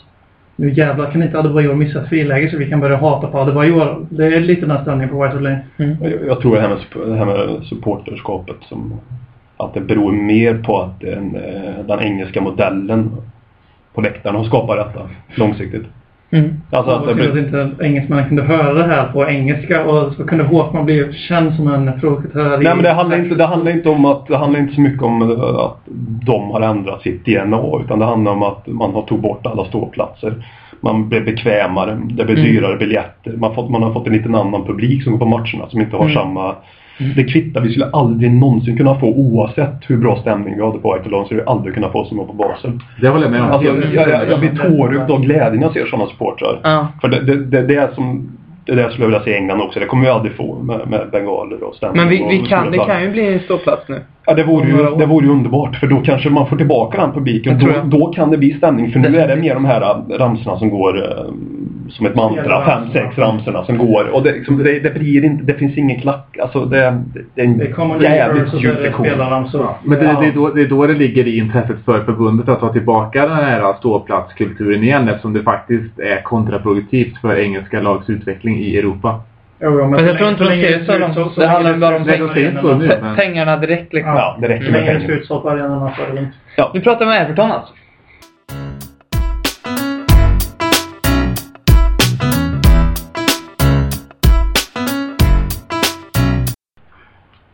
nu 0.61 0.73
jävlar 0.73 1.11
kan 1.11 1.23
inte 1.23 1.39
Adebayor 1.39 1.75
missa 1.75 2.03
ett 2.03 2.09
friläge 2.09 2.51
så 2.51 2.57
vi 2.57 2.71
kan 2.71 2.81
börja 2.81 2.97
hata 2.97 3.27
på 3.27 3.39
Adebayor. 3.39 4.07
Det 4.11 4.27
är 4.27 4.41
lite 4.41 4.61
den 4.61 4.71
här 4.71 4.83
stämningen 4.83 5.09
på 5.09 5.23
White 5.23 5.35
Hart 5.35 5.43
Lane. 5.43 5.61
Mm. 5.77 5.97
Jag, 6.01 6.27
jag 6.27 6.41
tror 6.41 6.55
det 6.55 6.61
här, 6.61 6.69
med, 6.69 6.79
det 7.07 7.17
här 7.17 7.27
med 7.27 7.65
supporterskapet 7.65 8.57
som 8.69 9.01
att 9.57 9.75
det 9.75 9.81
beror 9.81 10.13
mer 10.13 10.55
på 10.55 10.81
att 10.81 11.01
den, 11.01 11.37
eh, 11.37 11.85
den 11.87 12.01
engelska 12.01 12.41
modellen 12.41 13.11
på 13.95 14.01
läktaren 14.01 14.37
har 14.37 14.45
skapat 14.45 14.77
detta 14.77 15.09
långsiktigt. 15.35 15.87
Mm. 16.33 16.51
Alltså 16.71 16.93
Att, 16.93 17.05
det 17.05 17.11
att 17.11 17.17
blir, 17.17 17.39
inte 17.39 17.85
engelsmännen 17.85 18.29
kunde 18.29 18.43
höra 18.43 18.73
det 18.73 18.85
här 18.85 19.07
på 19.13 19.29
engelska 19.29 19.85
och 19.85 20.13
så 20.15 20.25
kunde 20.27 20.45
Håkman 20.45 20.85
bli 20.85 21.13
känd 21.13 21.55
som 21.55 21.69
en 21.69 22.01
provokatör. 22.01 22.61
i- 22.61 22.65
Nej 22.65 22.75
men 22.75 22.85
det 22.85 22.93
handlar, 22.93 23.19
inte, 23.19 23.35
det 23.35 23.45
handlar 23.47 23.73
inte 23.73 23.89
om 23.89 24.05
att, 24.05 24.27
det 24.27 24.37
handlar 24.37 24.61
inte 24.61 24.75
så 24.75 24.81
mycket 24.81 25.03
om 25.03 25.23
eh, 25.23 25.45
att 25.65 25.79
de 26.27 26.51
har 26.51 26.61
ändrat 26.61 27.03
sitt 27.03 27.25
DNA 27.25 27.63
utan 27.85 27.99
det 27.99 28.05
handlar 28.05 28.33
om 28.33 28.43
att 28.43 28.67
man 28.67 28.95
har 28.95 29.03
tog 29.03 29.21
bort 29.21 29.47
alla 29.47 29.65
ståplatser. 29.65 30.35
Man 30.81 31.09
blev 31.09 31.25
bekvämare, 31.25 31.99
det 32.11 32.25
blev 32.25 32.39
Mm. 32.39 32.51
dyrare 32.51 32.77
biljetter. 32.77 33.33
Man, 33.37 33.55
fått, 33.55 33.71
man 33.71 33.83
har 33.83 33.93
fått 33.93 34.07
en 34.07 34.13
liten 34.13 34.35
annan 34.35 34.65
publik 34.67 35.03
som 35.03 35.13
går 35.13 35.19
på 35.19 35.27
matcherna 35.27 35.69
som 35.69 35.81
inte 35.81 35.97
har 35.97 36.05
Mm. 36.05 36.15
samma... 36.15 36.55
Det 37.17 37.25
kvittar, 37.25 37.61
vi 37.61 37.71
skulle 37.71 37.91
aldrig 37.93 38.31
någonsin 38.31 38.77
kunna 38.77 38.95
få 38.95 39.07
oavsett 39.07 39.77
hur 39.87 39.97
bra 39.97 40.17
stämning 40.17 40.55
vi 40.57 40.63
hade 40.63 40.79
på 40.79 40.93
Alone 40.93 41.11
så 41.11 41.25
skulle 41.25 41.41
vi 41.41 41.47
aldrig 41.47 41.75
kunna 41.75 41.89
få 41.89 42.05
som 42.05 42.17
var 42.17 42.25
på 42.25 42.33
Basel. 42.33 42.71
Det 43.01 43.09
håller 43.09 43.25
jag 43.25 43.33
med 43.33 43.43
om. 43.43 43.51
Alltså, 43.51 43.69
jag, 43.69 44.09
jag, 44.09 44.31
jag 44.31 44.41
blir 44.41 44.51
tårögd 44.51 45.11
av 45.11 45.21
glädje 45.21 45.61
när 45.61 45.63
jag 45.63 45.73
ser 45.73 45.87
sådana 45.87 46.11
supportrar. 46.11 46.61
Ja. 46.63 46.89
För 47.01 47.09
det, 47.09 47.21
det, 47.21 47.37
det, 47.37 47.63
det 47.63 47.75
är 47.75 47.89
som 47.95 48.29
det 48.71 48.75
där 48.75 48.91
skulle 48.91 49.05
jag 49.05 49.09
vilja 49.09 49.25
se 49.25 49.31
i 49.31 49.35
England 49.35 49.61
också. 49.61 49.81
Det 49.81 49.87
kommer 49.87 50.03
vi 50.03 50.11
aldrig 50.11 50.37
få 50.37 50.63
med, 50.63 50.81
med 50.89 51.09
bengaler 51.13 51.63
och 51.63 51.75
stämning. 51.75 51.97
Men 51.97 52.09
vi, 52.09 52.27
vi 52.29 52.49
kan, 52.49 52.71
det 52.71 52.79
kan 52.79 53.03
ju 53.03 53.11
bli 53.11 53.33
en 53.33 53.41
ståplats 53.41 53.89
nu. 53.89 54.01
Ja, 54.27 54.35
det 54.35 54.45
vore, 54.45 54.69
ju, 54.69 54.97
det 54.99 55.07
vore 55.07 55.27
ju 55.27 55.33
underbart 55.33 55.77
för 55.77 55.87
då 55.87 56.01
kanske 56.01 56.31
man 56.31 56.47
får 56.47 56.57
tillbaka 56.57 57.01
den 57.01 57.13
publiken. 57.13 57.59
Då, 57.59 57.99
då 57.99 58.13
kan 58.13 58.31
det 58.31 58.39
bli 58.39 58.55
stämning 58.55 58.93
för 58.93 59.01
nu 59.01 59.19
är 59.19 59.29
det 59.29 59.37
mer 59.37 59.55
de 59.55 59.65
här 59.65 59.81
äh, 59.81 60.19
ramsorna 60.19 60.59
som 60.59 60.71
går 60.71 60.99
äh, 60.99 61.25
som 61.91 62.07
ett 62.07 62.15
mantra. 62.15 62.65
Fem, 62.65 62.83
sex 62.93 63.19
ramsorna 63.19 63.65
som 63.65 63.79
går. 63.79 64.09
Och 64.15 64.23
det, 64.23 64.33
liksom, 64.33 64.59
det, 64.65 64.81
det 64.81 64.91
blir 64.95 65.25
inte, 65.25 65.45
det 65.45 65.55
finns 65.55 65.79
ingen 65.79 66.01
klack. 66.01 66.37
Alltså 66.43 66.65
det, 66.65 66.77
det, 67.15 67.21
det 67.35 67.41
är 67.41 67.45
en 67.45 67.59
Det 67.59 67.67
kommer 67.67 68.01
jävligt 68.01 68.53
är 68.55 68.59
det 68.75 68.81
lektion. 68.83 69.07
spelarramsor. 69.07 69.67
Men 69.85 69.99
det, 69.99 70.05
det, 70.21 70.27
är 70.27 70.33
då, 70.33 70.49
det 70.51 70.63
är 70.63 70.67
då 70.69 70.87
det 70.87 70.95
ligger 70.95 71.27
i 71.27 71.39
intresset 71.39 71.77
för 71.85 72.05
förbundet 72.05 72.49
att 72.49 72.61
ta 72.61 72.73
tillbaka 72.73 73.27
den 73.27 73.37
här 73.37 73.73
ståplatskulturen 73.79 74.83
igen 74.83 75.09
eftersom 75.09 75.33
det 75.33 75.43
faktiskt 75.43 75.99
är 75.99 76.23
kontraproduktivt 76.23 77.17
för 77.21 77.37
engelska 77.39 77.81
lags 77.81 78.11
utveckling 78.11 78.59
i 78.59 78.79
Europa. 78.79 79.21
Jo, 79.63 79.71
jo, 79.81 79.87
Men 79.89 79.99
så 79.99 80.05
jag 80.07 80.17
tror 80.17 80.27
länge- 80.27 80.31
inte 80.33 80.45
de 80.45 80.49
länge 80.51 80.63
ser 80.63 80.79
det 80.79 80.85
så 80.85 80.99
långt. 80.99 81.35
så 81.35 81.41
Det 81.41 81.47
handlar 81.47 81.77
bara 81.77 81.97
om 81.97 82.03
Nej, 82.03 82.19
de 82.19 82.29
ser 82.35 82.49
inte 82.49 82.61
så 82.63 82.75
nu. 82.75 82.87
Pe- 82.89 83.03
men- 83.03 83.17
Pengarna 83.17 83.57
direkt 83.57 83.93
liksom. 83.93 84.13
Ja, 84.13 84.37
det 84.41 84.49
räcker 84.49 84.65
Så 84.67 84.73
med 84.73 84.81
länge 84.81 84.93
det 84.95 85.01
ser 85.01 85.07
pengar. 85.07 85.21
ut 85.21 85.27
så 85.27 85.41
på 85.41 85.51
arenorna 85.51 85.93
så 85.97 86.03
är 86.03 86.07
det 86.07 86.15
lugnt. 86.15 86.35
Nu 86.75 86.81
pratar 86.81 86.99
vi 87.07 87.11
om 87.11 87.17
Everton 87.17 87.53
alltså. 87.53 87.73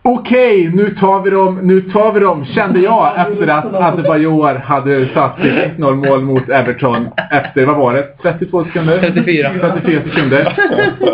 Okej, 0.09 0.71
nu 0.75 0.91
tar 0.91 1.21
vi 1.23 1.31
dem, 1.31 1.59
nu 1.63 1.81
tar 1.81 2.13
vi 2.13 2.21
dem, 2.21 2.45
kände 2.45 2.81
jag 2.81 3.21
efter 3.21 3.49
att 3.49 3.75
Adebayor 3.75 4.55
hade 4.55 5.09
satt 5.15 5.37
sitt 5.41 5.79
1-0 5.79 5.95
mål 5.95 6.23
mot 6.23 6.49
Everton 6.49 7.09
efter, 7.31 7.67
vad 7.67 7.77
var 7.77 7.93
det, 7.93 8.03
32 8.23 8.65
sekunder? 8.65 8.99
34. 8.99 9.51
34 9.61 10.03
sekunder. 10.03 10.59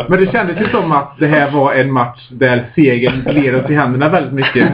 Men 0.08 0.20
det 0.20 0.32
kändes 0.32 0.60
ju 0.60 0.66
som 0.66 0.92
att 0.92 1.18
det 1.18 1.26
här 1.26 1.50
var 1.50 1.74
en 1.74 1.92
match 1.92 2.28
där 2.30 2.64
segern 2.74 3.24
gled 3.26 3.54
oss 3.54 3.70
i 3.70 3.74
händerna 3.74 4.08
väldigt 4.08 4.32
mycket. 4.32 4.68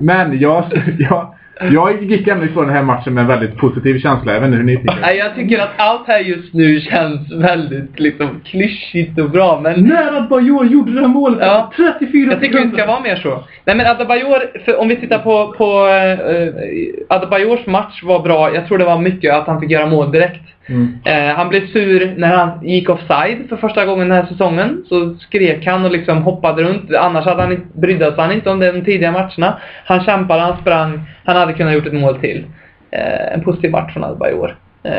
Men 0.00 0.38
jag, 0.40 0.64
jag, 0.98 1.34
jag 1.60 2.02
gick 2.02 2.28
ändå 2.28 2.44
ifrån 2.44 2.66
den 2.66 2.76
här 2.76 2.82
matchen 2.82 3.14
med 3.14 3.22
en 3.22 3.28
väldigt 3.28 3.56
positiv 3.56 4.00
känsla, 4.00 4.32
jag 4.32 4.40
vet 4.40 4.46
inte 4.46 4.56
hur 4.56 4.64
ni 4.64 4.76
tycker. 4.76 4.98
Nej, 5.00 5.16
jag 5.16 5.34
tycker 5.34 5.58
att 5.58 5.70
allt 5.76 6.06
här 6.06 6.18
just 6.20 6.54
nu 6.54 6.80
känns 6.80 7.32
väldigt 7.32 8.00
liksom 8.00 8.40
klyschigt 8.44 9.18
och 9.18 9.30
bra, 9.30 9.60
men... 9.60 9.80
När 9.80 10.16
Adebayor 10.16 10.66
gjorde 10.66 10.92
det 10.92 11.00
här 11.00 11.08
målet! 11.08 11.38
Ja. 11.40 11.72
34 11.76 12.32
Jag 12.32 12.40
tycker 12.40 12.56
det 12.56 12.62
inte 12.62 12.76
ska 12.76 12.86
vara 12.86 13.00
mer 13.00 13.16
så. 13.16 13.44
Nej 13.64 13.76
men 13.76 13.86
Adebayor, 13.86 14.64
för 14.64 14.80
om 14.80 14.88
vi 14.88 14.96
tittar 14.96 15.18
på, 15.18 15.54
på 15.58 15.86
uh, 15.86 17.16
Adebayors 17.16 17.66
match 17.66 18.02
var 18.02 18.20
bra. 18.20 18.54
Jag 18.54 18.66
tror 18.66 18.78
det 18.78 18.84
var 18.84 18.98
mycket 18.98 19.34
att 19.34 19.46
han 19.46 19.60
fick 19.60 19.70
göra 19.70 19.86
mål 19.86 20.12
direkt. 20.12 20.42
Mm. 20.66 20.98
Eh, 21.04 21.36
han 21.36 21.48
blev 21.48 21.66
sur 21.66 22.14
när 22.16 22.36
han 22.36 22.66
gick 22.66 22.88
offside 22.88 23.48
för 23.48 23.56
första 23.56 23.86
gången 23.86 24.08
den 24.08 24.16
här 24.16 24.26
säsongen. 24.26 24.84
Så 24.88 25.14
skrek 25.14 25.66
han 25.66 25.84
och 25.84 25.90
liksom 25.90 26.22
hoppade 26.22 26.62
runt. 26.62 26.94
Annars 26.94 27.24
hade 27.24 27.42
han 27.42 27.52
inte, 27.52 27.78
brydde 27.78 28.04
sig 28.04 28.14
han 28.16 28.32
inte 28.32 28.50
om 28.50 28.60
de 28.60 28.84
tidiga 28.84 29.12
matcherna. 29.12 29.58
Han 29.84 30.04
kämpade, 30.04 30.42
han 30.42 30.60
sprang. 30.60 31.00
Han 31.24 31.36
hade 31.36 31.52
kunnat 31.52 31.74
gjort 31.74 31.86
ett 31.86 31.92
mål 31.92 32.18
till. 32.18 32.46
Eh, 32.90 33.34
en 33.34 33.40
positiv 33.40 33.70
match 33.70 33.92
från 33.92 34.04
Adebayor. 34.04 34.56
Eh, 34.82 34.92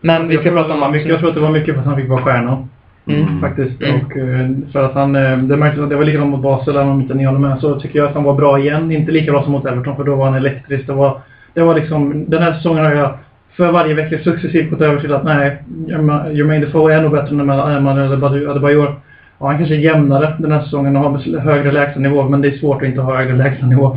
men 0.00 0.28
vi 0.28 0.34
jag, 0.34 0.42
ska 0.42 0.50
tror 0.50 0.62
prata 0.62 0.74
om 0.74 0.82
att 0.82 0.86
det 0.86 0.86
var 0.86 0.92
mycket, 0.92 1.10
jag 1.10 1.18
tror 1.18 1.28
att 1.28 1.34
det 1.34 1.40
var 1.40 1.50
mycket 1.50 1.74
för 1.74 1.80
att 1.80 1.86
han 1.86 1.96
fick 1.96 2.08
vara 2.08 2.22
stjärna. 2.22 2.68
Mm. 3.06 3.40
Faktiskt. 3.40 3.82
Mm. 3.82 4.00
Och 4.00 4.16
eh, 4.16 4.72
för 4.72 4.84
att 4.84 4.94
han, 4.94 5.16
eh, 5.16 5.38
det 5.38 5.56
märktes 5.56 5.82
att 5.82 5.90
det 5.90 5.96
var 5.96 6.04
likadant 6.04 6.30
mot 6.30 6.42
Basel, 6.42 6.76
även 6.76 6.88
om 6.88 7.00
inte 7.00 7.14
ni 7.14 7.24
håller 7.24 7.38
med, 7.38 7.60
så 7.60 7.80
tycker 7.80 7.98
jag 7.98 8.08
att 8.08 8.14
han 8.14 8.24
var 8.24 8.34
bra 8.34 8.58
igen. 8.58 8.92
Inte 8.92 9.12
lika 9.12 9.32
bra 9.32 9.42
som 9.42 9.52
mot 9.52 9.66
Everton, 9.66 9.96
för 9.96 10.04
då 10.04 10.14
var 10.14 10.24
han 10.24 10.34
elektrisk. 10.34 10.86
Det 10.86 10.92
var, 10.92 11.20
det 11.54 11.62
var 11.62 11.74
liksom, 11.74 12.30
den 12.30 12.42
här 12.42 12.52
säsongen 12.52 12.84
har 12.84 12.92
jag 12.92 13.18
för 13.56 13.72
varje 13.72 13.94
vecka 13.94 14.18
successivt 14.18 14.70
gått 14.70 14.80
över 14.80 15.00
till 15.00 15.14
att 15.14 15.24
nej, 15.24 15.62
Jermaine 16.32 16.60
Defoe 16.60 16.94
är 16.94 17.02
nog 17.02 17.12
bättre 17.12 17.30
än 17.30 17.82
Manuel 17.82 18.12
Adebayor. 18.48 18.94
Ja, 19.38 19.48
han 19.48 19.58
kanske 19.58 19.74
är 19.74 19.78
jämnare 19.78 20.34
den 20.38 20.52
här 20.52 20.60
säsongen 20.60 20.96
och 20.96 21.02
har 21.02 21.38
högre 21.38 21.72
lägstanivå, 21.72 22.28
men 22.28 22.40
det 22.40 22.48
är 22.48 22.58
svårt 22.58 22.82
att 22.82 22.88
inte 22.88 23.00
ha 23.00 23.16
högre 23.16 23.36
lägstanivå. 23.36 23.96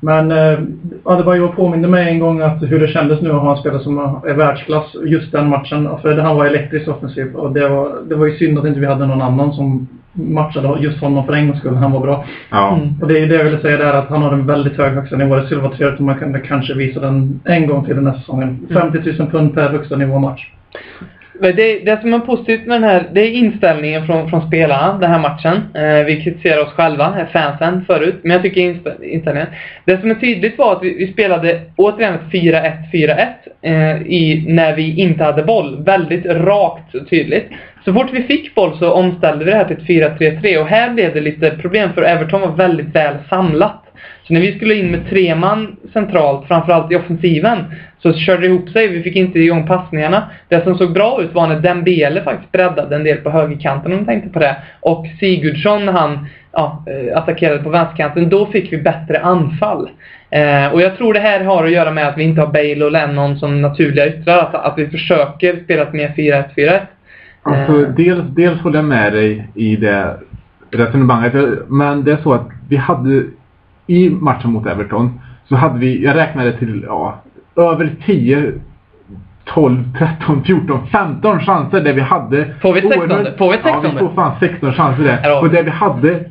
Men 0.00 0.32
eh, 0.32 0.58
Adebayor 1.04 1.48
påminde 1.48 1.88
mig 1.88 2.08
en 2.08 2.18
gång 2.18 2.40
att 2.40 2.62
hur 2.62 2.80
det 2.80 2.88
kändes 2.88 3.20
nu 3.20 3.30
att 3.30 3.42
ha 3.42 3.52
en 3.52 3.60
spelare 3.60 3.82
som 3.82 3.98
är 3.98 4.34
världsklass 4.34 4.96
just 5.04 5.32
den 5.32 5.48
matchen. 5.48 5.88
För 6.02 6.16
han 6.16 6.36
var 6.36 6.46
elektriskt 6.46 6.88
offensiv 6.88 7.34
och 7.34 7.52
det 7.52 7.68
var, 7.68 7.92
det 8.08 8.14
var 8.14 8.26
ju 8.26 8.36
synd 8.36 8.58
att 8.58 8.66
inte 8.66 8.80
vi 8.80 8.86
hade 8.86 9.06
någon 9.06 9.22
annan 9.22 9.52
som 9.52 9.88
matchade 10.12 10.80
just 10.80 11.00
honom 11.00 11.26
för 11.26 11.32
en 11.32 11.46
gångs 11.46 11.60
skull. 11.60 11.74
Han 11.74 11.92
var 11.92 12.00
bra. 12.00 12.24
Ja. 12.50 12.76
Mm. 12.76 12.88
Och 13.02 13.08
det 13.08 13.18
är 13.18 13.26
det 13.26 13.34
jag 13.34 13.44
ville 13.44 13.60
säga 13.60 13.76
där 13.76 13.92
att 13.94 14.08
han 14.08 14.22
har 14.22 14.32
en 14.32 14.46
väldigt 14.46 14.76
hög 14.76 14.92
högsta 14.92 15.16
nivå. 15.16 15.36
Det 15.36 15.46
skulle 15.46 15.60
vara 15.60 15.76
trevligt 15.76 16.00
om 16.00 16.06
man 16.06 16.18
kunde 16.18 16.40
kanske 16.40 16.74
visa 16.74 17.00
den 17.00 17.40
en 17.44 17.66
gång 17.66 17.84
till 17.84 17.94
den 17.96 18.06
här 18.06 18.18
säsongen. 18.18 18.68
50 18.72 19.12
000 19.18 19.30
pund 19.30 19.54
per 19.54 19.68
högsta 19.68 19.96
nivå 19.96 20.18
match. 20.18 20.46
Men 21.40 21.56
det, 21.56 21.78
det 21.78 22.00
som 22.00 22.14
är 22.14 22.18
positivt 22.18 22.66
med 22.66 22.82
den 22.82 22.90
här, 22.90 23.06
det 23.12 23.20
är 23.20 23.30
inställningen 23.30 24.06
från, 24.06 24.30
från 24.30 24.48
spelarna 24.48 24.98
den 24.98 25.10
här 25.10 25.18
matchen. 25.18 25.56
Eh, 25.74 26.06
vi 26.06 26.22
kritiserar 26.24 26.62
oss 26.62 26.72
själva, 26.72 27.20
eh, 27.20 27.26
fansen, 27.26 27.84
förut. 27.86 28.20
Men 28.22 28.32
jag 28.32 28.42
tycker 28.42 28.60
inst- 28.60 29.02
inställningen. 29.02 29.48
Det 29.84 30.00
som 30.00 30.10
är 30.10 30.14
tydligt 30.14 30.58
var 30.58 30.72
att 30.72 30.82
vi, 30.82 30.94
vi 30.94 31.12
spelade 31.12 31.60
återigen 31.76 32.14
ett 32.14 32.32
4-1-4-1 32.32 33.26
eh, 33.62 34.02
i, 34.02 34.44
när 34.48 34.76
vi 34.76 35.00
inte 35.00 35.24
hade 35.24 35.42
boll. 35.42 35.84
Väldigt 35.84 36.26
rakt 36.26 36.94
och 36.94 37.08
tydligt. 37.08 37.46
Så 37.88 37.94
fort 37.94 38.10
vi 38.12 38.22
fick 38.22 38.54
boll 38.54 38.78
så 38.78 38.92
omställde 38.92 39.44
vi 39.44 39.50
det 39.50 39.56
här 39.56 39.64
till 39.64 39.76
ett 39.76 40.42
4-3-3 40.42 40.58
och 40.58 40.66
här 40.66 40.90
blev 40.90 41.14
det 41.14 41.20
lite 41.20 41.50
problem 41.50 41.92
för 41.92 42.02
Everton 42.02 42.40
var 42.40 42.56
väldigt 42.56 42.94
väl 42.94 43.14
samlat. 43.28 43.82
Så 44.26 44.32
när 44.32 44.40
vi 44.40 44.56
skulle 44.56 44.74
in 44.74 44.90
med 44.90 45.08
tre 45.10 45.34
man 45.34 45.76
centralt, 45.92 46.48
framförallt 46.48 46.92
i 46.92 46.96
offensiven, 46.96 47.58
så 48.02 48.12
körde 48.12 48.40
det 48.40 48.46
ihop 48.46 48.68
sig. 48.68 48.88
Vi 48.88 49.02
fick 49.02 49.16
inte 49.16 49.38
igång 49.38 49.66
passningarna. 49.66 50.30
Det 50.48 50.64
som 50.64 50.78
såg 50.78 50.92
bra 50.92 51.22
ut 51.22 51.34
var 51.34 51.46
när 51.46 51.60
Dembele 51.60 52.22
faktiskt 52.22 52.52
breddade 52.52 52.96
en 52.96 53.04
del 53.04 53.16
på 53.16 53.30
högerkanten 53.30 53.92
om 53.92 53.98
du 53.98 54.04
tänkte 54.04 54.30
på 54.30 54.38
det. 54.38 54.56
Och 54.80 55.06
Sigurdsson 55.20 55.88
han 55.88 56.26
ja, 56.52 56.84
eh, 56.86 57.18
attackerade 57.18 57.62
på 57.62 57.70
vänsterkanten. 57.70 58.28
Då 58.28 58.46
fick 58.46 58.72
vi 58.72 58.78
bättre 58.78 59.20
anfall. 59.20 59.90
Eh, 60.30 60.72
och 60.72 60.80
jag 60.82 60.96
tror 60.96 61.14
det 61.14 61.20
här 61.20 61.40
har 61.44 61.64
att 61.64 61.72
göra 61.72 61.90
med 61.90 62.08
att 62.08 62.18
vi 62.18 62.24
inte 62.24 62.40
har 62.40 62.52
Bale 62.52 62.84
och 62.84 62.92
Lennon 62.92 63.38
som 63.38 63.62
naturliga 63.62 64.06
yttrar. 64.06 64.38
Att, 64.38 64.54
att 64.54 64.78
vi 64.78 64.86
försöker 64.86 65.64
spela 65.64 65.82
ett 65.82 65.92
mer 65.92 66.08
4-1-4-1. 66.08 66.80
Alltså, 67.48 67.82
Eh. 67.82 67.88
dels, 67.96 68.24
dels 68.28 68.60
håller 68.60 68.78
jag 68.78 68.84
med 68.84 69.12
dig 69.12 69.48
i 69.54 69.76
det 69.76 70.16
resonemanget. 70.70 71.34
Men 71.68 72.04
det 72.04 72.12
är 72.12 72.16
så 72.22 72.32
att 72.32 72.48
vi 72.68 72.76
hade 72.76 73.22
i 73.86 74.10
matchen 74.10 74.52
mot 74.52 74.66
Everton 74.66 75.20
så 75.48 75.56
hade 75.56 75.78
vi, 75.78 76.04
jag 76.04 76.16
räknade 76.16 76.52
till 76.52 76.84
ja, 76.86 77.20
över 77.56 77.90
10 78.06 78.52
12, 79.44 79.84
13, 79.98 80.44
14, 80.44 80.86
15 80.92 81.40
chanser 81.40 81.80
där 81.80 81.92
vi 81.92 82.00
hade... 82.00 82.54
Får 82.62 82.72
vi 82.72 82.80
16? 82.80 83.02
oerhört- 83.10 83.38
Får 83.38 83.50
vi 83.50 83.56
16? 83.56 83.72
Ja, 83.84 83.90
vi 83.92 83.98
får 83.98 84.08
fan 84.14 84.32
16 84.40 84.72
chanser 84.72 85.02
där. 85.04 85.20
Och 85.42 85.50
där 85.50 85.62
vi 85.62 85.70
hade 85.70 86.24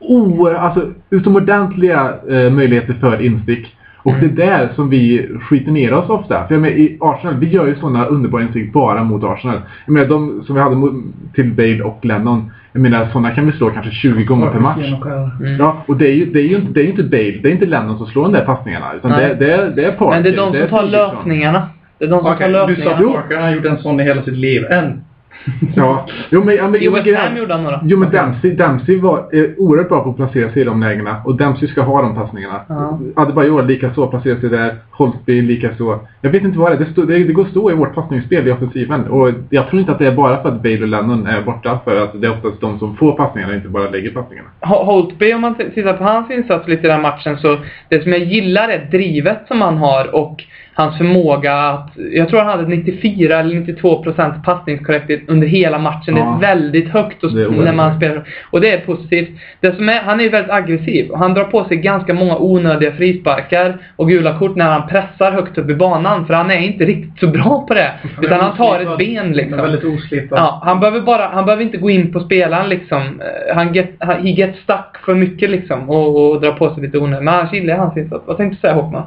oer, 0.00 0.54
alltså, 0.54 0.88
utomordentliga 1.10 2.14
eh, 2.30 2.50
möjligheter 2.52 2.92
för 2.94 3.22
instick. 3.22 3.76
Och 4.04 4.12
Mm. 4.12 4.34
det 4.34 4.42
är 4.42 4.46
där 4.46 4.68
som 4.74 4.90
vi 4.90 5.28
skiter 5.40 5.72
ner 5.72 5.94
oss 5.94 6.08
ofta. 6.08 6.46
För 6.46 6.54
jag 6.54 6.60
menar, 6.62 6.76
i 6.76 6.98
Arsenal, 7.00 7.34
vi 7.36 7.48
gör 7.48 7.66
ju 7.66 7.74
sådana 7.74 8.06
underbara 8.06 8.42
instick 8.42 8.72
bara 8.72 9.04
mot 9.04 9.24
Arsenal. 9.24 9.60
Jag 9.86 9.92
menar, 9.92 10.06
de 10.08 10.42
som 10.46 10.54
vi 10.54 10.60
hade 10.60 10.76
mot, 10.76 10.92
till 11.34 11.52
Bale 11.52 11.82
och 11.82 12.04
Lennon. 12.04 12.50
Jag 12.72 12.82
menar, 12.82 13.08
sådana 13.12 13.30
kan 13.30 13.46
vi 13.46 13.52
slå 13.52 13.70
kanske 13.70 13.90
20 13.92 14.24
gånger 14.24 14.50
per 14.50 14.58
match. 14.58 14.92
Mm. 15.40 15.56
Ja, 15.58 15.84
och 15.86 15.96
det 15.96 16.08
är 16.08 16.14
ju, 16.14 16.26
det 16.26 16.38
är 16.40 16.48
ju 16.48 16.56
inte, 16.56 16.72
det 16.72 16.80
är 16.80 16.84
ju 16.84 16.90
inte 16.90 17.02
Bale, 17.02 17.38
det 17.42 17.48
är 17.48 17.52
inte 17.52 17.66
Lennon 17.66 17.98
som 17.98 18.06
slår 18.06 18.22
de 18.22 18.32
där 18.32 18.44
passningarna. 18.44 18.86
Utan 18.96 19.10
det, 19.10 19.36
det, 19.38 19.52
är, 19.52 19.70
det 19.70 19.84
är 19.84 19.92
Parker. 19.92 20.14
Men 20.14 20.22
det 20.22 20.28
är 20.28 20.36
de 20.36 20.58
som 20.60 20.68
tar 20.68 20.82
löpningarna. 20.82 21.68
Det 21.98 22.04
är 22.04 22.08
de 22.08 22.20
som 22.20 22.32
Okej, 22.32 22.52
tar 22.52 22.66
du 22.68 22.74
sa 22.76 22.82
löpningarna. 22.82 23.12
Parker, 23.12 23.34
han 23.36 23.44
har 23.44 23.54
gjort 23.54 23.64
en 23.64 23.78
sån 23.78 24.00
i 24.00 24.04
hela 24.04 24.22
sitt 24.22 24.34
liv. 24.34 24.64
En. 24.70 25.04
Ja, 25.76 26.06
jo 26.30 26.44
men... 26.44 26.56
Ja, 26.56 26.68
men 26.68 26.82
I 26.82 26.88
West 26.88 27.16
Ham 27.16 27.36
gjorde 27.36 27.54
han 27.54 27.62
några. 27.64 27.80
Jo 27.84 27.98
men 27.98 28.10
Dempsey, 28.10 28.50
Dempsey 28.50 29.00
var 29.00 29.18
eh, 29.32 29.44
oerhört 29.58 29.88
bra 29.88 30.02
på 30.04 30.10
att 30.10 30.16
placera 30.16 30.50
sig 30.52 30.62
i 30.62 30.64
de 30.64 30.80
lägena. 30.80 31.16
Och 31.24 31.34
Dempsey 31.36 31.68
ska 31.68 31.82
ha 31.82 32.02
de 32.02 32.14
passningarna. 32.14 32.60
Ja. 32.68 32.98
Adebayor 33.16 33.62
lika 33.62 33.94
så 33.94 34.06
placerar 34.06 34.40
sig 34.40 34.50
där. 34.50 34.74
Holtby 34.90 35.42
lika 35.42 35.74
så. 35.76 35.98
Jag 36.20 36.30
vet 36.30 36.42
inte 36.42 36.58
vad 36.58 36.70
det 36.70 36.74
är. 36.76 36.78
Det, 36.78 36.92
stå, 36.92 37.02
det, 37.02 37.24
det 37.24 37.32
går 37.32 37.44
stå 37.44 37.70
i 37.70 37.74
vårt 37.74 37.94
passningsspel 37.94 38.48
i 38.48 38.52
offensiven. 38.52 39.04
Och 39.04 39.30
jag 39.50 39.68
tror 39.68 39.80
inte 39.80 39.92
att 39.92 39.98
det 39.98 40.06
är 40.06 40.12
bara 40.14 40.42
för 40.42 40.48
att 40.48 40.62
Bale 40.62 40.82
och 40.82 40.88
Lennon 40.88 41.26
är 41.26 41.42
borta. 41.42 41.78
För 41.84 42.04
att 42.04 42.20
det 42.20 42.26
är 42.26 42.32
oftast 42.32 42.60
de 42.60 42.78
som 42.78 42.96
får 42.96 43.12
passningarna 43.12 43.52
och 43.52 43.56
inte 43.56 43.68
bara 43.68 43.90
lägger 43.90 44.10
passningarna. 44.10 44.48
Ho- 44.60 44.84
Holtby, 44.84 45.34
om 45.34 45.40
man 45.40 45.54
tittar 45.54 45.92
på 45.92 46.04
hans 46.04 46.30
insats 46.30 46.68
lite 46.68 46.86
i 46.86 46.90
den 46.90 46.96
här 46.96 47.02
matchen 47.02 47.38
så 47.38 47.58
det 47.88 48.02
som 48.02 48.12
jag 48.12 48.20
gillar 48.20 48.68
är 48.68 48.88
drivet 48.90 49.38
som 49.48 49.60
han 49.60 49.76
har 49.76 50.14
och 50.14 50.44
hans 50.74 50.98
förmåga 50.98 51.54
att, 51.54 51.90
jag 52.12 52.28
tror 52.28 52.38
han 52.40 52.48
hade 52.48 52.68
94 52.68 53.38
eller 53.38 53.54
92 53.54 54.02
procents 54.02 54.38
passningskorrekthet 54.44 55.20
under 55.28 55.46
hela 55.46 55.78
matchen. 55.78 56.14
Det 56.14 56.20
Ja. 56.20 56.34
är 56.36 56.40
väldigt 56.40 56.88
högt 56.88 57.24
och, 57.24 57.32
Det 57.34 57.42
är 57.44 57.50
när 57.50 57.72
man 57.72 57.96
spelar. 57.96 58.28
Och 58.50 58.60
det 58.60 58.70
är 58.72 58.78
positivt. 58.78 59.28
Det 59.60 59.76
som 59.76 59.88
är, 59.88 60.00
han 60.00 60.20
är 60.20 60.24
ju 60.24 60.30
väldigt 60.30 60.52
aggressiv. 60.52 61.10
Han 61.14 61.34
drar 61.34 61.44
på 61.44 61.64
sig 61.64 61.76
ganska 61.76 62.14
många 62.14 62.36
onödiga 62.38 62.92
frisparkar 62.92 63.76
och 63.96 64.08
gula 64.08 64.38
kort 64.38 64.56
när 64.56 64.70
han 64.70 64.88
pressar 64.88 65.32
högt 65.32 65.58
upp 65.58 65.70
i 65.70 65.74
banan. 65.74 66.26
För 66.26 66.34
han 66.34 66.50
är 66.50 66.58
inte 66.58 66.84
riktigt 66.84 67.18
så 67.20 67.26
bra 67.26 67.64
på 67.68 67.74
det. 67.74 67.90
Utan 68.22 68.40
han 68.40 68.56
tar 68.56 68.80
ett 68.80 68.98
ben 68.98 69.16
Han 69.16 69.30
är 69.30 69.34
liksom. 69.34 69.58
väldigt 69.58 69.84
oslipad. 69.84 70.38
Ja, 70.38 70.60
han 70.64 70.80
behöver 70.80 71.00
bara, 71.00 71.26
han 71.26 71.44
behöver 71.44 71.62
inte 71.62 71.76
gå 71.78 71.90
in 71.90 72.12
på 72.12 72.20
spelaren 72.20 72.68
liksom. 72.68 73.20
Han 73.54 73.74
get, 73.74 73.90
han, 73.98 74.16
he 74.26 74.30
gets 74.30 74.58
stuck 74.58 74.96
för 75.04 75.14
mycket 75.14 75.50
liksom 75.50 75.90
och, 75.90 76.30
och 76.30 76.40
drar 76.40 76.52
på 76.52 76.74
sig 76.74 76.82
lite 76.82 76.98
onödigt. 76.98 77.24
Men 77.24 77.34
annars 77.34 77.52
gillar 77.52 77.74
jag 77.74 77.80
hans 77.80 77.96
insats. 77.96 78.24
Vad 78.26 78.36
tänkte 78.36 78.56
du 78.56 78.60
säga 78.60 78.74
Håkman? 78.74 79.02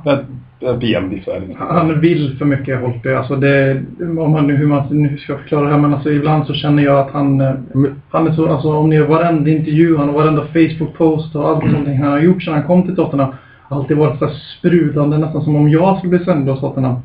Lite. 1.40 1.56
Han 1.58 2.00
vill 2.00 2.36
för 2.38 2.46
mycket 2.46 2.82
Holtby. 2.82 3.10
Alltså 3.10 3.36
det, 3.36 3.82
om 4.00 4.32
man, 4.32 4.48
nu- 4.48 4.56
hur 4.56 4.68
man 4.68 4.84
nu 4.90 5.18
ska 5.18 5.38
förklara 5.38 5.64
det 5.66 5.72
här, 5.72 5.78
men 5.78 5.94
alltså 5.94 6.12
ibland 6.12 6.46
så 6.48 6.54
känner 6.54 6.84
jag 6.84 7.00
att 7.00 7.12
han, 7.12 7.42
eh, 7.42 7.54
han 8.10 8.28
är 8.28 8.32
så, 8.32 8.50
alltså 8.50 8.74
om 8.74 8.90
ni 8.90 8.96
har 8.98 9.08
varenda 9.08 9.50
intervju, 9.50 9.98
han 9.98 10.10
har 10.10 10.16
varenda 10.16 10.42
Facebook-post 10.54 11.36
och 11.36 11.50
allt 11.50 11.62
sånt 11.72 11.88
han 11.88 12.12
har 12.12 12.20
gjort 12.20 12.44
sedan 12.44 12.54
han 12.54 12.64
kom 12.64 12.84
till 12.84 12.96
Tottenham. 12.96 13.32
Alltid 13.70 13.98
varit 13.98 14.20
så 14.20 14.30
sprudlande, 14.60 15.18
nästan 15.18 15.42
som 15.44 15.56
om 15.56 15.70
jag 15.70 15.98
skulle 15.98 16.18
bli 16.18 16.26
sänd 16.26 16.50
av 16.50 16.56
Tottenham. 16.56 16.96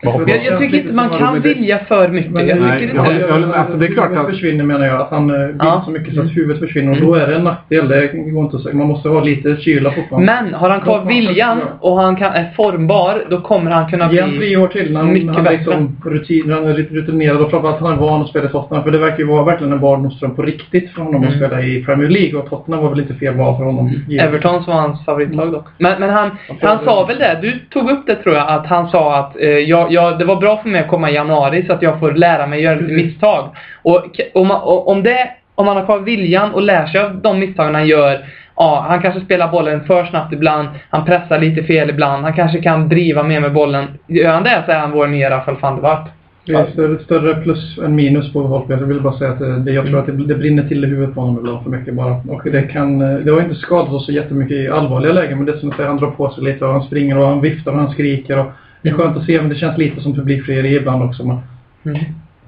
Jag, 0.00 0.44
jag 0.44 0.58
tycker 0.58 0.76
inte 0.78 0.92
man 0.92 1.08
kan 1.18 1.42
vilja 1.42 1.78
för 1.78 2.08
mycket. 2.08 2.32
Men 2.32 2.48
Jag 2.48 2.58
Nej, 2.60 2.80
tycker 2.80 2.94
jag 2.94 3.12
inte 3.12 3.26
jag 3.28 3.40
med. 3.40 3.50
Alltså, 3.54 3.76
det 3.76 3.86
är 3.86 3.90
klart 3.92 4.10
att- 4.16 4.26
försvinner 4.30 4.64
menar 4.64 4.86
jag. 4.86 5.00
Att 5.00 5.10
han 5.10 5.30
eh, 5.30 5.46
vill 5.46 5.56
Ja. 5.58 5.82
så 5.84 5.90
mycket 5.90 6.14
så 6.14 6.20
att 6.20 6.36
huvudet 6.36 6.60
försvinner. 6.60 6.92
Och 6.92 7.00
då 7.06 7.14
är 7.14 7.26
det 7.26 7.34
en 7.36 7.44
nackdel. 7.44 7.88
Det 7.88 8.06
går 8.06 8.44
inte 8.44 8.56
att 8.56 8.62
säga. 8.62 8.74
Man 8.74 8.86
måste 8.86 9.08
ha 9.08 9.20
lite 9.20 9.56
kyla 9.56 9.90
fortfarande. 9.90 10.26
Men 10.42 10.54
har 10.54 10.70
han 10.70 10.80
kvar 10.80 11.04
viljan 11.04 11.58
jag 11.58 11.68
och 11.80 11.96
han 12.00 12.16
kan, 12.16 12.32
är 12.32 12.50
formbar, 12.56 13.24
då 13.30 13.40
kommer 13.40 13.70
han 13.70 13.90
kunna 13.90 14.12
Ge 14.12 14.20
han 14.20 14.30
tre 14.30 14.38
bli... 14.38 14.56
år 14.56 14.68
till 14.68 14.92
när 14.92 15.00
han, 15.00 15.12
mycket 15.12 15.34
han 15.34 15.44
bättre. 15.44 15.56
liksom 15.56 15.96
rutin, 16.04 16.50
han 16.52 16.66
är 16.66 16.74
lite 16.74 16.94
rutinerad 16.94 17.36
och 17.40 17.50
framförallt 17.50 17.80
han 17.80 17.92
är 17.92 17.96
van 17.96 18.20
att 18.22 18.28
spela 18.28 18.44
i 18.44 18.48
Tottenham. 18.48 18.84
För 18.84 18.90
det 18.90 18.98
verkar 18.98 19.18
ju 19.18 19.24
vara 19.26 19.44
verkligen 19.44 19.72
en 19.72 19.80
barndomsdröm 19.80 20.34
på 20.34 20.42
riktigt 20.42 20.90
för 20.90 21.02
honom 21.02 21.22
att 21.22 21.26
Mm. 21.34 21.38
spela 21.38 21.62
i 21.62 21.84
Premier 21.84 22.08
League. 22.08 22.38
Och 22.40 22.50
Tottenham 22.50 22.82
var 22.82 22.90
väl 22.90 23.00
inte 23.00 23.14
fel 23.14 23.34
val 23.34 23.56
för 23.56 23.64
honom. 23.64 23.88
givetvis. 23.88 24.20
Evertons 24.20 24.66
var 24.66 24.74
hans 24.74 25.04
favoritlag 25.04 25.52
dock. 25.52 25.66
Men, 25.78 26.00
men 26.00 26.10
han, 26.10 26.30
Jag 26.60 26.68
han 26.68 26.84
sa 26.84 27.04
väl 27.06 27.18
det, 27.18 27.38
du 27.42 27.52
tog 27.70 27.90
upp 27.90 28.06
det 28.06 28.14
tror 28.14 28.34
jag, 28.34 28.48
att 28.48 28.66
han 28.66 28.88
sa 28.88 29.16
att 29.18 29.36
eh, 29.40 29.48
jag, 29.48 29.85
jag, 29.90 30.18
det 30.18 30.24
var 30.24 30.36
bra 30.36 30.56
för 30.62 30.68
mig 30.68 30.80
att 30.80 30.88
komma 30.88 31.10
i 31.10 31.14
januari 31.14 31.66
så 31.66 31.72
att 31.72 31.82
jag 31.82 31.98
får 31.98 32.12
lära 32.12 32.46
mig 32.46 32.62
göra 32.62 32.80
lite 32.80 32.92
misstag. 32.92 33.56
Och 33.82 34.20
om, 34.34 34.46
man, 34.46 34.62
och, 34.62 34.88
om 34.88 35.02
det, 35.02 35.30
om 35.54 35.66
man 35.66 35.76
har 35.76 35.84
kvar 35.84 35.98
viljan 35.98 36.54
och 36.54 36.62
lär 36.62 36.86
sig 36.86 37.00
av 37.00 37.16
de 37.16 37.38
misstagen 37.38 37.74
han 37.74 37.86
gör, 37.86 38.24
ja, 38.56 38.84
han 38.88 39.02
kanske 39.02 39.20
spelar 39.20 39.48
bollen 39.48 39.84
för 39.84 40.04
snabbt 40.04 40.32
ibland, 40.32 40.68
han 40.90 41.04
pressar 41.04 41.38
lite 41.38 41.62
fel 41.62 41.90
ibland, 41.90 42.24
han 42.24 42.32
kanske 42.32 42.62
kan 42.62 42.88
driva 42.88 43.22
mer 43.22 43.40
med 43.40 43.52
bollen. 43.52 43.86
Gör 44.06 44.32
han 44.32 44.42
det 44.42 44.62
så 44.66 44.72
är 44.72 44.78
han 44.78 44.90
vår 44.90 45.06
nya 45.06 45.30
Rafael 45.30 45.56
van 45.60 45.74
der 45.74 45.82
Vaart. 45.82 46.08
Det 46.46 46.52
är 46.52 46.66
större, 46.66 46.98
större 46.98 47.34
plus 47.34 47.78
än 47.78 47.94
minus 47.94 48.32
på 48.32 48.42
Holtby. 48.42 48.74
Jag 48.74 48.80
vill 48.80 49.00
bara 49.00 49.18
säga 49.18 49.30
att 49.30 49.64
det, 49.64 49.72
jag 49.72 49.86
tror 49.86 49.98
att 49.98 50.06
det, 50.06 50.12
det 50.12 50.34
brinner 50.34 50.68
till 50.68 50.84
i 50.84 50.86
huvudet 50.86 51.14
på 51.14 51.20
honom 51.20 51.38
ibland 51.38 51.62
för 51.62 51.70
mycket 51.70 51.94
bara. 51.94 52.20
Och 52.28 52.42
det 52.44 52.62
kan, 52.62 52.98
det 52.98 53.30
har 53.30 53.40
inte 53.40 53.54
skadat 53.54 53.92
oss 53.92 54.06
så 54.06 54.12
jättemycket 54.12 54.56
i 54.56 54.68
allvarliga 54.68 55.12
lägen. 55.12 55.38
Men 55.38 55.46
det 55.46 55.52
är 55.52 55.56
som 55.56 55.70
att 55.70 55.76
han 55.76 55.96
drar 55.96 56.10
på 56.10 56.30
sig 56.30 56.44
lite 56.44 56.64
och 56.64 56.72
han 56.72 56.82
springer 56.82 57.18
och 57.18 57.26
han 57.26 57.40
viftar 57.40 57.72
och 57.72 57.78
han 57.78 57.90
skriker. 57.90 58.38
Och 58.38 58.46
det 58.82 58.88
är 58.88 58.92
skönt 58.94 59.16
att 59.16 59.24
se 59.26 59.40
men 59.40 59.48
det 59.48 59.54
känns 59.56 59.78
lite 59.78 60.00
som 60.00 60.14
publikfrieri 60.14 60.76
ibland 60.76 61.02
också. 61.02 61.24
Men 61.26 61.38
Mm. 61.86 61.98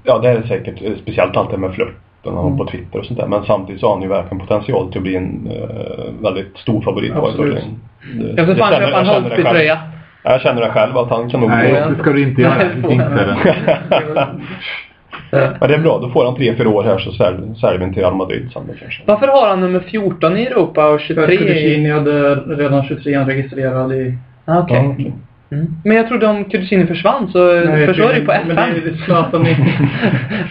Ja, 0.05 0.19
det 0.19 0.29
är 0.29 0.39
det 0.41 0.49
säkert. 0.49 0.99
Speciellt 1.03 1.37
allt 1.37 1.51
det 1.51 1.57
med 1.59 1.75
flörten 1.75 2.35
och 2.35 2.47
Mm. 2.47 2.59
på 2.59 2.67
Twitter 2.67 2.99
och 2.99 3.05
sånt 3.05 3.21
där. 3.21 3.27
Men 3.27 3.45
samtidigt 3.45 3.81
så 3.81 3.87
har 3.87 3.95
han 3.95 4.03
ju 4.03 4.09
verkligen 4.09 4.47
potential 4.47 4.89
till 4.93 4.99
att 4.99 5.03
bli 5.03 5.17
en 5.17 5.51
eh, 5.51 6.23
väldigt 6.23 6.57
stor 6.59 6.81
favorit. 6.83 7.13
Absolut. 7.13 7.55
det. 7.55 8.23
Det- 8.25 8.35
Jag 8.37 8.49
det 8.49 8.57
fan 8.57 8.73
känner- 8.73 8.87
köpa 8.87 9.01
en. 9.01 9.07
Holtby-tröja. 9.07 9.79
Ja, 10.25 10.31
Jag 10.33 10.41
känner 10.41 10.63
det 10.63 10.69
själv 10.69 10.99
att 10.99 11.11
han 11.11 11.31
kan 11.31 11.41
nog 11.41 11.51
Nej, 11.51 11.73
det 11.73 11.95
ska 12.03 12.13
du 12.13 12.23
inte 12.23 12.43
göra. 12.43 12.55
Nej, 12.83 12.93
Inte 12.93 13.09
det. 13.09 13.37
Men 15.61 15.69
det 15.69 15.75
är 15.75 15.79
bra, 15.79 15.99
då 15.99 16.09
får 16.09 16.25
han 16.25 16.37
tre, 16.37 16.57
fyra 16.57 16.69
år 16.69 16.85
här 16.85 16.99
så 16.99 17.13
säljer 17.13 17.79
vi 17.79 17.85
en 17.85 17.93
till 17.95 18.03
Real 18.03 18.15
Madrid 18.17 18.51
sen 18.53 18.63
kanske. 18.81 19.03
Varför 19.07 19.27
har 19.27 19.49
han 19.49 19.61
nummer 19.61 19.81
14 19.81 20.37
i 20.37 20.47
Europa 20.47 20.89
och 20.91 21.01
23 21.01 21.35
i... 21.35 21.91
Hade 21.91 22.35
redan 22.35 22.85
23 22.85 23.19
registrerad 23.19 23.93
i... 23.93 24.15
Ah, 24.45 24.59
Okej. 24.59 24.77
Ja, 24.77 24.93
okej. 24.93 25.13
Mm. 25.51 25.67
Men 25.85 25.97
jag 25.97 26.09
trodde 26.09 26.27
om 26.27 26.45
Kudicini 26.45 26.87
försvann 26.87 27.29
så 27.33 27.55
Nej, 27.55 27.87
försvann 27.87 28.09
det 28.09 28.19
ju 28.19 28.25
på 28.25 28.33
Men 28.47 28.57
det 28.57 28.63
FN. 28.63 28.89
är 28.89 29.05
Zlatan 29.05 29.47
i... 29.47 29.57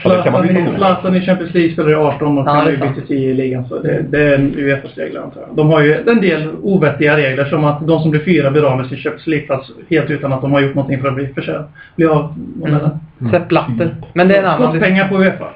Ja, 0.03 0.23
kan 0.23 0.75
Zlatan 0.77 1.11
bli 1.11 1.21
Champions 1.21 1.53
League 1.53 1.73
spelar 1.73 1.89
i 1.89 1.95
18 1.95 2.37
och 2.37 2.47
Ja, 2.47 2.93
till 2.93 3.07
10 3.07 3.29
i 3.29 3.33
ligan. 3.33 3.67
Så 3.67 3.79
det, 3.79 4.05
det 4.09 4.21
är 4.21 4.35
en 4.35 4.53
Uefas 4.57 4.97
regler 4.97 5.21
antar 5.21 5.41
jag. 5.41 5.55
De 5.55 5.69
har 5.69 5.81
ju 5.81 6.09
en 6.09 6.21
del 6.21 6.49
ovettiga 6.61 7.17
regler 7.17 7.45
som 7.45 7.63
att 7.63 7.87
de 7.87 8.01
som 8.01 8.11
blir 8.11 8.21
fyra 8.21 8.51
blir 8.51 8.63
av 8.71 8.77
med 8.77 8.85
sin 8.85 8.97
Champions 8.97 9.27
League-plats 9.27 9.71
helt 9.89 10.09
utan 10.09 10.33
att 10.33 10.41
de 10.41 10.51
har 10.51 10.61
gjort 10.61 10.75
någonting 10.75 11.01
för 11.01 11.07
att 11.07 11.15
bli 11.15 11.27
försörjd. 11.27 11.65
Bli 11.95 12.05
av 12.05 12.33
med 12.55 12.71
den. 12.71 12.99
Mm. 13.21 13.33
Sepp 13.33 13.47
Blatter. 13.47 13.95
Men 14.13 14.27
det 14.27 14.35
är 14.35 14.39
en 14.39 14.45
annan 14.45 14.71
Fått 14.71 14.81
pengar 14.81 15.07
på 15.07 15.15
Uefa. 15.15 15.47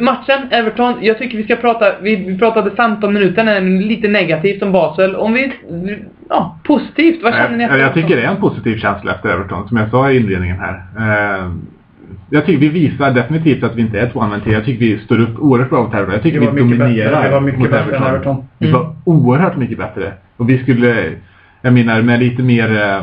Matchen, 0.00 0.38
Everton, 0.50 0.94
jag 1.00 1.18
tycker 1.18 1.36
vi 1.38 1.44
ska 1.44 1.56
prata, 1.56 1.86
vi, 2.02 2.16
vi 2.16 2.38
pratade 2.38 2.70
15 2.70 3.14
minuter, 3.14 3.60
lite 3.60 4.08
negativt 4.08 4.62
om 4.62 4.72
Basel. 4.72 5.16
Om 5.16 5.32
vi, 5.32 5.52
ja, 6.28 6.58
positivt, 6.64 7.22
vad 7.22 7.34
känner 7.34 7.56
ni 7.56 7.62
Jag, 7.62 7.70
efter 7.72 7.80
jag 7.80 7.94
tycker 7.94 8.06
Everton? 8.16 8.22
det 8.22 8.26
är 8.26 8.30
en 8.34 8.40
positiv 8.52 8.78
känsla 8.78 9.12
efter 9.14 9.28
Everton, 9.28 9.68
som 9.68 9.76
jag 9.76 9.90
sa 9.90 10.10
i 10.10 10.16
inledningen 10.16 10.56
här. 10.60 10.82
Eh, 10.98 11.50
jag 12.30 12.46
tycker 12.46 12.60
vi 12.60 12.68
visar 12.68 13.10
definitivt 13.10 13.62
att 13.64 13.76
vi 13.76 13.80
inte 13.82 14.00
är 14.00 14.06
ett 14.06 14.16
one-man. 14.16 14.40
Jag 14.44 14.64
tycker 14.64 14.84
vi 14.86 14.98
står 14.98 15.20
upp 15.20 15.38
oerhört 15.38 15.70
bra 15.70 15.82
mot 15.82 15.94
Everton. 15.94 16.12
Jag 16.14 16.22
tycker 16.22 16.40
Vi 16.40 16.46
vi 16.46 16.60
dominerar 16.60 17.10
bättre. 17.10 17.28
Vi 17.28 17.34
var 17.34 17.40
mycket 17.40 17.60
mot 17.60 17.70
bättre 17.70 17.96
än 17.96 18.02
Everton. 18.02 18.44
Vi 18.58 18.68
Mm. 18.68 18.80
var 18.80 18.94
oerhört 19.04 19.56
mycket 19.56 19.78
bättre. 19.78 20.12
Och 20.36 20.50
vi 20.50 20.58
skulle, 20.58 21.12
jag 21.62 21.72
menar 21.72 22.02
med 22.02 22.18
lite 22.18 22.42
mer 22.42 22.82
eh, 22.82 23.02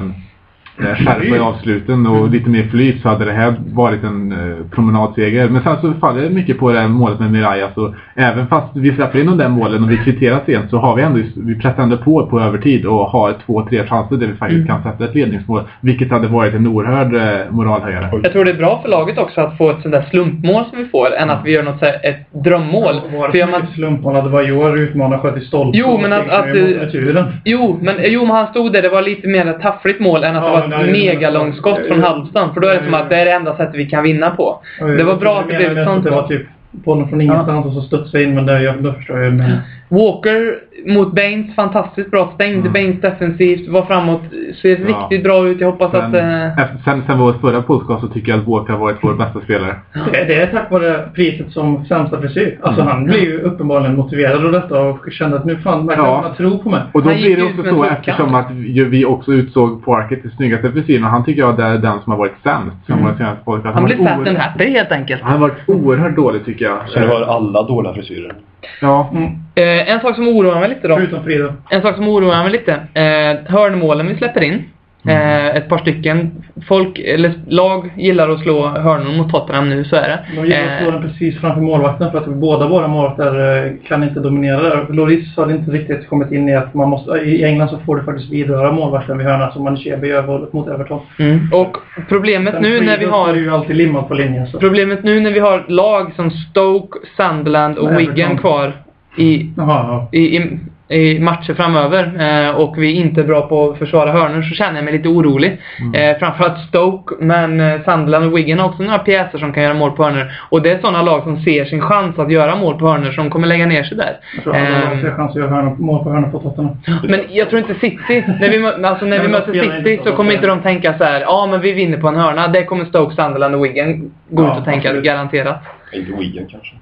skärpa 0.82 1.36
i 1.36 1.40
avsluten 1.40 2.08
och 2.08 2.30
lite 2.30 2.50
mer 2.50 2.64
flyt 2.64 3.02
så 3.02 3.10
hade 3.10 3.26
det 3.26 3.32
här 3.32 3.54
varit 3.74 4.04
en 4.04 4.32
eh, 4.32 4.66
promenadseger. 4.76 5.50
Men 5.50 5.64
sen 5.64 5.76
så 5.82 5.94
faller 5.94 6.22
det 6.22 6.30
mycket 6.30 6.60
på 6.60 6.72
det 6.72 6.80
här 6.80 6.88
målet 6.88 7.20
med 7.20 7.32
Mirallas 7.32 7.78
och 7.78 7.94
även 8.16 8.48
fast 8.48 8.68
vi 8.76 8.92
släpper 8.96 9.20
in 9.20 9.26
de 9.26 9.38
där 9.38 9.50
målen 9.50 9.84
och 9.84 9.92
vi 9.92 9.98
kvitterar 9.98 10.40
sent 10.46 10.70
så 10.70 10.78
har 10.78 10.96
vi 10.96 11.02
ändå, 11.02 11.20
vi 11.36 11.56
pressar 11.60 11.84
ändå 11.84 11.98
på 11.98 12.26
på 12.28 12.40
övertid 12.42 12.86
och 12.86 13.06
har 13.06 13.34
två, 13.46 13.66
tre 13.70 13.88
chanser 13.88 14.16
där 14.16 14.28
vi 14.28 14.34
faktiskt 14.34 14.68
kan 14.68 14.84
sätta 14.84 15.04
ett 15.06 15.16
ledningsmål. 15.16 15.62
Vilket 15.82 16.12
hade 16.12 16.28
varit 16.28 16.54
en 16.54 16.68
oerhörd 16.68 17.16
eh, 17.16 17.52
moralhöjare. 17.52 18.10
Jag 18.24 18.32
tror 18.32 18.46
det 18.46 18.52
är 18.52 18.56
bra 18.58 18.80
för 18.82 18.90
laget 18.90 19.18
också 19.18 19.42
att 19.42 19.58
få 19.58 19.70
ett 19.70 19.82
sånt 19.82 19.92
där 19.94 20.06
slumpmål 20.10 20.64
som 20.70 20.78
vi 20.78 20.86
får, 20.86 21.08
än 21.18 21.30
att 21.30 21.42
vi 21.46 21.52
gör 21.52 21.64
något 21.64 21.80
så 21.80 21.86
här, 21.86 21.94
ett 22.04 22.44
drömmål. 22.44 22.94
Var 23.14 23.30
För 23.30 23.38
gör 23.38 23.46
det 23.46 23.52
man, 23.52 23.62
slumparna? 23.76 24.22
Det 24.22 24.30
var 24.30 24.48
i 24.50 24.52
år 24.52 24.78
utmanare 24.80 25.20
sköt 25.20 25.38
i 25.38 25.46
stolpen. 25.46 25.72
Jo, 25.86 26.00
men 26.02 26.14
att- 26.14 26.30
att, 26.30 26.48
eh, 26.48 26.52
Returen. 26.54 27.26
jo, 27.46 27.80
men, 27.82 27.96
jo, 28.04 28.22
men 28.26 28.36
han 28.36 28.48
stod 28.48 28.74
där, 28.74 28.82
det 28.82 28.90
var 28.90 29.02
lite 29.02 29.28
mer 29.28 29.48
ett 29.48 29.62
taffligt 29.62 30.00
mål 30.00 30.24
än 30.24 30.36
att 30.36 30.44
Ja, 30.44 30.50
det 30.50 30.68
var 30.68 30.71
megalångskott 30.80 31.88
från 31.88 32.04
halvstan. 32.04 32.54
För 32.54 32.62
då 32.62 32.68
är 32.68 32.80
det 32.80 32.86
som 32.86 32.94
att 32.94 33.10
det 33.10 33.16
är 33.16 33.26
det 33.26 33.32
enda 33.32 33.58
sättet 33.58 33.76
vi 33.76 33.90
kan 33.90 34.04
vinna 34.04 34.30
på. 34.30 34.62
Det 34.80 35.04
var 35.04 35.16
bra 35.16 35.40
att 35.40 35.48
det 35.48 35.58
blev 35.58 35.78
ett 35.78 35.88
sånt 35.88 36.04
Det 36.04 36.10
var 36.10 36.28
typ 36.28 36.48
bollen 36.72 37.10
från 37.10 37.22
ingenstans 37.22 37.66
och 37.66 37.74
så 37.74 37.82
studsade 37.82 38.24
in, 38.24 38.36
men 38.36 38.46
det, 38.46 38.62
jag, 38.62 38.84
då 38.84 38.94
förstår 38.94 39.20
jag. 39.20 39.34
Men... 39.34 39.58
Walker 39.92 40.56
mot 40.86 41.14
Baines, 41.16 41.56
fantastiskt 41.56 42.12
bra. 42.12 42.32
Stängde 42.36 42.60
Mm. 42.60 42.74
Baines 42.74 43.02
defensivt, 43.02 43.68
var 43.70 43.82
framåt, 43.86 44.22
ser 44.62 44.70
Ja. 44.70 44.88
riktigt 44.88 45.24
bra 45.24 45.48
ut. 45.48 45.62
Jag 45.62 45.72
hoppas 45.72 45.94
att... 45.94 46.12
Sen, 46.12 46.30
Eh, 46.30 46.60
efter, 46.60 46.78
sen, 46.86 47.04
sen 47.08 47.20
vår 47.20 47.34
förra 47.34 47.62
podcast 47.62 48.02
så 48.02 48.08
tycker 48.08 48.32
jag 48.32 48.40
att 48.40 48.48
Walker 48.48 48.74
har 48.74 48.80
varit 48.80 48.98
vår 49.02 49.14
bästa 49.14 49.42
spelare. 49.42 49.76
Det, 49.94 50.24
det 50.24 50.36
är 50.36 50.48
tack 50.48 50.72
vare 50.72 51.10
priset 51.16 51.52
som 51.52 51.86
sämsta 51.86 52.22
frisyr. 52.22 52.60
Alltså 52.64 52.82
Mm. 52.82 52.94
han 52.94 53.06
blir 53.06 53.20
ju 53.22 53.40
uppenbarligen 53.42 53.96
motiverad 53.96 54.46
av 54.46 54.52
detta 54.52 54.82
och 54.82 55.12
kände 55.12 55.38
att 55.38 55.46
nu 55.46 55.58
fan 55.58 55.88
verkar 55.88 56.04
Ja. 56.04 56.22
han 56.28 56.36
tro 56.36 56.64
på 56.64 56.70
mig. 56.70 56.82
Och 56.94 57.04
då 57.04 57.10
Han 57.10 57.18
blir 57.18 57.38
det 57.38 57.44
också 57.44 57.64
så 57.64 57.84
eftersom 57.84 58.36
att 58.36 58.52
vi 58.52 59.06
också 59.06 59.32
utsåg 59.34 59.86
Parker 59.86 60.16
till 60.16 60.32
snyggaste 60.32 60.72
frisyren 60.72 61.04
och 61.04 61.10
han 61.10 61.26
tycker 61.26 61.42
jag 61.42 61.58
det 61.58 61.64
är 61.64 61.78
den 61.78 62.00
som 62.04 62.12
har 62.12 62.18
varit 62.20 62.36
sämst 62.44 62.76
som 62.86 62.94
Mm. 62.96 63.06
vår 63.12 63.18
senaste 63.18 63.46
podcast. 63.46 63.74
han 63.76 63.84
blir 63.86 63.96
har 63.96 64.04
varit 64.04 64.18
fat 64.18 64.28
and 64.28 64.38
happy 64.38 64.70
helt 64.70 64.92
enkelt. 64.92 65.22
Han 65.22 65.32
har 65.32 65.40
varit 65.40 65.70
oerhört 65.70 66.16
dålig 66.16 66.46
tycker 66.46 66.66
jag. 66.66 66.78
Så 66.88 67.00
det 67.00 67.08
var 67.08 67.22
alla 67.22 67.64
dåliga 67.64 67.94
frisyrer. 67.94 68.34
Ja. 68.82 69.10
Mm. 69.12 69.24
Eh, 69.56 69.92
en 69.92 70.02
sak 70.02 70.16
som 70.16 70.28
oroar 70.28 70.60
mig 70.60 70.70
lite 70.70 70.88
då. 70.88 70.96
Förutom 70.96 71.24
Frida. 71.24 71.56
En 71.70 71.82
sak 71.82 71.96
som 71.96 72.08
oroar 72.08 72.44
mig 72.44 72.52
lite. 72.52 72.74
Eh, 72.74 73.52
hörnmålen 73.54 74.08
vi 74.08 74.16
släpper 74.16 74.42
in. 74.42 74.64
Eh, 75.08 75.56
ett 75.56 75.70
par 75.70 75.78
stycken. 75.78 76.32
Folk, 76.68 77.00
eller 77.00 77.34
lag 77.48 77.94
gillar 77.98 78.30
att 78.30 78.40
slå 78.40 78.68
hörnor 78.68 79.18
mot 79.18 79.32
Tottenham 79.32 79.70
nu, 79.70 79.84
så 79.84 79.96
är 79.96 80.08
det. 80.08 80.20
De 80.36 80.46
gillar 80.46 80.64
att 80.64 80.82
slå 80.82 80.88
Eh, 80.88 80.94
den 80.94 81.02
precis 81.02 81.40
framför 81.40 81.62
målvakten 81.62 82.12
för 82.12 82.18
att 82.18 82.28
båda 82.28 82.68
våra 82.68 82.88
målvakter 82.88 83.66
eh, 83.66 83.72
kan 83.88 84.04
inte 84.04 84.20
dominera 84.20 84.62
där. 84.62 84.86
Loris 84.90 85.38
har 85.38 85.52
inte 85.52 85.72
riktigt 85.72 86.10
kommit 86.10 86.32
in 86.32 86.50
i 86.50 86.56
att 86.56 86.74
man 86.74 86.90
måste... 86.90 87.12
I 87.12 87.44
England 87.44 87.70
så 87.70 87.78
får 87.78 87.96
du 87.96 88.04
faktiskt 88.04 88.32
vidröra 88.32 88.72
målvakten 88.72 89.18
vid 89.18 89.28
hörna 89.28 89.52
som 89.52 89.64
Manichebe 89.64 90.08
gör 90.08 90.48
mot 90.52 90.68
Everton. 90.68 91.00
mm. 91.20 91.54
Och 91.54 91.78
problemet 92.10 92.54
Sen 92.54 92.64
nu 92.64 92.82
när 92.82 92.98
vi 92.98 93.06
har... 93.06 93.36
ju 93.36 93.52
alltid 93.52 93.76
limmad 93.76 94.08
på 94.08 94.14
linjen. 94.14 94.48
Så. 94.48 94.60
Problemet 94.60 95.04
nu 95.04 95.20
när 95.20 95.32
vi 95.32 95.40
har 95.40 95.66
lag 95.68 96.12
som 96.16 96.32
Stoke, 96.32 97.00
Sunderland 97.18 97.78
och. 97.78 98.00
Wigan 98.00 98.38
kvar 98.38 98.74
i, 99.18 99.50
Jaha, 99.58 100.08
ja. 100.12 100.20
i, 100.20 100.38
i 100.38 100.60
i 100.92 101.20
matcher 101.20 101.54
framöver 101.54 102.04
eh, 102.50 102.56
och 102.56 102.78
vi 102.78 102.92
är 102.92 102.96
inte 103.02 103.24
bra 103.24 103.48
på 103.48 103.70
att 103.72 103.78
försvara 103.80 104.12
hörnor 104.12 104.42
så 104.42 104.56
känner 104.56 104.76
jag 104.76 104.84
mig 104.86 104.94
lite 104.94 105.08
orolig. 105.10 105.62
Eh, 105.96 106.18
framförallt 106.20 106.60
Stoke, 106.68 107.16
men 107.20 107.60
eh, 107.60 107.82
Sunderland 107.86 108.26
och 108.26 108.38
Wigan 108.38 108.60
har 108.60 108.70
också 108.70 108.84
några 108.84 109.00
pjäser 109.00 109.38
som 109.38 109.54
kan 109.54 109.64
göra 109.64 109.74
mål 109.74 109.92
på 109.92 110.04
hörnor. 110.04 110.32
Och 110.50 110.62
det 110.62 110.72
är 110.72 110.78
sådana 110.80 111.02
lag 111.02 111.24
som 111.24 111.40
ser 111.40 111.66
sin 111.66 111.82
chans 111.82 112.20
att 112.20 112.32
göra 112.32 112.56
mål 112.56 112.80
på 112.80 112.88
hörnor 112.88 113.12
som 113.12 113.30
kommer 113.30 113.48
lägga 113.48 113.66
ner 113.66 113.84
sig 113.84 113.98
där. 113.98 114.18
Jag 114.36 114.44
tror 114.44 114.56
alla 114.56 114.70
lag 114.70 114.94
Ehm, 114.94 115.02
ser 115.02 115.12
chans 115.16 115.30
att 115.32 115.36
göra 115.42 115.50
hörnor- 115.52 115.78
mål 115.80 116.04
på 116.04 116.10
hörnor 116.10 116.30
på 116.32 116.40
Tottenham. 116.40 116.78
men 117.04 117.20
jag 117.30 117.50
tror 117.50 117.60
inte 117.62 117.74
City, 117.74 118.24
när 118.40 118.50
vi, 118.50 118.86
alltså 118.88 119.06
när 119.06 119.20
vi 119.22 119.28
möter 119.36 119.54
City 119.84 120.00
så 120.04 120.12
kommer 120.12 120.32
inte 120.34 120.48
de 120.48 120.60
tänka 120.62 120.98
så 120.98 121.04
här, 121.04 121.22
ja 121.22 121.48
men 121.52 121.62
vi 121.62 121.72
vinner 121.72 121.98
på 121.98 122.08
en 122.08 122.16
hörna. 122.16 122.48
Det 122.48 122.64
kommer 122.64 122.86
Stoke, 122.86 123.16
Sunderland 123.16 123.56
och 123.56 123.66
Wigan 123.66 124.12
gå 124.30 124.44
Ja, 124.44 124.54
ut 124.54 124.60
och 124.60 124.66
tänka, 124.66 124.88
absolut. 124.88 125.06
garanterat. 125.06 125.58
Inte 125.94 126.12
Wigan 126.12 126.46
kanske. 126.52 126.76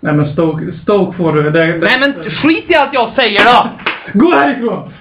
Nej 0.00 0.14
men 0.14 0.32
Stoke, 0.32 0.72
Stoke 0.82 1.16
får 1.16 1.32
du. 1.32 1.42
Det, 1.42 1.50
det, 1.50 1.78
Nej 1.78 2.00
men 2.00 2.30
skit 2.30 2.64
i 2.68 2.74
allt 2.74 2.94
jag 2.94 3.12
säger 3.12 3.40
då! 3.44 3.68
Gå 4.18 4.30
härifrån! 4.30 4.92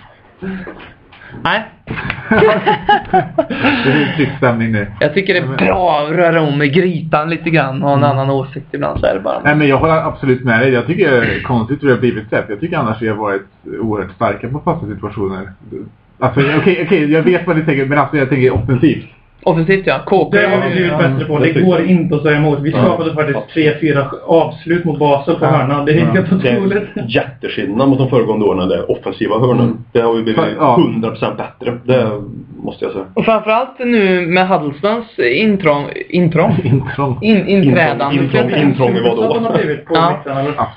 Nej. 1.43 1.63
Det 2.29 2.35
är 3.91 4.07
en 4.07 4.15
trygg 4.15 4.31
stämning 4.37 4.71
nu. 4.71 4.87
Jag 4.99 5.13
tycker 5.13 5.33
det 5.33 5.39
är 5.39 5.65
bra 5.65 5.99
att 5.99 6.11
röra 6.11 6.41
om 6.41 6.61
i 6.61 6.67
grytan 6.67 7.29
lite 7.29 7.49
grann 7.49 7.83
och 7.83 7.89
ha 7.89 7.97
en 7.97 8.03
annan 8.03 8.29
åsikt 8.29 8.67
ibland 8.71 8.99
så 8.99 9.05
är 9.05 9.13
det 9.13 9.19
bara. 9.19 9.41
Nej 9.43 9.55
men 9.55 9.67
jag 9.67 9.77
håller 9.77 10.07
absolut 10.07 10.43
med 10.43 10.59
dig. 10.59 10.69
Jag 10.69 10.87
tycker 10.87 11.11
det 11.11 11.35
är 11.35 11.41
konstigt 11.41 11.83
hur 11.83 11.87
det 11.87 11.93
har 11.93 11.99
blivit 11.99 12.29
sett. 12.29 12.45
Jag 12.49 12.59
tycker 12.59 12.77
annars 12.77 13.01
vi 13.01 13.07
har 13.07 13.15
varit 13.15 13.47
oerhört 13.81 14.15
starka 14.15 14.47
på 14.47 14.59
fasta 14.59 14.87
situationer. 14.87 15.49
Alltså 16.19 16.39
okej, 16.39 16.83
okej, 16.85 17.11
jag 17.11 17.23
vet 17.23 17.47
vad 17.47 17.57
ni 17.57 17.65
tänker 17.65 17.85
men 17.85 17.97
alltså 17.97 18.17
jag 18.17 18.29
tänker 18.29 18.53
offensivt. 18.53 19.05
Offensivt 19.45 19.87
ja. 19.87 19.99
KK. 20.05 20.29
Det 20.31 20.47
har 20.47 20.67
vi 20.69 20.75
blivit 20.75 20.97
bättre 20.97 21.25
på. 21.25 21.39
Det 21.39 21.51
går 21.53 21.81
inte 21.85 22.15
att 22.15 22.21
säga 22.23 22.37
emot. 22.37 22.59
Vi 22.61 22.71
skapade 22.71 23.13
faktiskt 23.13 23.39
tre, 23.53 23.73
fyra 23.81 24.05
avslut 24.25 24.85
mot 24.85 24.99
Basel 24.99 25.35
på 25.35 25.45
Ja. 25.45 25.49
hörnan. 25.49 25.85
Det 25.85 25.91
är 25.91 25.97
helt 26.05 26.43
Det 26.43 26.49
är 26.49 26.57
otroligt. 26.57 26.83
jätteskillnad 27.07 27.89
mot 27.89 27.97
de 27.97 28.09
föregående 28.09 28.45
åren, 28.45 28.69
det 28.69 28.83
offensiva 28.83 29.39
hörnen. 29.39 29.77
Det 29.91 30.01
har 30.01 30.15
ju 30.15 30.23
blivit 30.23 30.41
Ja. 30.59 30.75
100% 30.79 31.37
bättre. 31.37 31.77
Det 31.83 32.09
måste 32.63 32.85
jag 32.85 32.91
säga. 32.93 33.05
Och 33.13 33.25
framförallt 33.25 33.79
nu 33.79 34.21
med 34.27 34.47
Huddlestons 34.47 35.19
intrång, 35.19 35.85
intrång? 36.09 36.55
Intrång. 36.63 37.17
In, 37.21 37.47
inträdande. 37.47 38.23
Intrång, 38.23 38.49
intrång 38.51 38.95
i 38.95 39.01
vad 39.01 39.17
Så 39.17 39.23
att 39.23 39.33
de 39.33 39.43
har 39.45 39.51
då? 39.51 39.57
blivit 39.57 39.85
på 39.85 39.93
Ja. 39.95 40.13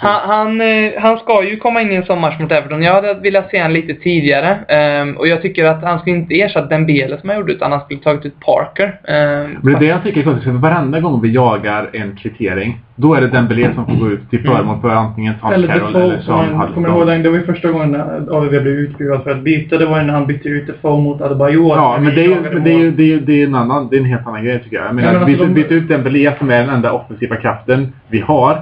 Han, 0.00 0.20
han, 0.30 0.60
eh, 0.60 0.92
han 0.98 1.18
ska 1.18 1.44
ju 1.44 1.56
komma 1.56 1.80
in 1.82 1.92
i 1.92 1.94
en 1.94 2.04
sån 2.04 2.20
match 2.20 2.38
mot 2.40 2.52
Everton. 2.52 2.82
Jag 2.82 2.92
hade 2.92 3.14
velat 3.14 3.50
se 3.50 3.58
han 3.58 3.72
lite 3.72 3.94
tidigare. 3.94 4.56
ehm, 4.68 5.16
och 5.16 5.26
jag 5.28 5.42
tycker 5.42 5.64
att 5.64 5.82
han 5.82 5.98
skulle 5.98 6.16
inte 6.16 6.34
ersätta 6.40 6.66
Dembele 6.66 7.18
som 7.20 7.28
han 7.28 7.38
gjorde 7.38 7.52
utan 7.52 7.72
han 7.72 7.80
skulle 7.80 8.00
tagit 8.00 8.26
ut 8.26 8.40
Parker. 8.58 8.94
Men 9.62 9.72
det 9.72 9.76
är 9.76 9.80
det 9.80 9.86
jag 9.86 10.02
tycker 10.02 10.20
är 10.20 10.24
konstigt. 10.24 10.44
För 10.44 10.50
varenda 10.58 11.00
gång 11.00 11.20
vi 11.22 11.32
jagar 11.32 11.90
en 11.92 12.16
kvittering, 12.16 12.80
då 12.96 13.14
är 13.14 13.20
det 13.20 13.26
Dembélé 13.28 13.74
som 13.74 13.86
får 13.86 13.94
gå 13.94 14.10
ut 14.10 14.30
till 14.30 14.42
förmån 14.42 14.80
för 14.80 14.88
antingen 14.90 15.34
Tom 15.40 15.52
Eller 15.52 15.68
Carroll 15.68 15.92
Defoe, 15.92 16.02
eller 16.04 16.20
som 16.20 16.46
Tom 16.46 16.54
han, 16.56 16.72
kommer 16.72 16.88
ihåg 16.88 17.06
den? 17.06 17.22
Det 17.22 17.28
var 17.30 17.36
ju 17.36 17.44
första 17.44 17.70
gången 17.70 18.00
AVB 18.30 18.50
blev 18.50 18.66
utbuad 18.66 19.22
för 19.22 19.30
ett 19.30 19.42
byte. 19.42 19.78
Det 19.78 19.86
var 19.86 20.02
när 20.02 20.14
han 20.14 20.26
bytte 20.26 20.48
ut 20.48 20.66
Defoe 20.66 21.00
mot 21.02 21.20
Adebayor. 21.20 21.76
Ja, 21.76 21.98
men 22.00 22.14
det 22.14 22.24
är 22.24 22.40
men 22.54 22.64
det 22.64 22.70
är, 22.72 22.78
ju- 22.78 22.90
det 22.90 23.02
är, 23.02 23.06
ju- 23.06 23.20
det 23.20 23.42
är 23.42 23.46
en 23.46 23.54
annan, 23.54 23.88
det 23.90 23.96
är 23.96 24.00
en 24.00 24.06
helt 24.06 24.26
annan 24.26 24.44
grej 24.44 24.60
tycker 24.64 24.76
jag. 24.76 24.86
Jag 24.86 24.94
menar, 24.94 25.12
men 25.12 25.26
byta, 25.26 25.42
alltså 25.42 25.54
de- 25.54 25.62
byta 25.62 25.74
ut 25.74 25.88
Dembélé 25.88 26.32
som 26.38 26.50
är 26.50 26.58
den 26.60 26.68
enda 26.70 26.92
offensiva 26.92 27.36
kraften 27.36 27.92
vi 28.08 28.20
har 28.20 28.60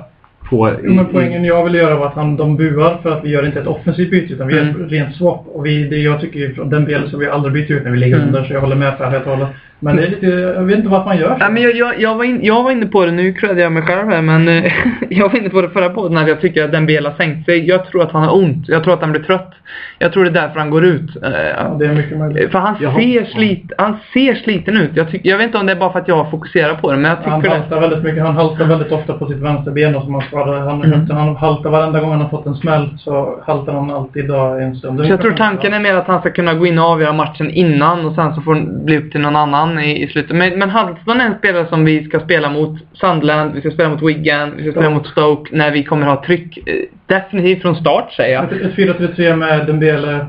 på... 0.50 0.70
Jo, 0.84 0.92
men 0.92 1.06
poängen 1.12 1.44
jag 1.44 1.64
vill 1.64 1.74
göra 1.74 1.96
var 1.96 2.06
att 2.06 2.14
han, 2.14 2.36
de 2.36 2.56
buar 2.56 2.98
för 3.02 3.12
att 3.12 3.24
vi 3.24 3.28
gör 3.30 3.46
inte 3.46 3.60
ett 3.60 3.66
offensivt 3.66 4.10
byte 4.10 4.32
utan 4.34 4.46
vi 4.46 4.54
gör 4.54 4.62
Mm. 4.62 4.84
ett 4.84 4.92
rent 4.92 5.14
swap. 5.16 5.46
Och 5.54 5.66
vi, 5.66 5.88
det 5.88 5.96
jag 5.96 6.20
tycker 6.20 6.52
från 6.54 6.70
den 6.70 6.84
delen 6.84 7.10
så 7.10 7.18
vi 7.18 7.26
aldrig 7.28 7.52
byta 7.54 7.72
ut 7.74 7.84
när 7.84 7.90
vi 7.90 7.96
ligger 7.98 8.16
Mm. 8.16 8.26
under 8.28 8.44
så 8.44 8.52
jag 8.52 8.60
håller 8.60 8.76
med 8.76 8.98
Per 8.98 9.10
helt 9.10 9.24
och 9.26 9.30
hållet. 9.30 9.48
Men 9.80 9.96
det 9.96 10.02
är 10.02 10.10
lite, 10.10 10.26
jag 10.26 10.62
vet 10.64 10.76
inte 10.78 10.88
varför 10.88 11.06
man 11.06 11.18
gör 11.18 11.28
så. 11.28 11.36
Ja, 11.40 11.48
men 11.50 11.62
jag, 11.62 11.76
jag, 11.76 12.00
jag, 12.00 12.14
var 12.14 12.24
in, 12.24 12.40
jag 12.42 12.62
var 12.62 12.70
inne 12.70 12.86
på 12.86 13.06
det, 13.06 13.12
nu 13.12 13.32
creddar 13.32 13.62
jag 13.62 13.72
mig 13.72 13.82
själv 13.82 14.08
här, 14.10 14.22
men 14.22 14.48
eh, 14.48 14.72
jag 15.10 15.28
var 15.28 15.38
inne 15.38 15.48
på 15.48 15.62
det 15.62 15.68
förra 15.70 15.88
podden 15.90 16.18
att 16.18 16.28
jag 16.28 16.40
tycker 16.40 16.64
att 16.64 16.72
Dembele 16.72 17.08
har 17.08 17.16
sänkt 17.16 17.44
sig. 17.46 17.68
Jag 17.68 17.86
tror 17.86 18.02
att 18.02 18.12
han 18.12 18.22
har 18.22 18.34
ont. 18.36 18.68
Jag 18.68 18.84
tror 18.84 18.94
att 18.94 19.00
han 19.00 19.12
blir 19.12 19.22
trött. 19.22 19.52
Jag 19.98 20.12
tror 20.12 20.24
det 20.24 20.30
är 20.30 20.42
därför 20.42 20.58
han 20.58 20.70
går 20.70 20.84
ut. 20.84 21.16
Eh, 21.24 21.30
Ja, 21.58 21.76
det 21.78 21.86
är 21.86 21.94
mycket 21.94 22.18
möjligt. 22.18 22.52
För 22.52 22.58
han 22.58 22.76
ser, 22.78 23.24
slit, 23.24 23.72
han 23.78 23.96
ser 24.12 24.34
sliten 24.34 24.76
ut. 24.76 24.90
Jag, 24.94 25.10
tyck, 25.10 25.20
jag 25.24 25.38
vet 25.38 25.46
inte 25.46 25.58
om 25.58 25.66
det 25.66 25.72
är 25.72 25.76
bara 25.76 25.92
för 25.92 25.98
att 25.98 26.08
jag 26.08 26.30
fokuserar 26.30 26.74
på 26.74 26.90
det, 26.90 26.96
men 26.98 27.10
jag 27.10 27.30
Han 27.30 27.40
tycker 27.42 27.54
det. 27.54 27.60
haltar 27.60 27.80
väldigt 27.80 28.02
mycket. 28.04 28.22
Han 28.22 28.34
haltar 28.36 28.64
väldigt 28.64 28.92
ofta 28.92 29.12
på 29.12 29.26
sitt 29.26 29.36
vänsterben 29.38 29.96
och 29.96 30.02
som 30.02 30.14
han 30.14 30.22
skadar. 30.22 30.60
Han, 30.60 30.82
Mm. 30.84 31.10
han 31.10 31.36
haltar 31.36 31.70
varenda 31.70 32.00
gång 32.00 32.10
han 32.10 32.20
har 32.20 32.28
fått 32.28 32.46
en 32.46 32.54
smäll 32.54 32.88
så 32.98 33.38
haltar 33.46 33.72
han 33.72 33.90
alltid 33.90 34.30
en 34.30 34.76
stund. 34.76 35.00
Så 35.00 35.06
jag 35.06 35.20
tror 35.20 35.32
tanken 35.32 35.74
är 35.74 35.80
mer 35.80 35.94
att 35.94 36.06
han 36.06 36.20
ska 36.20 36.30
kunna 36.30 36.54
gå 36.54 36.66
in 36.66 36.78
och 36.78 36.84
avgöra 36.84 37.12
matchen 37.12 37.50
innan 37.50 38.06
och 38.06 38.14
sen 38.14 38.34
så 38.34 38.40
får 38.40 38.54
det 38.54 38.84
bli 38.84 38.98
upp 38.98 39.12
till 39.12 39.20
någon 39.20 39.36
annan 39.36 39.65
i, 39.78 40.02
i 40.02 40.08
slutet. 40.08 40.36
Men, 40.36 40.58
men 40.58 40.70
Huddleston 40.70 41.20
är 41.20 41.26
en 41.26 41.38
spelare 41.38 41.66
som 41.66 41.84
vi 41.84 42.04
ska 42.04 42.20
spela 42.20 42.50
mot 42.50 42.78
Sunderland, 42.92 43.54
vi 43.54 43.60
ska 43.60 43.70
spela 43.70 43.88
mot 43.88 44.02
Wigan, 44.02 44.52
vi 44.56 44.62
ska 44.62 44.72
spela 44.72 44.90
mot 44.90 45.06
Stoke 45.06 45.56
när 45.56 45.70
vi 45.70 45.84
kommer 45.84 46.06
ha 46.06 46.24
tryck. 46.24 46.58
eh, 46.68 46.74
Definitivt 47.06 47.62
från 47.62 47.76
start 47.76 48.12
säger 48.12 48.34
jag. 48.34 48.44
Ett, 48.44 48.62
ett 48.62 48.74
4-3-3 48.74 49.36
med 49.36 49.66
Dembele, 49.66 50.26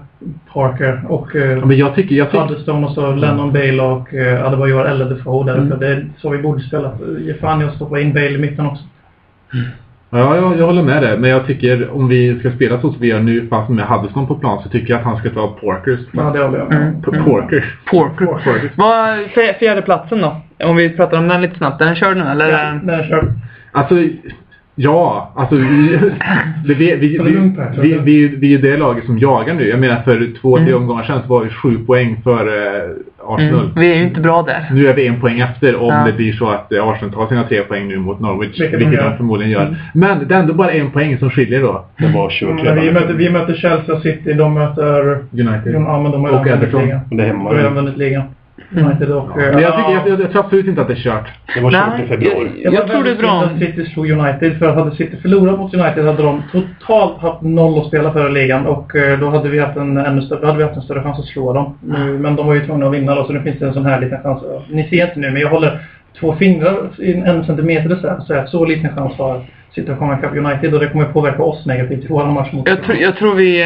Parker 0.53 1.01
och 1.09 1.35
eh, 1.35 1.51
Ja, 1.51 1.65
men 1.65 1.77
jag 1.77 1.95
tycker... 1.95 2.15
Jag 2.15 2.31
tycker 2.31 2.43
Huddleston 2.43 2.83
och 2.83 2.91
så 2.91 3.11
Lennon 3.11 3.53
Bale 3.53 3.81
och 3.81 4.13
eh, 4.13 4.45
Adebayor 4.45 4.85
eller 4.85 5.05
Defoe 5.05 5.45
där 5.45 5.57
uppe. 5.65 5.75
Det 5.75 5.87
är 5.87 6.05
så 6.17 6.29
vi 6.29 6.37
borde 6.37 6.63
spela. 6.63 6.97
Ge 7.19 7.33
fan 7.33 7.61
i 7.61 7.65
att 7.65 7.75
stoppa 7.75 7.99
in 7.99 8.13
Bale 8.13 8.29
i 8.29 8.37
mitten 8.37 8.65
också. 8.65 8.83
Ja, 10.09 10.35
jag, 10.35 10.59
jag 10.59 10.65
håller 10.65 10.83
med 10.83 11.03
dig. 11.03 11.17
Men 11.17 11.29
jag 11.29 11.47
tycker 11.47 11.89
om 11.89 12.07
vi 12.07 12.39
ska 12.39 12.51
spela 12.51 12.81
så 12.81 12.91
som 12.91 13.01
vi 13.01 13.07
gör 13.07 13.19
nu 13.19 13.47
fast 13.49 13.69
med 13.69 13.85
Huddleston 13.85 14.27
på 14.27 14.35
plan 14.35 14.63
så 14.63 14.69
tycker 14.69 14.89
jag 14.93 14.99
att 14.99 15.05
han 15.05 15.17
ska 15.17 15.29
ta 15.29 15.47
Porkers. 15.61 15.99
Ja, 16.11 16.21
det 16.33 16.39
håller 16.39 16.57
jag 16.59 16.69
med. 16.69 17.03
P- 17.05 17.11
Porkers. 17.25 17.77
Porker. 17.91 18.25
Porkers. 18.25 18.71
Vad 18.75 19.09
är 19.09 19.17
fjär- 19.27 19.59
fjärde 19.59 19.81
platsen 19.81 20.21
då? 20.21 20.41
Om 20.63 20.75
vi 20.75 20.89
pratar 20.89 21.17
om 21.17 21.27
den 21.27 21.41
lite 21.41 21.57
snabbt. 21.57 21.79
Den 21.79 21.95
körd 21.95 22.17
nu 22.17 22.23
eller? 22.23 22.49
Ja, 22.49 22.79
där 22.83 23.03
kör 23.03 23.33
Alltså, 23.71 23.95
ja. 24.75 25.31
Alltså, 25.35 25.55
vi, 25.55 25.97
vi, 26.65 26.73
vi, 26.73 26.95
vi, 26.95 27.17
vi, 27.81 27.97
vi, 28.03 28.27
vi 28.27 28.53
är 28.53 28.57
det 28.59 28.77
laget 28.77 29.05
som 29.05 29.19
jagar 29.19 29.53
nu. 29.53 29.67
Jag 29.69 29.79
menar 29.79 30.01
för 30.01 30.39
två, 30.41 30.57
tre 30.57 30.65
Mm. 30.67 30.81
omgångar 30.81 31.03
sedan 31.03 31.21
så 31.21 31.27
var 31.27 31.43
vi 31.43 31.49
sju 31.49 31.77
poäng 31.85 32.21
för 32.23 32.47
eh, 32.47 32.89
Arsenal. 33.27 33.59
Mm, 33.59 33.71
vi 33.75 33.91
är 33.91 33.95
ju 33.95 34.03
inte 34.03 34.21
bra 34.21 34.41
där. 34.41 34.65
Nu 34.71 34.87
är 34.87 34.93
vi 34.93 35.07
en 35.07 35.19
poäng 35.21 35.39
efter 35.39 35.75
om 35.75 35.87
Ja. 35.87 36.03
det 36.05 36.13
blir 36.13 36.33
så 36.33 36.49
att 36.49 36.71
eh, 36.71 36.87
Arsenal 36.87 37.13
tar 37.13 37.27
sina 37.27 37.43
tre 37.43 37.61
poäng 37.61 37.87
nu 37.87 37.97
mot 37.97 38.19
Norwich. 38.19 38.59
Vilket 38.59 38.79
Vilket, 38.79 38.99
de 39.03 39.17
förmodligen 39.17 39.51
gör. 39.51 39.61
Mm. 39.61 39.75
Men 39.93 40.27
det 40.27 40.35
är 40.35 40.39
ändå 40.39 40.53
bara 40.53 40.71
en 40.71 40.91
poäng 40.91 41.17
som 41.17 41.29
skiljer 41.29 41.61
då. 41.61 41.85
Det 41.97 42.07
var 42.07 42.29
kört 42.29 42.49
Mm, 42.49 42.63
redan. 42.63 42.81
vi, 42.81 42.91
möter, 42.91 43.13
vi 43.13 43.29
möter 43.29 43.53
Chelsea 43.53 43.95
och 43.95 44.01
City. 44.01 44.33
De 44.33 44.53
möter... 44.53 45.09
United. 45.31 45.73
Ja, 45.73 46.01
men 46.01 46.11
de 46.11 46.23
har 46.23 46.31
Och 46.39 46.47
Everton. 46.47 46.87
det 47.11 47.23
är 47.23 47.27
hemma. 47.27 47.53
De 47.53 47.63
har 47.63 47.71
vunnit 47.71 47.97
ligan. 47.97 48.23
United 48.71 49.11
och... 49.11 49.37
Men 49.37 49.45
jag, 49.45 49.53
tycker, 49.77 49.91
jag, 49.91 50.07
jag, 50.07 50.19
jag 50.21 50.31
tror 50.31 50.43
absolut 50.45 50.67
inte 50.67 50.81
att 50.81 50.87
det 50.87 50.93
är 50.93 50.97
kört. 50.97 51.27
Det 51.55 51.61
var 51.61 51.71
kört 51.71 51.95
i 51.95 51.97
Nej, 51.97 52.07
februari. 52.07 52.49
jag, 52.63 52.73
jag 52.73 52.87
tror 52.87 53.03
det 53.03 53.11
är 53.11 53.15
bra. 53.15 53.41
att 53.43 53.59
City 53.59 53.85
slog 53.85 54.09
United. 54.11 54.59
För 54.59 54.73
hade 54.73 54.95
City 54.95 55.17
förlorat 55.21 55.59
mot 55.59 55.73
United 55.73 56.05
hade 56.05 56.23
de 56.23 56.43
totalt 56.51 57.21
haft 57.21 57.41
noll 57.41 57.79
att 57.81 57.87
spela 57.87 58.13
för 58.13 58.29
i 58.29 58.33
ligan. 58.33 58.65
Och 58.65 58.95
eh, 58.95 59.19
då 59.19 59.29
hade 59.29 59.49
vi 59.49 59.59
haft 59.59 59.77
en, 59.77 59.97
ännu 59.97 60.21
större, 60.21 60.45
hade 60.45 60.57
vi 60.57 60.63
haft 60.63 60.75
en 60.75 60.81
större 60.81 61.03
chans 61.03 61.19
att 61.19 61.25
slå 61.25 61.53
dem. 61.53 61.77
Nu, 61.83 62.17
men 62.19 62.35
de 62.35 62.47
var 62.47 62.53
ju 62.53 62.65
tvungna 62.65 62.85
att 62.87 62.93
vinna 62.93 63.15
då, 63.15 63.23
så 63.25 63.33
nu 63.33 63.41
finns 63.41 63.59
det 63.59 63.67
en 63.67 63.73
sån 63.73 63.85
här 63.85 64.01
liten 64.01 64.23
chans. 64.23 64.43
Ni 64.69 64.83
ser 64.89 65.05
inte 65.07 65.19
nu, 65.19 65.31
men 65.31 65.41
jag 65.41 65.49
håller 65.49 65.79
två 66.19 66.35
fingrar 66.35 66.77
i 66.99 67.13
en 67.13 67.45
centimeter 67.45 67.95
så, 67.95 68.23
så, 68.27 68.43
så 68.47 68.65
liten 68.65 68.95
chans 68.95 69.13
har 69.17 69.41
City 69.75 69.91
att 69.91 69.99
komma 69.99 70.19
ikapp 70.19 70.35
United. 70.35 70.73
Och 70.73 70.79
det 70.79 70.87
kommer 70.87 71.05
påverka 71.05 71.43
oss 71.43 71.65
negativt 71.65 72.03
i 72.03 72.07
vår 72.09 72.25
match 72.25 72.51
mot 72.53 72.67
Jag, 72.67 72.83
tror- 72.83 72.97
jag 72.97 73.15
tror 73.15 73.35
vi... 73.35 73.65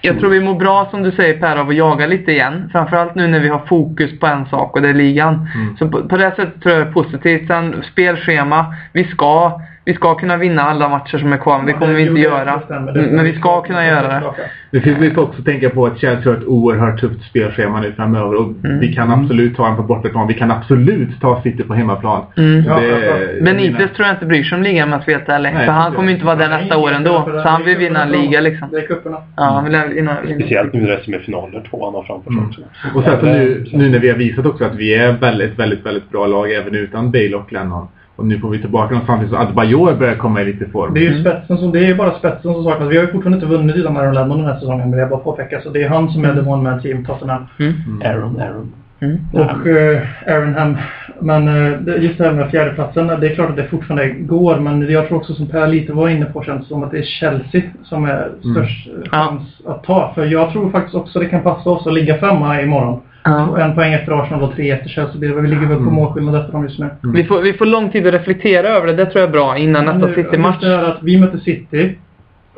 Jag 0.00 0.18
tror 0.18 0.30
vi 0.30 0.40
mår 0.40 0.54
bra 0.54 0.88
som 0.90 1.02
du 1.02 1.12
säger 1.12 1.38
Per 1.38 1.56
av 1.56 1.68
att 1.68 1.76
jaga 1.76 2.06
lite 2.06 2.32
igen. 2.32 2.68
Framförallt 2.72 3.14
nu 3.14 3.26
när 3.26 3.40
vi 3.40 3.48
har 3.48 3.66
fokus 3.66 4.18
på 4.20 4.26
en 4.26 4.46
sak 4.46 4.76
och 4.76 4.82
det 4.82 4.88
är 4.88 4.94
ligan. 4.94 5.48
Så 5.78 5.88
på, 5.88 6.08
på 6.08 6.16
det 6.16 6.30
sättet 6.36 6.62
tror 6.62 6.74
jag 6.74 6.86
det 6.86 6.90
är 6.90 6.92
positivt. 6.92 7.46
Sen 7.46 7.84
spelschema. 7.92 8.74
Vi 8.92 9.04
ska, 9.04 9.60
vi 9.88 9.94
ska 9.94 10.14
kunna 10.14 10.36
vinna 10.36 10.62
alla 10.62 10.88
matcher 10.88 11.18
som 11.18 11.32
är 11.32 11.36
kvar 11.36 11.56
men 11.58 11.66
det 11.66 11.72
kommer 11.72 11.94
vi 11.94 12.02
inte 12.02 12.20
göra. 12.20 12.60
Mm, 12.70 13.04
Men 13.16 13.24
vi 13.24 13.32
ska 13.38 13.62
kunna 13.62 13.86
göra 13.86 14.08
det. 14.08 14.22
Det 14.70 14.80
finns 14.80 14.98
vi 14.98 15.10
får 15.10 15.22
också 15.22 15.42
tänka 15.42 15.70
på 15.70 15.86
att 15.86 15.98
Chelsea 15.98 16.32
har 16.32 16.38
ett 16.38 16.44
oerhört 16.46 17.00
tufft 17.00 17.22
spelschema 17.30 17.80
nu 17.80 17.92
framöver 17.92 18.34
och 18.34 18.52
Mm. 18.64 18.78
vi 18.80 18.94
kan 18.94 19.10
absolut 19.10 19.56
ta 19.56 19.68
en 19.68 19.76
på 19.76 19.82
bortaplan. 19.82 20.26
Vi 20.28 20.34
kan 20.34 20.50
absolut 20.50 21.20
ta 21.20 21.42
City 21.42 21.62
på 21.62 21.74
hemmaplan. 21.74 22.22
Mm. 22.36 22.62
Det, 22.64 22.70
ja, 22.70 23.42
Benitez 23.44 23.72
menar- 23.72 23.86
tror 23.94 24.06
jag 24.06 24.14
inte 24.16 24.26
bryr 24.26 24.42
sig 24.44 24.56
om 24.56 24.62
ligan 24.62 24.88
om 24.88 24.92
jag 24.92 25.02
ska 25.02 25.10
vara 25.12 25.18
helt 25.18 25.28
ärlig. 25.28 25.50
Nej, 25.54 25.66
För 25.66 25.72
han 25.72 25.92
kommer 25.92 26.08
ju 26.08 26.14
inte 26.14 26.26
vara 26.26 26.36
där 26.36 26.48
nästa 26.48 26.76
år 26.78 26.92
ändå. 26.92 27.28
Så 27.42 27.48
han 27.48 27.64
vill 27.64 27.76
vinna 27.78 28.02
en 28.02 28.10
liga 28.10 28.40
liksom. 28.40 28.68
Det 28.72 28.78
är 28.78 28.86
cuperna. 28.86 29.16
Ja, 29.36 29.42
han 29.44 29.64
vill 29.64 29.94
vinna. 29.94 30.16
Speciellt 30.24 30.72
nu 30.72 30.80
när 30.80 30.88
det 30.88 30.94
är 30.94 31.00
semifinaler 31.02 31.62
två 31.70 31.84
han 31.84 31.94
har 31.94 32.02
framför 32.02 32.30
sig 32.30 32.38
Mm. 32.38 32.48
också. 32.48 32.60
Och 32.94 33.02
sen 33.04 33.20
så 33.20 33.26
nu, 33.26 33.64
nu 33.72 33.88
när 33.90 33.98
vi 33.98 34.08
har 34.10 34.16
visat 34.16 34.46
också 34.46 34.64
att 34.64 34.74
vi 34.74 34.94
är 34.94 35.12
väldigt, 35.12 35.58
väldigt, 35.58 35.86
väldigt 35.86 36.10
bra 36.10 36.26
lag 36.26 36.52
även 36.52 36.74
utan 36.74 37.10
Bale 37.10 37.34
och 37.34 37.52
Lennon. 37.52 37.88
Och 38.18 38.26
nu 38.26 38.38
får 38.38 38.50
vi 38.50 38.58
tillbaka 38.58 38.94
dem 38.94 39.02
samtidigt 39.06 39.32
så 39.34 39.38
Adebayor 39.38 39.94
börjar 39.94 40.14
komma 40.14 40.42
i 40.42 40.44
lite 40.44 40.70
form. 40.70 40.94
Det 40.94 41.00
är 41.00 41.10
ju 41.10 41.20
spetsen 41.20 41.58
som, 41.58 41.72
det 41.72 41.86
är 41.86 41.94
bara 41.94 42.18
spetsen 42.18 42.54
som 42.54 42.64
saknas. 42.64 42.90
Vi 42.90 42.96
har 42.96 43.04
ju 43.04 43.12
fortfarande 43.12 43.36
inte 43.36 43.56
vunnit 43.56 43.76
utan 43.76 43.96
Aaron 43.96 44.14
Lennon 44.14 44.38
den 44.38 44.46
här 44.46 44.54
säsongen, 44.54 44.90
vill 44.90 45.00
jag 45.00 45.08
bara 45.08 45.20
påpeka. 45.20 45.60
Så 45.60 45.70
det 45.70 45.82
är 45.82 45.88
han 45.88 46.08
som 46.08 46.24
är 46.24 46.34
the 46.34 46.40
one 46.40 46.62
man 46.70 46.82
team 46.82 47.04
Tottenham. 47.04 47.42
Mm. 47.58 48.02
Aaron, 48.04 48.40
Aaron. 48.40 48.72
Mm. 49.00 49.18
Och 49.32 49.66
eh, 49.66 50.02
Aaron 50.26 50.54
Ham. 50.54 50.76
Men 51.20 51.48
eh, 51.48 52.02
just 52.04 52.18
det 52.18 52.24
här 52.24 52.32
med 52.32 52.50
fjärdeplatsen, 52.50 53.06
det 53.06 53.28
är 53.28 53.34
klart 53.34 53.50
att 53.50 53.56
det 53.56 53.64
fortfarande 53.64 54.08
går. 54.08 54.58
Men 54.58 54.90
jag 54.90 55.08
tror 55.08 55.18
också 55.18 55.34
som 55.34 55.46
Per 55.46 55.66
lite 55.66 55.92
var 55.92 56.08
inne 56.08 56.24
på 56.26 56.42
känns 56.42 56.62
det 56.62 56.68
som 56.68 56.82
att 56.82 56.90
det 56.90 56.98
är 56.98 57.02
Chelsea 57.02 57.62
som 57.84 58.04
är 58.04 58.28
störst 58.52 58.86
eh, 58.86 58.92
Ja. 59.04 59.10
chans 59.10 59.42
att 59.66 59.84
ta. 59.84 60.12
För 60.14 60.24
jag 60.24 60.52
tror 60.52 60.70
faktiskt 60.70 60.94
också 60.94 61.18
det 61.18 61.26
kan 61.26 61.42
passa 61.42 61.70
oss 61.70 61.86
att 61.86 61.94
ligga 61.94 62.18
femma 62.18 62.62
imorgon. 62.62 63.00
Ja. 63.24 63.60
En 63.60 63.74
poäng 63.74 63.92
efter 63.92 64.12
Arsenal 64.22 64.42
och 64.42 64.54
tre 64.56 64.70
efter 64.70 64.88
Chelsea. 64.88 65.14
Vi 65.20 65.48
ligger 65.48 65.66
väl 65.66 65.76
på 65.76 65.82
Mm. 65.82 65.94
målskillnad 65.94 66.34
efter 66.40 66.52
dem 66.52 66.64
just 66.64 66.78
nu. 66.78 66.88
Vi, 67.14 67.24
får, 67.24 67.40
vi 67.40 67.52
får 67.52 67.66
lång 67.66 67.90
tid 67.90 68.06
att 68.06 68.14
reflektera 68.14 68.68
över 68.68 68.86
det. 68.86 68.92
Det 68.92 69.06
tror 69.06 69.20
jag 69.20 69.28
är 69.28 69.32
bra 69.32 69.56
innan 69.58 69.84
nästa 69.84 70.06
Nu, 70.06 70.14
City-match. 70.14 70.60
det 70.60 70.86
att 70.86 70.98
vi 71.02 71.20
möter 71.20 71.38
City. 71.38 71.94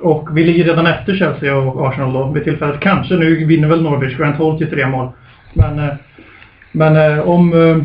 Och 0.03 0.29
vi 0.37 0.45
ligger 0.45 0.65
redan 0.65 0.87
efter 0.87 1.15
Chelsea 1.17 1.57
och 1.57 1.89
Arsenal 1.89 2.13
då 2.13 2.25
vid 2.27 2.45
tillfället. 2.45 2.81
Kanske, 2.81 3.15
nu 3.15 3.45
vinner 3.45 3.69
väl 3.69 3.83
Norwich, 3.83 4.17
Grant 4.17 4.37
Holt 4.37 4.59
till 4.59 4.71
tre 4.71 4.87
mål. 4.87 5.09
Men, 5.55 5.79
eh, 5.79 5.95
men 6.73 6.97
eh, 6.97 7.29
om 7.29 7.53
eh, 7.53 7.77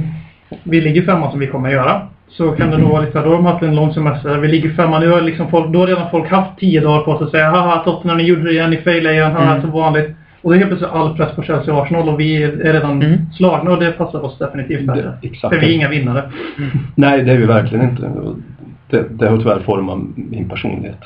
vi 0.63 0.81
ligger 0.81 1.01
femma 1.01 1.31
som 1.31 1.39
vi 1.39 1.47
kommer 1.47 1.67
att 1.69 1.73
göra 1.75 2.01
så 2.29 2.51
kan 2.51 2.71
det 2.71 2.77
nog 2.77 2.91
vara 2.91 3.01
lite 3.01 3.19
då 3.21 3.29
har 3.29 3.35
de 3.35 3.45
haft 3.45 3.63
en 3.63 3.75
lång 3.75 3.93
semester. 3.93 4.37
Vi 4.37 4.47
ligger 4.47 4.69
femma, 4.69 4.99
nu 4.99 5.09
har 5.09 5.21
liksom 5.21 5.49
folk, 5.49 5.73
då 5.73 5.79
har 5.79 5.87
redan 5.87 6.09
folk 6.11 6.29
haft 6.31 6.59
tio 6.59 6.81
dagar 6.81 6.99
på 7.03 7.17
sig 7.17 7.25
att 7.25 7.31
säga 7.31 7.49
haha 7.49 7.77
Tottenham, 7.83 8.17
ni 8.17 8.23
gjorde 8.23 8.43
det 8.43 8.51
igen, 8.51 8.69
ni 8.69 8.77
failade 8.77 9.15
igen, 9.15 9.31
haha 9.31 9.49
Mm. 9.51 9.61
som 9.61 9.71
vanligt. 9.71 10.09
Och 10.45 10.51
det 10.51 10.57
är 10.57 10.59
helt 10.59 10.69
plötsligt 10.69 10.91
all 10.91 11.17
press 11.17 11.35
på 11.35 11.43
Chelsea 11.43 11.73
och 11.73 11.81
Arsenal 11.83 12.09
och 12.09 12.19
vi 12.19 12.43
är 12.43 12.51
redan 12.51 13.01
Mm. 13.01 13.17
slagna 13.37 13.71
och 13.71 13.79
det 13.79 13.91
passar 13.91 14.25
oss 14.25 14.37
definitivt 14.37 14.87
bättre. 14.87 15.13
Det- 15.21 15.27
exakt. 15.27 15.53
För 15.55 15.61
vi 15.61 15.67
är 15.71 15.75
inga 15.75 15.89
vinnare. 15.89 16.23
Nej, 16.95 17.23
det 17.23 17.31
är 17.31 17.37
vi 17.37 17.45
verkligen 17.45 17.89
inte. 17.89 18.09
Det, 18.89 19.05
det 19.09 19.27
har 19.29 19.37
tyvärr 19.37 19.59
format 19.59 19.97
min 20.15 20.49
personlighet. 20.49 20.97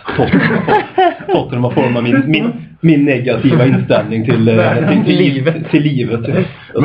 Tottenham 1.28 1.64
har- 1.64 1.72
format 1.72 2.04
min, 2.04 2.24
min, 2.26 2.52
min 2.82 3.06
negativa 3.06 3.66
inställning 3.66 4.26
till, 4.26 4.48
eh, 4.48 4.90
till, 4.90 5.04
till 5.06 5.18
livet. 5.18 5.70
Till 5.72 5.84
livet. 5.84 6.20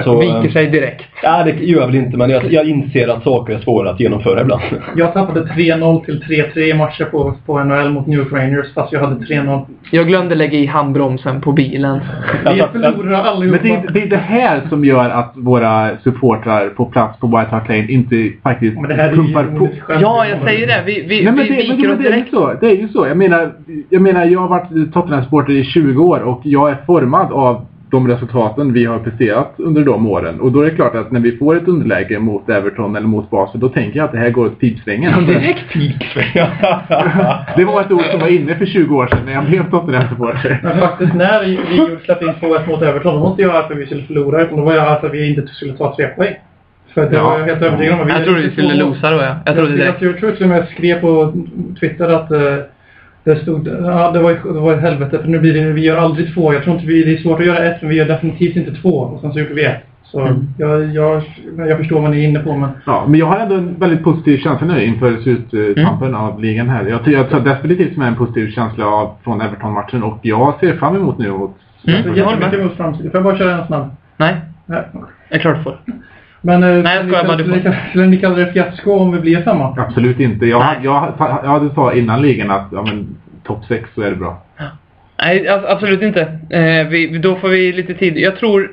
Så, 0.05 0.21
Viker 0.21 0.45
eh, 0.45 0.53
sig 0.53 0.67
direkt. 0.67 1.05
Ja, 1.23 1.43
det 1.45 1.51
gör 1.51 1.81
jag 1.81 1.87
väl 1.87 1.97
inte, 1.97 2.17
men 2.17 2.31
jag, 2.31 2.53
jag 2.53 2.69
inser 2.69 3.09
att 3.09 3.23
saker 3.23 3.55
är 3.55 3.59
svåra 3.59 3.91
att 3.91 4.01
genomföra 4.01 4.41
ibland. 4.41 4.63
Jag 4.97 5.13
tappade 5.13 5.41
3-0 5.41 6.05
till 6.05 6.23
3-3 6.23 6.59
i 6.59 6.75
matcher 6.75 7.05
på, 7.05 7.35
på 7.47 7.65
NHL 7.65 7.91
mot 7.91 8.07
New 8.07 8.19
York 8.19 8.33
Rangers 8.33 8.75
fast 8.75 8.93
jag 8.93 9.01
hade 9.01 9.15
3-0. 9.25 9.65
Jag 9.91 10.07
glömde 10.09 10.35
lägga 10.35 10.59
i 10.59 10.67
handbromsen 10.67 11.41
på 11.41 11.53
bilen. 11.53 12.01
Vi 12.45 12.63
förlorar 12.73 13.23
allihopa. 13.25 13.59
Men 13.63 13.83
det, 13.83 13.89
är- 13.89 13.93
det 13.93 14.03
är 14.03 14.07
det 14.11 14.17
här 14.17 14.61
som 14.69 14.85
gör 14.85 15.11
att 15.11 15.33
våra 15.35 15.91
supportrar 16.05 16.69
på 16.69 16.85
plats 16.85 17.19
på 17.21 17.27
White 17.27 17.49
Hart 17.51 17.69
Lane 17.69 17.87
inte 17.89 18.31
faktiskt 18.43 18.75
Men 18.81 18.89
det 18.89 18.95
här 18.95 19.13
pumpar 19.13 19.45
på. 19.59 19.69
Ja, 20.01 20.27
jag 20.27 20.43
säger 20.43 20.67
det. 20.67 20.83
Vi, 20.87 21.05
vi, 21.09 21.25
Nej, 21.25 21.33
men 21.33 21.37
vi 21.37 21.43
det, 21.43 21.69
men, 21.69 21.77
viker 21.77 21.89
men 21.89 21.97
oss 21.97 22.03
det 22.03 22.09
är 22.09 22.11
ju 22.11 22.17
direkt. 22.17 22.31
så. 22.31 22.53
Det 22.61 22.67
är 22.67 22.77
ju 22.77 22.89
så. 22.89 23.07
Jag 23.07 23.17
menar, 23.17 23.53
jag 23.91 24.03
menar, 24.03 24.25
jag 24.25 24.41
har 24.41 24.49
varit 24.49 24.93
Tottenham-supporter 24.93 25.53
i 25.53 25.65
20 25.65 26.05
år 26.05 26.21
och 26.21 26.41
jag 26.45 26.71
är 26.71 26.77
formad 26.87 27.33
av 27.33 27.67
de 27.95 28.09
resultaten 28.09 28.73
vi 28.73 28.85
har 28.85 28.99
presterat 28.99 29.55
under 29.57 29.85
de 29.85 30.07
åren. 30.07 30.41
Och 30.41 30.53
då 30.53 30.61
är 30.61 30.65
det 30.65 30.71
klart 30.71 30.95
att 30.95 31.13
när 31.13 31.21
vi 31.21 31.37
får 31.37 31.57
ett 31.57 31.69
underläge 31.69 32.19
mot 32.19 32.49
Everton 32.49 32.97
eller 32.97 33.07
mot 33.07 33.31
Basel, 33.31 33.61
då 33.61 33.69
tänker 33.69 33.99
jag 33.99 34.05
att 34.05 34.13
det 34.13 34.19
här 34.19 34.31
går 34.31 34.47
åt 34.47 34.61
pipsvängen. 34.61 35.27
Direkt. 35.27 35.65
det 37.57 37.65
var 37.65 37.81
ett 37.81 37.93
ord 37.93 38.05
som 38.11 38.21
var 38.21 38.29
inne 38.29 38.55
för 38.59 38.67
20 38.67 38.97
år 38.97 39.07
sedan 39.07 39.19
när 39.27 39.33
jag 39.33 39.45
blev 39.45 39.71
Tottenham-supporter. 39.71 40.61
Men 40.63 40.79
faktiskt 40.79 41.15
när 41.15 41.45
vi 41.45 41.59
släppte 42.05 42.25
in 42.25 42.33
2-1 42.41 42.69
mot 42.69 42.83
Everton, 42.83 43.15
då 43.15 43.21
var 43.21 43.31
inte 43.31 43.43
jag 43.43 43.57
arg 43.57 43.67
för 43.67 43.75
att 43.75 43.81
vi 43.81 43.87
skulle 43.87 44.03
förlora 44.03 44.43
utan 44.43 44.57
då 44.57 44.65
var 44.65 44.75
jag 44.75 44.87
arg 44.89 45.01
för 45.01 45.07
att 45.07 45.15
vi 45.15 45.29
inte 45.29 45.47
skulle 45.47 45.73
ta 45.73 45.97
tre 45.97 46.07
poäng. 46.07 46.35
För 46.95 47.11
det 47.11 47.17
Ja. 47.17 47.25
var 47.25 47.39
jag 47.39 47.47
helt 47.47 47.63
övertygad 47.63 48.01
om. 48.01 48.09
Jag 48.09 48.25
trodde 48.25 48.41
vi 48.41 48.51
skulle 48.51 48.75
losa 48.75 49.11
då, 49.11 49.17
ja. 49.17 49.37
Jag 49.45 49.55
trodde 49.55 49.71
jag, 49.71 49.79
direkt. 49.79 50.03
jag, 50.03 50.13
jag 50.13 50.19
tror 50.21 50.31
till 50.31 50.43
och 50.43 50.49
med 50.49 50.59
jag 50.59 50.69
skrev 50.69 51.01
på 51.01 51.33
Twitter 51.81 52.09
att 52.09 52.31
eh, 52.31 52.41
det 53.25 53.37
stod, 53.37 53.67
ja 53.85 54.11
det 54.11 54.19
var, 54.19 54.31
ju- 54.31 54.53
det 54.53 54.61
var 54.61 54.73
ett 54.75 54.81
helvete 54.81 55.19
för 55.19 55.29
nu 55.29 55.39
blir 55.39 55.55
det, 55.55 55.73
vi 55.73 55.85
gör 55.85 55.97
aldrig 55.97 56.35
två. 56.35 56.53
Jag 56.55 56.63
tror 56.63 56.75
inte 56.75 56.87
vi, 56.87 57.05
det 57.05 57.13
är 57.13 57.17
svårt 57.23 57.41
att 57.41 57.47
göra 57.47 57.59
ett 57.59 57.83
men 57.83 57.91
vi 57.91 57.97
gör 57.97 58.07
definitivt 58.09 58.57
inte 58.57 58.75
två. 58.75 58.91
Och 58.99 59.21
sen 59.21 59.33
så 59.33 59.39
gjorde 59.39 59.55
vi 59.55 59.65
ett. 59.65 59.81
Så 60.05 60.21
Mm. 60.21 60.47
jag, 60.59 60.85
jag, 60.95 61.23
jag 61.69 61.79
förstår 61.79 62.01
vad 62.01 62.11
ni 62.11 62.25
är 62.25 62.29
inne 62.29 62.39
på 62.39 62.57
men 62.57 62.69
Ja, 62.87 63.05
men 63.09 63.21
jag 63.21 63.27
har 63.27 63.39
ändå 63.39 63.55
en 63.55 63.75
väldigt 63.79 64.05
positiv 64.05 64.39
känsla 64.39 64.67
nu 64.67 64.85
inför 64.85 65.17
sluttampen 65.17 66.09
Mm. 66.09 66.21
av 66.21 66.41
ligan 66.43 66.69
här. 66.69 66.85
Jag, 66.87 67.01
jag 67.09 67.31
tar 67.31 67.41
definitivt 67.41 67.97
med 67.97 68.09
en 68.09 68.15
positiv 68.17 68.51
känsla 68.51 68.87
av, 68.87 69.11
från 69.25 69.41
Everton-matchen 69.41 70.03
och 70.03 70.19
jag 70.23 70.55
ser 70.61 70.77
fram 70.77 70.97
emot 70.97 71.19
nu 71.19 71.31
mot 71.31 71.57
Mm. 71.87 72.03
så 72.03 72.09
Jag 72.09 72.17
jättemycket 72.17 72.51
med. 72.53 72.61
emot 72.61 72.73
framtiden. 72.77 73.11
Får 73.11 73.19
jag 73.19 73.25
bara 73.25 73.39
köra 73.39 73.59
en 73.61 73.67
snabb? 73.67 73.91
Nej, 74.17 74.35
Nej. 74.67 74.83
det 75.29 75.35
är 75.35 75.39
klart 75.39 75.63
får. 75.63 75.79
Men 76.47 76.63
eh, 76.63 76.83
Nej, 76.83 76.97
jag 76.97 77.07
skojar 77.07 77.25
bara, 77.25 77.37
du 77.37 77.73
skulle, 77.91 78.07
ni 78.07 78.17
kalla 78.17 78.37
det 78.37 78.53
fiasko 78.53 78.93
om 78.93 79.13
vi 79.13 79.21
blir 79.21 79.43
femma? 79.43 79.75
Absolut 79.79 80.21
inte. 80.21 80.47
Jag, 80.47 80.61
Nej. 80.61 80.77
jag, 80.83 81.13
jag 81.19 81.51
hade 81.51 81.75
sagt 81.75 81.97
innan 81.97 82.23
ligan 82.23 82.51
att 82.51 82.69
ja, 82.73 82.83
men, 82.83 83.17
topp 83.47 83.65
6 83.69 83.91
så 83.95 84.03
är 84.03 84.11
det 84.11 84.17
bra. 84.17 84.43
Nej, 85.23 85.49
absolut 85.49 86.03
inte. 86.03 86.21
Eh, 86.51 86.89
vi, 86.89 87.19
då 87.19 87.37
får 87.37 87.49
vi 87.49 87.73
lite 87.73 87.95
tid. 87.95 88.19
Jag 88.19 88.37
tror... 88.37 88.71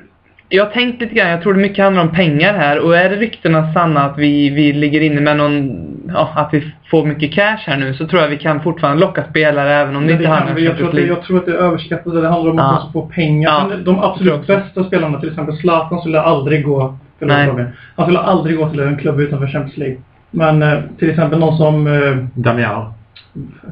Jag 0.54 0.66
har 0.66 0.72
tänkt 0.72 1.02
lite 1.02 1.16
grann, 1.16 1.30
jag 1.30 1.42
tror 1.42 1.54
det 1.54 1.60
mycket 1.60 1.84
handlar 1.84 2.02
om 2.04 2.10
pengar 2.10 2.54
här. 2.54 2.80
Och 2.80 2.98
är 2.98 3.10
det 3.10 3.16
ryktena 3.16 3.74
sanna 3.74 4.02
att 4.02 4.18
vi, 4.18 4.50
vi 4.50 4.74
ligger 4.74 5.02
inne 5.02 5.22
med 5.22 5.38
någon... 5.38 5.88
Ja, 6.14 6.30
att 6.36 6.50
vi 6.54 6.74
får 6.90 7.06
mycket 7.06 7.34
cash 7.34 7.60
här 7.66 7.78
nu 7.78 7.94
så 7.94 8.08
tror 8.08 8.22
jag 8.22 8.30
vi 8.30 8.38
kan 8.38 8.62
fortfarande 8.62 9.02
locka 9.02 9.24
spelare 9.30 9.74
även 9.74 9.96
om 9.96 10.08
det 10.08 10.14
inte 10.14 10.28
handlar 10.28 10.56
om 10.56 10.64
jag, 10.64 10.78
tror 10.78 10.92
det, 10.92 11.02
jag 11.02 11.24
tror 11.24 11.38
att 11.38 11.46
det 11.46 11.52
är 11.52 11.56
överskattat. 11.56 12.14
Det 12.14 12.28
handlar 12.30 12.52
om 12.52 12.60
att 12.60 12.66
Ja. 12.66 12.72
man 12.72 12.82
ska 12.82 12.92
få 12.92 13.08
pengar. 13.08 13.68
Ja. 13.70 13.78
De 13.86 14.00
absolut 14.00 14.34
Jag 14.48 14.60
bästa 14.62 14.84
spelarna, 14.84 15.20
till 15.20 15.30
exempel 15.30 15.58
Zlatan, 15.58 16.00
skulle 16.00 16.22
aldrig 16.22 16.64
gå... 16.64 16.98
Nej. 17.22 17.66
Han 17.96 18.06
skulle 18.06 18.20
aldrig 18.20 18.58
gå 18.58 18.70
till 18.70 18.80
en 18.80 18.98
klubb 18.98 19.20
utanför 19.20 19.48
Champions 19.48 19.78
League. 19.78 19.98
Men 20.32 20.62
eh, 20.64 20.80
till 21.00 21.10
exempel 21.10 21.40
någon 21.40 21.58
som... 21.58 21.88
Eh, 21.88 22.18
Damiano. 22.34 22.94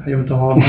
Jag 0.06 0.10
vill 0.10 0.18
inte 0.20 0.34
ha 0.34 0.40
honom. 0.52 0.62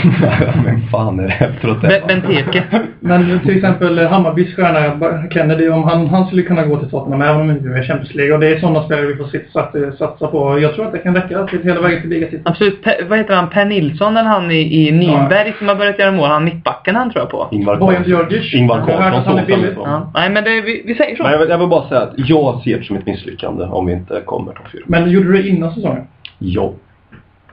Men 0.65 0.81
fan 0.91 1.19
är 1.19 1.23
det 1.23 1.29
här? 1.33 1.51
Trots 1.61 1.81
Be- 1.81 2.01
Benteke. 2.07 2.63
Men 2.99 3.39
till 3.39 3.55
exempel 3.57 3.99
eh, 3.99 4.07
Hammarbys 4.09 4.55
stjärna 4.55 5.29
Kennedy, 5.29 5.69
om 5.69 5.83
han, 5.83 6.07
han 6.07 6.27
skulle 6.27 6.41
kunna 6.41 6.65
gå 6.65 6.77
till 6.77 6.89
Tottenham 6.89 7.21
även 7.21 7.41
om 7.41 7.51
inte 7.51 7.69
är 7.69 7.83
Champions 7.83 8.15
League. 8.15 8.33
Och 8.33 8.39
det 8.39 8.47
är 8.47 8.59
sådana 8.59 8.83
spelare 8.83 9.05
vi 9.05 9.15
får 9.15 9.25
sitt, 9.27 9.51
sat, 9.51 9.75
satsa 9.97 10.27
på. 10.27 10.59
Jag 10.59 10.75
tror 10.75 10.85
att 10.85 10.91
det 10.91 10.97
kan 10.99 11.15
räcka 11.15 11.47
till 11.47 11.63
hela 11.63 11.81
vägen 11.81 12.01
till 12.01 12.09
ligatiteln. 12.09 12.43
Absolut. 12.45 12.83
Pe, 12.83 12.91
vad 13.09 13.17
heter 13.17 13.35
han? 13.35 13.49
Per 13.49 13.65
Nilsson 13.65 14.17
eller 14.17 14.29
han 14.29 14.51
i, 14.51 14.87
i 14.87 14.91
Nürnberg 14.91 15.57
som 15.57 15.67
har 15.67 15.75
börjat 15.75 15.99
göra 15.99 16.11
mål? 16.11 16.29
Han 16.29 16.43
mittbacken 16.45 16.95
han 16.95 17.11
tror 17.11 17.21
jag 17.21 17.29
på. 17.29 17.47
Ingvar. 17.51 18.03
Djordjic. 18.05 18.53
Ingvar 18.53 18.77
att 18.79 18.85
såg 19.25 19.39
som. 19.73 19.83
Ja. 19.85 20.11
Nej 20.13 20.29
men 20.29 20.43
det, 20.43 20.61
vi, 20.61 20.83
vi 20.85 20.95
säger 20.95 21.15
så. 21.15 21.23
Men 21.23 21.31
jag 21.31 21.39
vill, 21.39 21.49
jag 21.49 21.57
vill 21.57 21.67
bara 21.67 21.89
säga 21.89 22.01
att 22.01 22.13
jag 22.15 22.61
ser 22.63 22.77
det 22.77 22.83
som 22.83 22.95
ett 22.95 23.05
misslyckande 23.05 23.63
om 23.63 23.85
vi 23.85 23.93
inte 23.93 24.21
kommer 24.25 24.51
topp 24.51 24.67
fyra. 24.71 24.81
Men 24.87 25.09
gjorde 25.09 25.27
du 25.31 25.41
det 25.41 25.47
innan 25.47 25.73
säsongen? 25.73 26.03
Ja. 26.39 26.73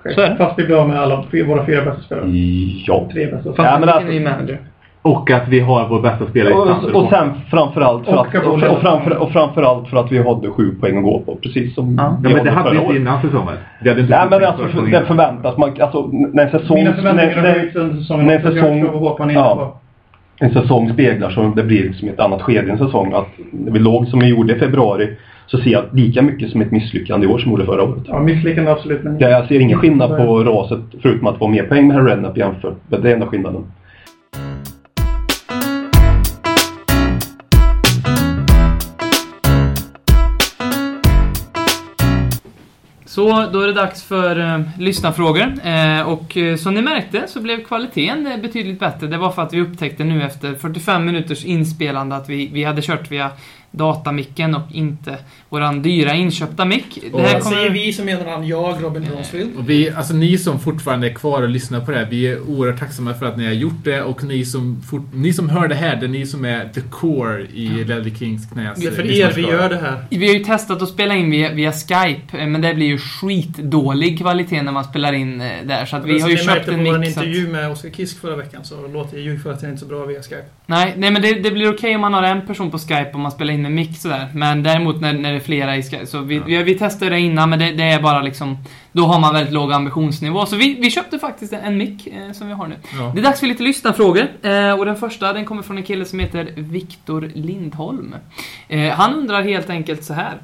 Så 0.03 0.21
är 0.21 0.31
det. 0.31 0.37
Fast 0.37 0.59
vi 0.59 0.65
blev 0.65 0.79
av 0.79 0.89
med 0.89 1.01
alla 1.01 1.25
våra 1.47 1.67
fyra 1.67 1.85
bästa 1.85 2.03
spelare. 2.03 2.27
Ja. 2.87 3.09
Tre 3.13 3.27
bästa 3.27 3.53
Fast. 3.53 3.59
Ja, 3.59 3.79
men 3.81 3.89
alltså- 3.89 4.09
ny 4.09 4.21
manager. 4.21 4.59
Och 5.03 5.31
att 5.31 5.49
vi 5.49 5.61
har 5.61 5.89
vår 5.89 6.03
bästa 6.03 6.27
spelare 6.27 6.53
i 6.53 6.57
Och, 6.57 6.67
Sander 6.67 6.97
och 6.97 7.05
på. 7.05 7.11
sen 7.11 7.31
framförallt 7.51 8.05
för 8.05 8.13
Och 8.15 8.27
att, 8.27 8.47
och, 8.47 8.53
och, 8.53 8.81
framför, 8.81 9.17
och 9.17 9.33
framförallt 9.33 9.89
för 9.89 9.97
att 9.97 10.13
vi 10.13 10.19
hade 10.19 10.51
sju 10.51 10.75
poäng 10.81 10.99
att 10.99 11.05
gå 11.05 11.21
på. 11.21 11.37
Precis 11.37 11.75
som 11.75 11.95
Ja. 11.99 12.19
Ja, 12.23 12.31
men 12.35 12.45
det 12.45 12.51
hade 12.51 12.71
vi 12.71 12.77
inte 12.77 12.97
innan 12.97 13.23
säsongen. 13.23 13.55
Vi 13.83 13.89
hade 13.89 14.01
inte 14.01 14.17
Nej 14.19 14.27
men 14.31 14.45
alltså 14.45 14.69
för, 14.69 14.87
det 14.87 15.07
förväntas 15.07 15.57
man, 15.57 15.77
alltså 15.81 16.11
när 16.13 16.45
en 16.45 16.51
säsong... 16.51 16.77
Mina 16.77 16.93
förväntningar 16.93 17.35
har 17.35 17.43
när, 17.43 17.53
höjts 17.53 17.77
under 17.77 17.97
säsongen. 17.97 18.27
när 18.27 18.35
en 18.35 18.43
säsong, 18.43 19.33
ja, 19.35 19.55
på. 19.55 20.45
en 20.45 20.51
säsong 20.51 20.93
speglar 20.93 21.31
så 21.31 21.53
det 21.57 21.63
blir 21.63 21.83
liksom 21.83 22.09
ett 22.09 22.21
annat 22.21 22.43
skede 22.43 22.69
i 22.69 22.71
en 22.71 22.79
säsong. 22.79 23.13
Att 23.13 23.29
vi 23.53 23.79
låg 23.79 24.07
som 24.07 24.21
vi 24.21 24.27
gjorde 24.27 24.57
i 24.57 24.59
februari 24.59 25.17
så 25.51 25.59
ser 25.59 25.71
jag 25.71 25.85
lika 25.93 26.23
mycket 26.23 26.51
som 26.51 26.61
ett 26.61 26.71
misslyckande 26.71 27.27
i 27.27 27.31
år 27.31 27.39
som 27.39 27.51
gjorde 27.51 27.67
förra 27.67 27.83
året. 27.83 28.03
Ja, 28.07 28.21
misslyckande 28.21 28.71
absolut. 28.71 29.05
Men... 29.05 29.19
Jag 29.19 29.49
ser 29.49 29.61
ingen 29.61 29.79
skillnad 29.79 30.17
på 30.17 30.45
raset 30.45 30.81
förutom 31.03 31.27
att 31.27 31.39
få 31.39 31.49
mer 31.49 31.63
poäng 31.63 31.89
med 31.89 32.07
Rednap 32.07 32.37
jämfört. 32.37 32.77
Det 32.89 32.97
är 32.97 33.15
enda 33.15 33.27
skillnaden. 33.27 33.65
Så 43.19 43.47
då 43.53 43.61
är 43.61 43.67
det 43.67 43.73
dags 43.73 44.03
för 44.03 44.41
eh, 44.41 44.61
lyssnarfrågor. 44.79 45.53
Eh, 45.65 46.09
och 46.09 46.37
eh, 46.37 46.57
som 46.57 46.75
ni 46.75 46.83
märkte 46.83 47.23
så 47.27 47.41
blev 47.41 47.65
kvaliteten 47.65 48.27
eh, 48.27 48.41
betydligt 48.41 48.81
bättre. 48.81 49.07
Det 49.07 49.19
var 49.19 49.31
för 49.31 49.43
att 49.43 49.53
vi 49.53 49.61
upptäckte 49.61 50.05
nu 50.05 50.23
efter 50.23 50.55
45 50.55 51.05
minuters 51.05 51.45
inspelande 51.45 52.17
att 52.17 52.29
vi, 52.29 52.51
vi 52.53 52.65
hade 52.65 52.83
kört 52.83 53.11
via 53.11 53.31
datamicken 53.71 54.55
och 54.55 54.63
inte 54.73 55.19
våran 55.49 55.83
dyra 55.83 56.15
inköpta 56.15 56.65
mick. 56.65 56.99
Det 57.13 57.23
här 57.23 57.37
Och 57.37 57.43
säger 57.43 57.57
kommer... 57.67 57.71
vi 57.71 57.93
så 57.93 58.05
menar 58.05 58.25
han 58.25 58.47
jag, 58.47 58.85
Robin 58.85 59.05
Bronsfield. 59.11 59.57
Och 59.59 59.71
vi, 59.71 59.91
alltså 59.91 60.15
ni 60.15 60.39
som 60.39 60.61
fortfarande 60.61 61.11
är 61.11 61.15
kvar 61.15 61.43
och 61.43 61.49
lyssnar 61.49 61.81
på 61.81 61.91
det 61.91 61.99
här, 61.99 62.07
vi 62.11 62.27
är 62.27 62.41
oerhört 62.41 62.79
tacksamma 62.79 63.15
för 63.15 63.27
att 63.27 63.37
ni 63.37 63.47
har 63.47 63.53
gjort 63.53 63.85
det 63.85 64.03
och 64.03 64.25
ni 64.25 64.45
som, 64.45 64.83
fort, 64.91 65.03
ni 65.15 65.33
som 65.33 65.49
hör 65.49 65.69
det 65.69 65.75
här, 65.75 65.97
det 65.97 66.07
är 66.07 66.09
ni 66.09 66.27
som 66.27 66.45
är 66.45 66.69
the 66.75 66.81
core 66.81 67.43
i 67.43 67.69
Ledley 67.69 68.15
Kings 68.15 68.47
knäs. 68.47 68.79
Det 68.79 68.87
är 68.87 68.91
för 68.91 69.05
eh, 69.05 69.19
er 69.19 69.33
vi 69.37 69.43
gör 69.43 69.69
det 69.69 69.77
här. 69.77 70.05
Vi 70.11 70.27
har 70.27 70.35
ju 70.35 70.45
testat 70.45 70.83
att 70.83 70.89
spela 70.89 71.15
in 71.15 71.31
via, 71.31 71.53
via 71.53 71.73
Skype, 71.73 72.39
eh, 72.39 72.47
men 72.47 72.61
det 72.61 72.75
blir 72.75 72.87
ju 72.87 72.99
skitdålig 72.99 74.19
kvalitet 74.19 74.63
när 74.63 74.73
man 74.73 74.85
spelar 74.85 75.13
in 75.13 75.41
eh, 75.41 75.51
där. 75.65 75.87
Så 75.87 75.97
att 75.97 76.05
vi 76.05 76.21
har 76.21 76.29
ju 76.29 76.37
köpt 76.37 76.47
märkte 76.47 76.73
en 76.73 76.85
på 76.85 76.91
vår 76.91 76.99
mick. 76.99 77.15
så 77.15 77.21
att- 77.21 77.27
intervju 77.27 77.49
med 77.53 77.71
Oskar 77.71 77.91
Kisk 77.91 78.21
förra 78.21 78.37
veckan 78.37 78.65
så 78.65 78.87
låter 78.89 79.17
ju 79.17 79.23
ljudkvaliteten 79.23 79.71
inte 79.71 79.81
så 79.81 79.87
bra 79.87 80.05
via 80.05 80.23
Skype. 80.23 80.45
Nej, 80.67 80.95
nej 80.97 81.11
men 81.11 81.23
det, 81.23 81.33
det 81.35 81.51
blir 81.51 81.75
okej 81.75 81.95
om 81.95 82.01
man 82.01 82.15
har 82.15 82.23
en 82.23 82.47
person 82.47 82.71
på 82.71 82.79
Skype 82.79 83.11
och 83.13 83.21
man 83.21 83.31
spelar 83.33 83.55
in 83.55 83.58
en 83.67 83.75
mick 83.75 83.99
sådär. 83.99 84.29
Men 84.35 84.63
däremot 84.63 85.01
när, 85.01 85.13
när 85.13 85.31
det 85.31 85.37
är 85.37 85.41
flera 85.41 85.77
i 85.77 85.83
Skype, 85.83 86.07
så 86.07 86.21
vi, 86.21 86.39
vi, 86.39 86.63
vi 86.63 86.75
testade 86.75 87.11
det 87.11 87.21
innan 87.21 87.51
men 87.51 87.59
det, 87.59 87.73
det 87.73 87.83
är 87.83 88.03
bara 88.03 88.23
liksom, 88.23 88.59
då 88.93 89.05
har 89.05 89.21
man 89.21 89.35
väldigt 89.35 89.55
låg 89.55 89.73
ambitionsnivå. 89.73 90.47
Så 90.47 90.57
vi, 90.57 90.75
vi 90.81 90.91
köpte 90.91 91.19
faktiskt 91.19 91.53
en 91.53 91.77
mick 91.77 92.07
eh, 92.07 92.33
som 92.33 92.47
vi 92.47 92.53
har 92.53 92.67
nu. 92.67 92.75
Ja. 92.99 93.13
Det 93.15 93.21
är 93.21 93.25
dags 93.25 93.41
för 93.41 93.47
lite 93.47 93.63
lyssnarfrågor. 93.63 94.29
Eh, 94.43 94.73
och 94.79 94.85
den 94.85 94.97
första, 94.97 95.33
den 95.33 95.45
kommer 95.45 95.63
från 95.63 95.79
en 95.79 95.85
kille 95.85 96.05
som 96.05 96.19
heter 96.19 96.53
Viktor 96.57 97.31
Lindholm. 97.35 98.15
Eh, 98.69 98.91
han 98.91 99.15
undrar 99.15 99.43
helt 99.43 99.71
enkelt 99.71 100.05
så 100.05 100.15
här. 100.15 100.39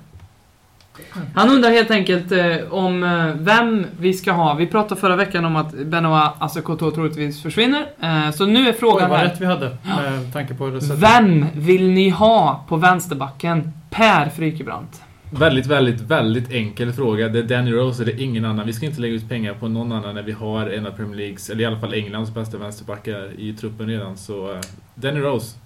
Han 1.34 1.50
undrar 1.50 1.70
helt 1.70 1.90
enkelt 1.90 2.32
eh, 2.32 2.56
om 2.70 3.02
eh, 3.02 3.26
vem 3.34 3.86
vi 4.00 4.12
ska 4.12 4.32
ha. 4.32 4.54
Vi 4.54 4.66
pratade 4.66 5.00
förra 5.00 5.16
veckan 5.16 5.44
om 5.44 5.56
att 5.56 5.72
Benoit 5.72 6.30
Assekoto 6.38 6.90
troligtvis 6.90 7.42
försvinner. 7.42 7.86
Eh, 8.00 8.30
så 8.30 8.46
nu 8.46 8.68
är 8.68 8.72
Oj, 8.72 8.76
frågan 8.78 9.10
vad 9.10 9.18
här. 9.18 9.26
rätt 9.26 9.40
vi 9.40 9.46
hade 9.46 9.76
med 9.82 10.32
tanke 10.32 10.54
på 10.54 10.70
det 10.70 10.80
sättet. 10.80 10.98
Vem 10.98 11.46
vill 11.54 11.90
ni 11.90 12.08
ha 12.08 12.64
på 12.68 12.76
vänsterbacken? 12.76 13.72
Per 13.90 14.28
Frykebrant. 14.28 15.02
Väldigt, 15.30 15.66
väldigt, 15.66 16.00
väldigt 16.00 16.52
enkel 16.52 16.92
fråga. 16.92 17.28
Det 17.28 17.38
är 17.38 17.42
Danny 17.42 17.72
Rose 17.72 18.02
är 18.02 18.20
ingen 18.20 18.44
annan. 18.44 18.66
Vi 18.66 18.72
ska 18.72 18.86
inte 18.86 19.00
lägga 19.00 19.14
ut 19.14 19.28
pengar 19.28 19.54
på 19.54 19.68
någon 19.68 19.92
annan 19.92 20.14
när 20.14 20.22
vi 20.22 20.32
har 20.32 20.66
en 20.66 20.86
av 20.86 20.90
Premier 20.90 21.16
Leagues, 21.16 21.50
eller 21.50 21.62
i 21.62 21.64
alla 21.64 21.78
fall 21.78 21.94
Englands 21.94 22.34
bästa 22.34 22.58
vänsterbackar 22.58 23.30
i 23.38 23.52
truppen 23.52 23.86
redan. 23.86 24.16
Så 24.16 24.52
uh, 24.52 24.60
Danny 24.94 25.20
Rose. 25.20 25.56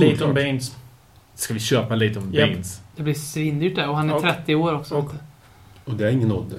Leighton. 0.00 0.34
Baines. 0.34 0.76
Ska 1.36 1.54
vi 1.54 1.60
köpa 1.60 1.94
Leighton 1.94 2.32
Japp. 2.32 2.48
Baines? 2.48 2.80
Det 2.96 3.02
blir 3.02 3.14
svindyrt 3.14 3.76
där 3.76 3.88
och 3.88 3.96
han 3.96 4.10
är 4.10 4.14
Och- 4.14 4.22
30 4.22 4.54
år 4.54 4.74
också. 4.74 4.94
och- 4.94 5.12
Och 5.84 5.94
det 5.94 6.06
är 6.06 6.10
ingen 6.10 6.32
ålder. 6.32 6.58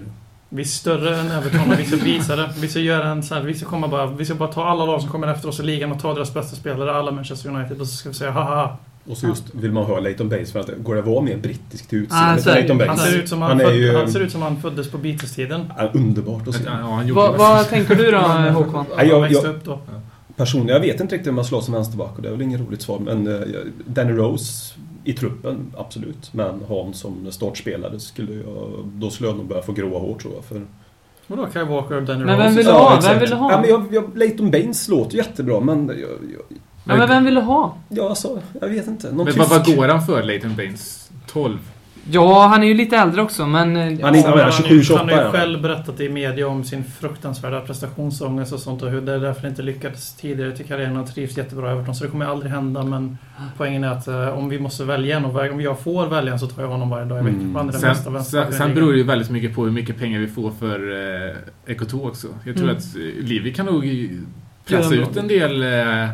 Vi 0.50 0.62
är 0.62 0.66
större 0.66 1.20
än 1.20 1.32
Everton 1.32 1.72
och 1.72 1.80
vi 1.80 1.86
ska 1.86 1.96
visa 1.96 2.36
det. 2.36 2.50
Vi 2.58 2.68
ska 2.68 2.80
göra 2.80 3.08
en 3.10 3.24
sån 3.24 3.38
här, 3.38 3.44
vi 3.44 3.54
ska 3.54 3.66
komma 3.66 3.88
bara, 3.88 4.06
vi 4.06 4.26
ska 4.26 4.36
bara 4.36 4.52
ta 4.52 4.66
alla 4.66 4.86
lag 4.86 5.02
som 5.02 5.10
kommer 5.12 5.28
efter 5.28 5.48
oss 5.50 5.60
i 5.60 5.64
ligan 5.64 5.92
och 5.92 6.02
ta 6.02 6.14
deras 6.14 6.34
bästa 6.34 6.56
spelare, 6.56 6.96
alla 6.96 7.12
Manchester 7.12 7.50
United, 7.50 7.82
och 7.82 7.88
så 7.88 7.96
ska 7.96 8.10
vi 8.10 8.16
säga 8.16 8.32
haha. 8.32 8.78
Och 9.10 9.18
så 9.18 9.28
just 9.28 9.44
vill 9.56 9.72
man 9.72 9.84
ha 9.84 10.00
Leighton 10.00 10.30
Baines 10.30 10.52
för 10.52 10.60
att 10.60 10.70
går 10.78 10.94
det 10.96 11.00
att 11.02 11.08
vara 11.08 11.22
mer 11.22 11.38
brittisk 11.38 11.88
till 11.90 12.08
Ah, 12.10 12.36
utseendet? 12.36 12.46
Leighton 12.46 12.88
Han 12.88 12.98
ser 12.98 13.18
ut 13.18 13.30
som 13.30 13.42
han, 13.42 13.52
Han 13.52 13.60
föd, 13.60 13.76
ju- 13.76 13.96
han 13.98 14.12
ser 14.12 14.20
ut 14.20 14.32
som 14.32 14.42
han 14.42 14.62
föddes 14.62 14.92
på 14.92 14.98
Beatles-tiden. 14.98 15.74
Ja, 15.78 15.90
underbart 15.94 16.48
att 16.48 16.56
se. 16.56 16.64
Ja, 16.66 17.02
Vad, 17.14 17.38
vad 17.38 17.70
tänker 17.70 17.96
du 17.96 18.12
då 18.12 18.18
Håkman? 18.54 18.86
Ja, 18.98 19.04
jag- 19.04 19.32
jag- 19.32 19.46
upp 19.46 19.66
då. 19.66 19.80
Personligen, 20.38 20.74
jag 20.82 20.92
vet 20.92 21.02
inte 21.02 21.16
riktigt 21.16 21.30
om 21.32 21.38
jag 21.38 21.46
slår 21.46 21.62
som 21.62 21.74
vänsterback 21.74 22.16
och 22.16 22.22
det 22.22 22.28
är 22.28 22.32
väl 22.32 22.42
inget 22.42 22.62
roligt 22.62 22.82
svar. 22.82 23.00
Men 23.00 23.28
uh, 23.28 23.42
Danny 23.86 24.12
Rose 24.12 24.74
i 25.04 25.14
truppen, 25.14 25.74
absolut. 25.78 26.34
Men 26.34 26.62
ha 26.68 26.78
honom 26.78 26.94
som 26.94 27.32
startspelare 27.32 28.00
skulle 28.00 28.34
jag... 28.34 28.90
Då 28.94 29.10
skulle 29.10 29.30
jag 29.30 29.38
nog 29.38 29.48
börja 29.48 29.62
få 29.62 29.72
gråa 29.72 30.00
hår 30.00 30.18
tror 30.22 30.34
jag. 30.34 30.46
För, 30.46 30.62
Vadå 31.28 31.48
Kyle 31.54 31.66
Walker 31.66 31.96
och 31.96 32.04
Danny 32.04 32.26
Men 32.26 32.36
Rose? 32.38 32.44
vem 32.48 32.56
vill 32.56 32.66
du 32.66 32.72
Ja, 32.72 32.78
ha? 32.90 33.00
Vem 33.02 33.20
vill 33.20 33.30
du 33.30 33.36
ha? 33.36 33.52
Ja, 33.52 33.62
men 33.62 33.70
jag, 33.70 33.86
jag, 33.92 34.18
Leighton 34.18 34.52
Baines 34.52 34.88
låter 34.88 35.18
jättebra 35.18 35.60
men 35.60 35.88
jag, 35.88 35.98
jag, 35.98 36.58
Ja, 36.84 36.96
men 36.98 37.08
vem 37.10 37.26
vill 37.26 37.36
du 37.36 37.42
ha? 37.42 37.78
ja, 37.90 38.10
alltså, 38.10 38.42
jag 38.62 38.68
vet 38.70 38.88
inte. 38.88 39.08
Någon 39.08 39.18
Men 39.18 39.26
tysk... 39.26 39.38
vad, 39.38 39.50
vad 39.50 39.76
går 39.76 39.88
han 39.88 40.06
för, 40.06 40.24
Leighton 40.24 40.56
Baines? 40.56 41.12
12? 41.28 41.58
Ja, 42.12 42.48
han 42.48 42.64
är 42.64 42.68
ju 42.68 42.74
lite 42.74 42.98
äldre 42.98 43.22
också, 43.22 43.46
men... 43.48 43.76
eh, 43.78 43.84
Han 44.02 44.16
är- 44.16 44.20
Ja, 44.20 44.44
han, 44.44 44.52
27, 44.52 44.84
28 44.84 45.00
han 45.02 45.10
har 45.10 45.18
är 45.18 45.26
ju 45.26 45.32
själv 45.32 45.62
berättat 45.62 46.00
i 46.00 46.10
media 46.10 46.48
om 46.48 46.64
sin 46.64 46.84
fruktansvärda 46.84 47.62
prestationsångest 47.62 48.54
och 48.54 48.60
sånt 48.60 48.82
och 48.82 48.90
hur 48.90 49.02
det 49.02 49.20
därför 49.20 49.48
inte 49.48 49.62
lyckades 49.62 50.16
tidigare 50.16 50.52
till 50.58 50.66
karriären. 50.66 50.96
Han 50.96 51.06
trivs 51.06 51.38
jättebra 51.38 51.70
i 51.70 51.72
Everton 51.74 51.96
så 51.96 52.04
det 52.04 52.10
kommer 52.10 52.26
aldrig 52.26 52.52
hända 52.52 52.84
men 52.84 53.18
poängen 53.58 53.84
är 53.84 53.88
att 53.92 54.08
eh, 54.08 54.30
om 54.38 54.50
vi 54.50 54.60
måste 54.60 54.84
välja 54.84 55.18
en 55.18 55.26
och 55.26 55.52
om 55.52 55.62
jag 55.62 55.80
får 55.80 56.08
välja 56.08 56.34
en 56.34 56.40
så 56.40 56.48
tar 56.48 56.62
jag 56.62 56.70
honom 56.70 56.90
varje 56.90 57.06
dag 57.06 57.20
i 57.20 57.24
veckan. 57.24 57.42
Mm. 57.56 57.68
Är 57.70 57.72
Sen, 57.72 57.96
sen, 57.96 58.24
sen 58.24 58.48
ligan. 58.52 58.74
beror 58.76 58.92
det 58.92 58.98
ju 58.98 59.04
väldigt 59.04 59.30
mycket 59.30 59.56
på 59.56 59.64
hur 59.66 59.72
mycket 59.72 60.00
pengar 60.00 60.20
vi 60.20 60.28
får 60.28 60.52
för 60.52 60.80
eh, 60.92 61.74
Eko2 61.76 62.08
också. 62.08 62.28
Jag 62.44 62.56
tror 62.56 62.66
Mm. 62.70 62.78
att 62.78 62.96
eh, 62.96 63.26
Livi 63.26 63.54
kan 63.54 63.66
nog 63.66 64.10
pressa 64.68 64.94
ut 64.96 65.18
en 65.18 65.28
del 65.28 65.64
eh, 65.64 66.10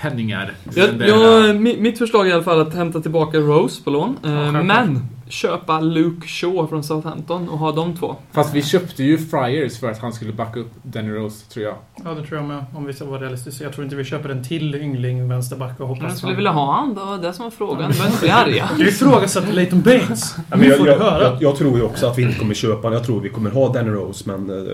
penningar. 0.00 0.52
Jag, 0.74 0.88
jag, 1.08 1.56
mi- 1.56 1.80
mitt 1.80 1.98
förslag 1.98 2.26
är 2.26 2.30
i 2.30 2.32
alla 2.32 2.42
fall 2.42 2.60
att 2.60 2.74
hämta 2.74 3.00
tillbaka 3.00 3.38
Rose 3.38 3.82
på 3.84 3.90
lån. 3.90 4.16
Eh, 4.24 4.52
men 4.52 5.08
köpa 5.28 5.80
Luke 5.80 6.26
Shaw 6.28 6.66
från 6.68 6.82
Southampton 6.84 7.48
och 7.48 7.58
ha 7.58 7.72
de 7.72 7.96
två. 7.96 8.16
Fast 8.32 8.54
vi 8.54 8.62
köpte 8.62 9.02
ju 9.04 9.18
Friars 9.18 9.78
för 9.80 9.90
att 9.90 9.98
han 9.98 10.12
skulle 10.12 10.32
backa 10.32 10.60
upp 10.60 10.70
Danny 10.82 11.10
Rose, 11.10 11.46
tror 11.50 11.64
jag. 11.64 11.74
Ja, 12.04 12.10
det 12.14 12.26
tror 12.26 12.38
jag 12.40 12.48
med. 12.48 12.64
Om 12.74 12.84
vi 12.84 12.92
ska 12.92 13.04
vara 13.04 13.20
realistiska. 13.20 13.64
Jag 13.64 13.72
tror 13.72 13.84
inte 13.84 13.96
vi 13.96 14.04
köper 14.04 14.28
en 14.28 14.44
till 14.44 14.74
yngling 14.74 15.28
vänsterback 15.28 15.80
och 15.80 15.88
hoppas 15.88 16.02
Jag 16.08 16.16
skulle 16.16 16.30
han- 16.32 16.36
vilja 16.36 16.50
ha 16.52 16.72
han, 16.76 16.94
det 16.94 17.00
var 17.00 17.18
det 17.18 17.32
som 17.32 17.44
var 17.44 17.50
frågan. 17.50 17.76
Du 17.90 17.96
behöver 17.98 18.06
inte 18.06 18.20
bli 18.20 18.30
arga. 18.30 18.70
Du 18.76 18.88
ifrågasätter 18.88 19.52
Leighton 19.52 19.80
Baines. 19.82 20.34
Ja, 20.50 20.56
men 20.56 20.68
jag, 20.68 20.78
jag, 20.86 20.98
höra. 20.98 21.22
jag, 21.22 21.42
jag 21.42 21.56
tror 21.56 21.76
ju 21.78 21.82
också 21.84 22.06
att 22.06 22.18
vi 22.18 22.22
inte 22.22 22.38
kommer 22.38 22.54
köpa 22.54 22.76
honom. 22.76 22.92
Jag 22.92 23.04
tror 23.04 23.20
vi 23.20 23.28
kommer 23.28 23.50
ha 23.50 23.72
Danny 23.72 23.90
Rose 23.90 24.24
men... 24.36 24.50
eh, 24.50 24.72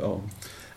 ja. 0.00 0.16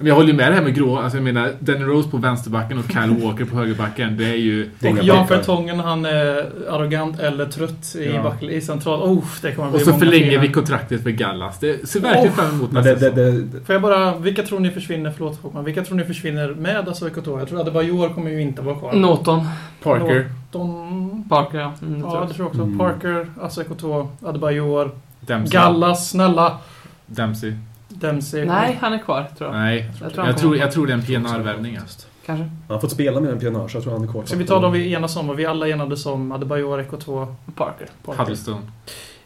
Men 0.02 0.08
jag 0.08 0.16
håller 0.16 0.28
ju 0.30 0.34
med 0.36 0.52
det 0.52 0.56
här 0.56 0.64
med 0.64 0.76
grå. 0.76 0.98
Alltså 0.98 1.18
jag 1.18 1.24
menar, 1.24 1.52
Danny 1.60 1.84
Rose 1.84 2.10
på 2.10 2.18
vänsterbacken 2.18 2.78
och 2.78 2.86
Kyle 2.92 3.24
Walker 3.24 3.46
på 3.46 3.56
högerbacken. 3.58 4.18
Det 4.18 4.26
är 4.26 4.36
ju... 4.36 4.70
Det 4.80 4.88
är 4.88 4.92
Och 5.00 5.04
Jan. 5.04 5.28
Fertongen, 5.28 5.80
han 5.80 6.06
är 6.06 6.50
arrogant 6.70 7.20
eller 7.20 7.46
trött 7.46 7.96
i, 7.96 8.12
Ja. 8.16 8.24
back, 8.24 8.44
i 8.44 8.62
central. 8.62 9.02
Oh, 9.02 9.24
det 9.42 9.52
kommer 9.52 9.70
bli 9.72 9.80
Och 9.80 9.86
så 9.86 9.94
förlänger 9.94 10.30
fina. 10.30 10.42
vi 10.42 10.48
kontraktet 10.52 11.04
för 11.04 11.10
Gallas. 11.10 11.60
Det 11.60 11.90
ser 11.90 12.00
verkligen 12.00 12.28
Oh. 12.30 12.34
fram 12.34 12.50
emot 12.56 12.72
nästa 12.72 12.94
det, 12.96 13.10
det, 13.10 13.32
det, 13.42 13.66
Får 13.66 13.74
jag 13.76 13.82
bara, 13.82 14.18
vilka 14.18 14.44
tror 14.44 14.60
ni 14.60 14.72
försvinner, 14.72 15.12
förlåt 15.18 15.40
Håkman, 15.42 15.64
vilka 15.66 15.84
tror 15.84 15.98
ni 15.98 16.04
försvinner 16.04 16.48
med 16.54 16.88
alltså 16.88 17.08
Ekoto? 17.08 17.40
Jag 17.40 17.48
tror 17.50 17.62
att 17.62 17.68
Adebayor 17.68 18.10
kommer 18.10 18.32
ju 18.32 18.42
inte 18.42 18.62
vara 18.62 18.76
kvar. 18.76 18.94
Norton. 18.94 19.48
Parker, 19.84 20.30
De, 20.52 21.26
Parker, 21.30 21.58
ja. 21.60 21.74
Mm, 21.82 21.94
det 21.94 22.00
tror 22.02 22.14
ja, 22.14 22.20
jag. 22.20 22.28
det 22.30 22.34
tror 22.34 22.46
jag 22.46 22.48
också. 22.50 22.62
Mm. 22.64 22.78
Parker, 22.80 23.28
alltså 23.42 23.62
Ekoto, 23.62 24.10
Adebayor, 24.26 24.92
Dempsey. 25.20 25.60
Gallas, 25.60 26.10
snälla, 26.10 26.58
Dempsey. 27.06 27.54
Dempsey. 28.02 28.46
Nej, 28.46 28.78
han 28.82 28.94
är 28.94 28.98
kvar, 28.98 29.28
tror 29.38 29.50
jag. 29.50 29.60
Nej, 29.60 29.92
Jag 30.02 30.14
tror 30.14 30.18
han 30.24 30.28
jag 30.32 30.38
tror, 30.40 30.58
jag 30.58 30.72
tror 30.72 30.88
det 30.88 30.94
är 30.94 30.98
en 30.98 31.04
PNR-värvning. 31.06 31.80
Kanske. 32.26 32.44
han 32.44 32.52
har 32.76 32.80
fått 32.80 32.92
spela 32.92 33.20
med 33.20 33.32
en 33.32 33.40
pionjär 33.40 33.68
så 33.68 33.78
jag 33.78 33.84
tror 33.84 33.94
han 33.94 34.04
är 34.04 34.12
kvar. 34.12 34.24
Ska 34.26 34.38
vi 34.38 34.46
ta 34.46 34.60
dem 34.60 34.72
vi 34.72 34.94
enas 34.94 35.16
om? 35.16 35.36
Vi 35.36 35.46
alla 35.46 35.68
enades 35.68 36.06
om? 36.06 36.32
Adebayor, 36.32 36.82
Ekoto, 36.82 37.36
Parker. 37.56 37.88
Parker. 38.06 38.20
Huddleston. 38.24 38.72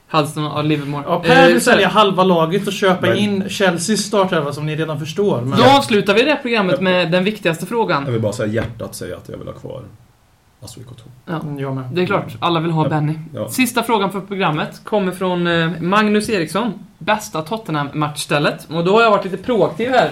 Huddleston 0.10 0.46
och 0.48 0.64
Livermore. 0.64 1.04
Ja, 1.08 1.20
Per 1.20 1.28
vill 1.30 1.32
Eh, 1.48 1.54
här, 1.54 1.60
sälja 1.60 1.88
halva 1.88 2.24
laget 2.24 2.68
och 2.68 2.74
köpa 2.74 3.02
Men- 3.08 3.18
in 3.18 3.50
Chelseas 3.50 4.00
startelva 4.00 4.52
som 4.54 4.66
ni 4.66 4.76
redan 4.76 5.00
förstår. 5.00 5.42
Men... 5.42 5.60
Då 5.60 5.64
avslutar 5.66 6.14
vi 6.14 6.24
det 6.24 6.30
här 6.32 6.42
programmet 6.42 6.82
med 6.82 7.12
den 7.12 7.24
viktigaste 7.24 7.62
Jag 7.64 7.70
frågan. 7.70 8.12
vill 8.12 8.22
bara 8.22 8.34
säga 8.34 8.54
hjärtat 8.54 8.96
säger 8.96 9.16
att 9.16 9.30
jag 9.30 9.38
vill 9.38 9.48
ha 9.48 9.54
kvar 9.54 9.84
Hasse 10.66 10.80
Wicotto. 10.80 11.04
Ja, 11.26 11.40
mm, 11.44 11.60
jag 11.60 11.76
med. 11.76 11.84
Det 11.94 12.02
är 12.02 12.06
klart, 12.06 12.36
alla 12.40 12.60
vill 12.60 12.72
ha 12.72 12.84
ja. 12.84 12.90
Benny. 12.90 13.14
Ja. 13.34 13.50
Sista 13.50 13.84
frågan 13.84 14.12
för 14.12 14.22
programmet 14.22 14.82
kommer 14.84 15.12
från 15.12 15.48
eh, 15.48 15.70
Magnus 15.82 16.30
Eriksson. 16.30 16.74
Bästa 16.98 17.42
Tottenham-matchstället. 17.42 18.68
Och 18.70 18.86
då 18.86 18.94
har 18.94 19.02
jag 19.02 19.12
varit 19.12 19.26
lite 19.26 19.38
proaktiv 19.38 19.92
här. 19.92 20.12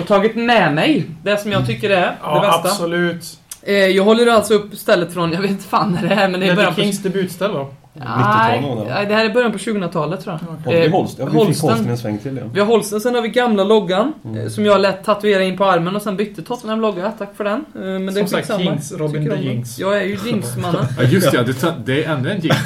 Och 0.00 0.06
tagit 0.06 0.36
med 0.36 0.74
mig 0.74 1.06
det 1.22 1.36
som 1.36 1.52
jag 1.52 1.66
tycker 1.66 1.90
är 1.90 2.16
ja, 2.22 2.34
det 2.34 2.40
bästa. 2.40 2.68
Absolut. 2.68 3.38
Eh, 3.62 3.74
jag 3.74 4.04
håller 4.04 4.26
alltså 4.26 4.54
upp 4.54 4.74
stället 4.74 5.12
från, 5.12 5.32
jag 5.32 5.40
vet 5.40 5.50
inte 5.50 5.64
fan 5.64 5.92
när 5.92 6.08
det 6.08 6.14
är 6.14 6.28
men 6.28 6.40
det 6.40 6.46
är 6.46 6.48
Ledder 6.48 6.56
början 6.56 6.74
på... 6.74 6.80
Kings 6.80 7.02
debutställe 7.02 7.54
då? 7.54 7.70
90-tal 7.94 8.86
Nej, 8.88 9.06
det 9.06 9.14
här 9.14 9.24
är 9.24 9.34
början 9.34 9.52
på 9.52 9.58
2000-talet 9.58 10.20
tror 10.20 10.38
jag. 10.64 10.74
Ja, 10.74 10.78
eh, 10.78 10.90
Holst. 10.90 11.18
ja, 11.18 11.24
vi 11.26 11.36
Holsten. 11.36 11.54
fick 11.54 11.62
Holsten 11.62 11.90
en 11.90 11.98
sväng 11.98 12.18
till 12.18 12.36
ja. 12.36 12.42
Vi 12.54 12.60
har 12.60 12.66
Holsten, 12.66 13.00
sen 13.00 13.14
har 13.14 13.22
vi 13.22 13.28
gamla 13.28 13.64
loggan. 13.64 14.12
Eh, 14.24 14.30
mm. 14.30 14.50
Som 14.50 14.64
jag 14.64 14.80
lät 14.80 15.04
tatuera 15.04 15.42
in 15.42 15.56
på 15.56 15.64
armen 15.64 15.96
och 15.96 16.02
sen 16.02 16.16
bytte 16.16 16.42
Tottenham 16.42 16.80
logga. 16.80 17.12
Tack 17.18 17.36
för 17.36 17.44
den. 17.44 17.64
Eh, 17.74 17.80
men 17.80 18.06
det 18.06 18.12
som 18.12 18.26
sagt, 18.28 18.46
samma. 18.46 18.62
Jinx. 18.62 18.92
Robin 18.92 19.30
the 19.30 19.36
Jinx. 19.36 19.78
Jag 19.78 19.96
är 19.98 20.02
ju 20.02 20.18
Jinx-mannen. 20.26 20.86
ja, 20.98 21.02
just 21.04 21.32
ja. 21.32 21.42
Det, 21.42 21.74
det 21.84 22.04
är 22.04 22.12
ännu 22.12 22.30
en 22.32 22.40
Jinx. 22.40 22.56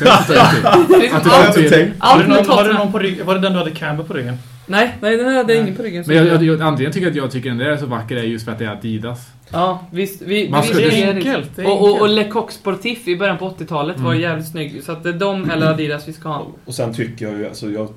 Allt 1.98 2.28
med 2.28 2.44
Tottenham. 2.44 2.92
Var 2.92 3.34
det 3.34 3.40
den 3.40 3.52
du 3.52 3.58
hade 3.58 3.70
Camber 3.70 4.04
på 4.04 4.14
ryggen? 4.14 4.38
Nej, 4.66 4.96
nej 5.00 5.16
den 5.16 5.26
här 5.26 5.34
hade 5.36 5.54
jag 5.54 5.62
ingen 5.62 5.76
på 5.76 5.82
ryggen. 5.82 6.04
Men 6.06 6.16
jag, 6.16 6.26
jag, 6.26 6.42
jag, 6.42 6.62
anledningen 6.62 6.92
till 6.92 7.08
att 7.08 7.14
jag 7.14 7.30
tycker 7.30 7.48
den 7.48 7.58
där 7.58 7.66
är 7.66 7.76
så 7.76 7.86
vacker 7.86 8.16
är 8.16 8.22
just 8.22 8.44
för 8.44 8.52
att 8.52 8.58
det 8.58 8.64
är 8.64 8.70
Adidas. 8.70 9.26
Ja, 9.52 9.86
visst. 9.92 10.22
Vi, 10.22 10.48
Man 10.50 10.62
vi, 10.62 10.68
skulle- 10.68 10.84
vi, 10.88 10.90
Det 10.90 11.02
är 11.02 11.14
enkelt. 11.14 11.56
Det 11.56 11.62
är 11.62 11.66
och, 11.66 11.72
och, 11.82 11.88
och 12.00 12.08
enkelt. 12.08 12.12
Le 12.26 12.30
Coq 12.30 12.50
Sportif 12.52 13.08
i 13.08 13.16
början 13.16 13.38
på 13.38 13.48
80-talet 13.50 14.00
var 14.00 14.10
Mm. 14.10 14.22
jävligt 14.22 14.48
snygg. 14.48 14.82
Så 14.84 14.92
att 14.92 15.02
det 15.02 15.08
är 15.08 15.12
de 15.12 15.50
eller 15.50 15.66
Adidas 15.66 16.08
vi 16.08 16.12
ska 16.12 16.28
ha. 16.28 16.46
Och 16.64 16.74
sen 16.74 16.94
tycker 16.94 17.26
jag 17.28 17.38
ju, 17.38 17.46
alltså 17.48 17.70
jag 17.70 17.88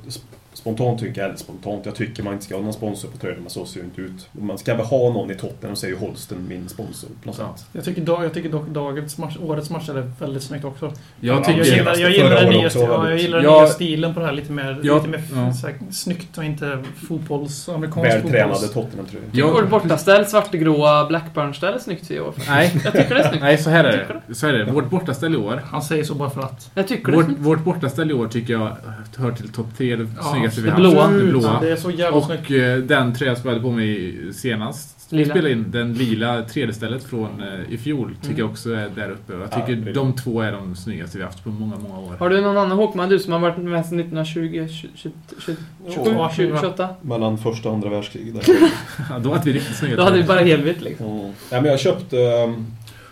spontant 0.60 1.00
tycker 1.00 1.22
jag, 1.22 1.28
eller 1.30 1.38
spontant, 1.38 1.86
jag 1.86 1.96
tycker 1.96 2.24
man 2.24 2.34
inte 2.34 2.46
ska 2.46 2.56
ha 2.56 2.62
någon 2.62 2.74
sponsor 2.74 3.10
på 3.10 3.18
tröjan, 3.18 3.40
men 3.42 3.50
så 3.50 3.66
ser 3.66 3.80
det 3.80 3.86
inte 3.86 4.02
ut. 4.02 4.30
Man 4.32 4.58
ska 4.58 4.76
väl 4.76 4.86
ha 4.86 4.98
någon 5.14 5.32
i 5.32 5.36
så 5.74 5.86
är 5.86 5.90
ju 5.90 5.96
Holsten 5.98 6.46
min 6.50 6.70
sponsor 6.70 7.10
på 7.24 7.30
något 7.30 7.38
Ja. 7.40 7.54
sätt. 7.58 7.66
Jag 7.72 7.84
tycker, 7.84 8.02
dag, 8.02 8.26
jag 8.26 8.34
tycker 8.34 8.50
dock 8.50 8.68
dagens 8.68 9.18
match, 9.18 9.38
årets 9.44 9.70
match 9.70 9.90
är 9.90 10.12
väldigt 10.20 10.44
snyggt 10.44 10.66
också. 10.66 10.94
Jag 11.20 11.50
gillar, 11.50 11.66
jag 11.76 11.96
Förra 11.96 12.10
gillar 12.10 12.30
den 12.36 12.50
nya, 12.50 12.70
ja, 12.74 12.80
jag 12.82 13.04
väldigt- 13.04 13.22
gillar 13.22 13.38
den 13.38 13.46
Ja. 13.52 13.60
nya 13.62 13.68
stilen 13.70 14.14
på 14.14 14.20
det 14.20 14.26
här. 14.26 14.34
Lite 14.34 14.52
mer, 14.52 14.80
Ja, 14.84 14.96
lite 14.96 15.08
mer 15.08 15.22
ja. 15.36 15.54
så 15.54 15.68
här, 15.68 15.76
snyggt 15.92 16.38
och 16.38 16.44
inte 16.44 16.84
fotbolls... 17.08 17.70
Amerikansk 17.70 18.10
Vältränade. 18.10 18.68
Tottenham-tröjor. 18.68 19.26
Jag- 19.32 19.52
Vårt 19.54 19.70
bortaställ, 19.70 20.26
svartgråa 20.26 21.06
Blackburn-ställ 21.06 21.74
är 21.74 21.80
snyggt 21.80 22.12
i 22.12 22.20
år. 22.20 22.34
Nej, 22.48 22.72
Jag 22.84 22.94
tycker 22.94 23.16
det 23.16 23.22
är 23.22 23.28
snyggt. 23.30 23.44
nej 23.44 23.58
så 23.58 23.70
här 23.70 23.84
är 23.84 24.22
det. 24.28 24.36
Så 24.36 24.46
här 24.48 24.54
är 24.54 24.66
det. 24.66 24.72
Vårt 24.72 24.90
bortaställ 24.90 25.34
i 25.34 25.38
år. 25.38 25.62
Han 25.66 25.82
säger 25.82 26.04
så 26.04 26.16
bara 26.16 26.30
för 26.30 26.42
att. 26.42 26.72
Jag 26.74 26.88
tycker 26.88 27.06
det 27.06 27.12
är 27.12 27.16
Vårt, 27.16 27.26
snyggt. 27.26 27.40
vårt 27.42 27.64
bortaställ 27.64 28.12
i 28.12 28.14
år 28.14 28.28
tycker 28.28 28.54
jag 28.54 28.76
hör 29.18 29.32
till 29.32 29.50
topp 29.52 29.68
tre, 29.78 29.98
snyggaste 30.32 30.49
vi 30.58 30.70
det 30.70 30.76
blåa. 30.76 31.08
Det 31.08 31.24
blåa. 31.26 31.60
Det 31.62 31.72
är 31.72 31.76
så 31.76 31.92
jävla 31.92 32.22
snyggt. 32.22 32.42
Och 32.50 32.52
eh, 32.52 32.78
den 32.78 33.14
tröja 33.16 33.36
som 33.36 33.44
jag 33.46 33.52
hade 33.52 33.64
på 33.64 33.72
mig 33.72 34.16
senast 34.34 34.96
vi 35.12 35.18
Lila. 35.18 35.30
spelade 35.34 35.52
in, 35.52 35.72
den 35.72 35.94
lila 35.94 36.42
3D-stället 36.42 37.04
från 37.04 37.44
eh, 37.44 37.74
i 37.74 37.78
fjol, 37.78 38.16
tycker 38.22 38.40
jag 38.40 38.50
också 38.50 38.74
är 38.74 38.90
där 38.96 39.12
uppe. 39.12 39.34
Jag 39.34 39.42
Ja, 39.42 39.48
tycker 39.48 39.90
är 39.90 39.94
de 39.94 40.14
två 40.16 40.42
är 40.42 40.52
de 40.52 40.76
snyggaste 40.76 41.18
vi 41.18 41.24
haft 41.24 41.44
på 41.44 41.50
många, 41.50 41.76
många 41.76 42.00
år. 42.00 42.16
Har 42.20 42.30
du 42.30 42.42
någon 42.42 42.58
annan 42.58 42.78
Håkman, 42.78 43.10
du 43.10 43.20
som 43.20 43.34
har 43.34 43.40
varit 43.40 43.58
med 43.58 43.86
sedan 43.86 44.00
1920, 44.00 44.68
20, 44.96 45.12
27, 45.40 45.56
Ja, 45.88 46.32
20, 46.36 46.58
28? 46.62 46.90
Mellan 47.02 47.38
första 47.38 47.70
och 47.70 47.76
andra 47.76 47.90
världskriget. 47.90 48.50
Ja, 49.10 49.20
då 49.20 49.32
hade 49.34 49.46
vi 49.46 49.54
riktigt 49.54 49.76
snygga 49.76 49.96
Då 49.96 50.04
hade 50.04 50.18
vi 50.18 50.24
bara 50.24 50.40
helvitt 50.40 50.82
liksom. 50.82 51.06
Mm. 51.06 51.32
Ja, 51.52 51.62
men 51.62 51.66
jag 51.72 51.80
köpte 51.80 52.18
um, 52.18 52.68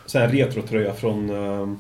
sån 0.06 0.22
här 0.22 0.28
retrotröja 0.30 0.94
från, 0.94 1.30
um, 1.30 1.80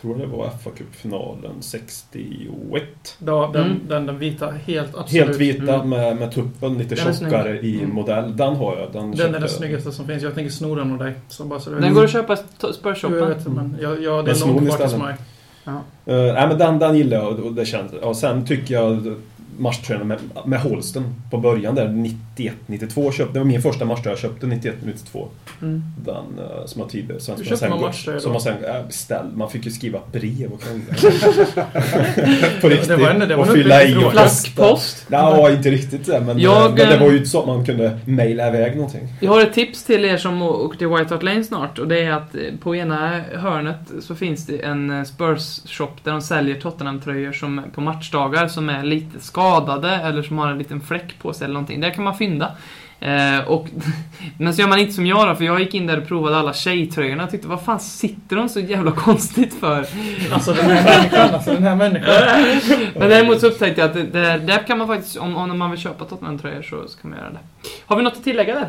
tror 0.00 0.18
det 0.18 0.26
var 0.26 0.50
FA-cupfinalen 0.50 1.60
61. 1.60 3.16
Ja, 3.26 3.50
den, 3.52 3.64
Mm. 3.66 3.78
den, 3.88 4.06
den 4.06 4.18
vita, 4.18 4.50
helt 4.50 4.94
absolut. 4.98 5.26
Helt 5.26 5.38
vita 5.40 5.74
Mm. 5.74 5.88
med, 5.88 6.16
med 6.16 6.32
tuppen 6.32 6.78
lite 6.78 6.94
Den 6.94 7.08
är 7.08 7.12
tjockare 7.12 7.58
i 7.60 7.78
Mm. 7.82 7.94
modell. 7.94 8.36
Den 8.36 8.56
har 8.56 8.76
jag. 8.76 8.92
Den, 8.92 9.10
Den 9.16 9.34
är 9.34 9.40
den 9.40 9.48
snyggaste 9.48 9.92
som 9.92 10.06
finns. 10.06 10.22
Jag 10.22 10.34
tänker 10.34 10.50
sno 10.50 10.74
den 10.74 10.92
av 10.92 10.98
dig. 10.98 11.14
Så 11.28 11.44
bara 11.44 11.60
så. 11.60 11.70
Den 11.70 11.94
går 11.94 12.04
att 12.04 12.10
köpa 12.10 12.36
vet 13.28 13.44
det, 13.44 13.50
men 13.50 13.76
jag, 13.80 14.02
jag, 14.02 14.24
det 14.24 14.30
är 14.30 14.46
långt 14.46 14.68
bort 14.68 14.80
hos 14.80 14.96
mig. 14.96 15.14
Uh, 15.66 15.74
nej, 16.06 16.48
men 16.48 16.58
den, 16.58 16.78
den 16.78 16.96
gillar 16.96 17.16
jag 17.16 17.40
och 17.40 17.52
det 17.52 17.64
känns... 17.64 17.92
Ja, 18.02 18.14
sen 18.14 18.46
tycker 18.46 18.74
jag 18.74 19.14
matchtröjorna 19.60 20.04
med, 20.04 20.18
med 20.46 20.60
Holsten 20.60 21.04
på 21.30 21.38
början 21.38 21.74
där 21.74 21.88
91-92 22.36 23.12
köpte. 23.12 23.32
Det 23.32 23.38
var 23.38 23.46
min 23.46 23.62
första 23.62 23.84
matchtröja 23.84 24.12
jag 24.12 24.18
köpte 24.18 24.46
91-92. 24.46 25.26
Mm. 25.62 25.82
Den 26.04 26.24
eh, 26.38 26.66
som 26.66 26.80
jag 26.80 26.90
tidigare 26.90 27.20
sen, 27.20 27.36
Hur 27.36 27.44
köpte 27.44 27.68
man 27.68 27.80
matchtröjor 27.80 28.20
som 28.20 28.32
man 28.32 28.40
sen 28.40 28.64
äh, 28.64 28.86
beställde. 28.86 29.36
Man 29.36 29.50
fick 29.50 29.64
ju 29.66 29.70
skriva 29.70 29.98
brev 30.12 30.52
och 30.52 30.60
På 32.60 32.68
riktigt. 32.68 32.88
Det 32.88 32.96
var 32.96 33.10
en- 33.10 33.28
det 33.28 33.36
var 33.36 33.44
och 33.44 33.52
fylla 33.52 33.84
i 33.84 33.96
och 33.96 34.12
Flaskpost. 34.12 35.06
Ja, 35.10 35.50
inte 35.50 35.70
riktigt 35.70 36.06
det. 36.06 36.20
Men, 36.20 36.38
Jag, 36.38 36.68
men 36.68 36.76
det 36.76 36.94
eh, 36.94 37.00
var 37.00 37.10
ju 37.10 37.26
så 37.26 37.40
att 37.40 37.46
man 37.46 37.66
kunde 37.66 37.98
mejla 38.04 38.48
iväg 38.48 38.76
någonting. 38.76 39.08
Jag 39.20 39.30
har 39.30 39.40
ett 39.40 39.52
tips 39.52 39.84
till 39.84 40.04
er 40.04 40.16
som 40.16 40.42
åker 40.42 40.78
till 40.78 40.88
White 40.88 41.14
Hart 41.14 41.22
Lane 41.22 41.44
snart 41.44 41.78
och 41.78 41.88
det 41.88 42.00
är 42.00 42.12
att 42.12 42.34
eh, 42.34 42.40
på 42.62 42.76
ena 42.76 43.20
hörnet 43.34 43.76
så 44.00 44.14
finns 44.14 44.46
det 44.46 44.64
en 44.64 44.90
eh, 44.90 45.04
Spurs-shop 45.04 45.90
där 46.04 46.12
de 46.12 46.22
säljer 46.22 46.60
Tottenham-tröjor 46.60 47.32
som 47.32 47.62
på 47.74 47.80
matchdagar 47.80 48.48
som 48.48 48.68
är 48.68 48.82
lite 48.82 49.20
skadade 49.20 49.49
eller 49.56 50.22
som 50.22 50.38
har 50.38 50.48
en 50.48 50.58
liten 50.58 50.80
fläck 50.80 51.18
på 51.18 51.32
sig 51.32 51.44
eller 51.44 51.54
någonting. 51.54 51.80
Där 51.80 51.90
kan 51.90 52.04
man 52.04 52.16
fynda. 52.16 52.52
Eh, 53.00 53.48
och, 53.48 53.68
men 54.38 54.54
så 54.54 54.60
gör 54.60 54.68
man 54.68 54.78
inte 54.78 54.92
som 54.92 55.06
jag 55.06 55.28
då, 55.28 55.34
för 55.34 55.44
jag 55.44 55.60
gick 55.60 55.74
in 55.74 55.86
där 55.86 56.00
och 56.00 56.08
provade 56.08 56.36
alla 56.38 56.52
tjejtröjorna 56.52 57.24
och 57.24 57.30
tyckte 57.30 57.48
vad 57.48 57.62
fan 57.62 57.80
sitter 57.80 58.36
de 58.36 58.48
så 58.48 58.60
jävla 58.60 58.92
konstigt 59.06 59.54
för? 59.60 59.86
Alltså 60.32 60.52
den 60.52 60.70
här 60.70 60.84
människan, 60.84 61.34
alltså 61.34 61.52
den 61.54 61.62
här 61.62 61.76
människan. 61.76 62.14
Men 62.94 63.08
däremot 63.08 63.40
så 63.40 63.46
upptäckte 63.46 63.80
jag 63.80 63.88
att 63.88 63.94
det, 63.94 64.02
det, 64.02 64.38
där 64.38 64.66
kan 64.66 64.78
man 64.78 64.86
faktiskt, 64.86 65.16
om, 65.16 65.36
om 65.36 65.58
man 65.58 65.70
vill 65.70 65.80
köpa 65.80 66.04
Tottenham-tröjor 66.04 66.62
så, 66.62 66.88
så 66.88 66.98
kan 66.98 67.10
man 67.10 67.18
göra 67.18 67.30
det. 67.30 67.38
Har 67.86 67.96
vi 67.96 68.02
något 68.02 68.16
att 68.16 68.24
tillägga 68.24 68.54
där? 68.54 68.68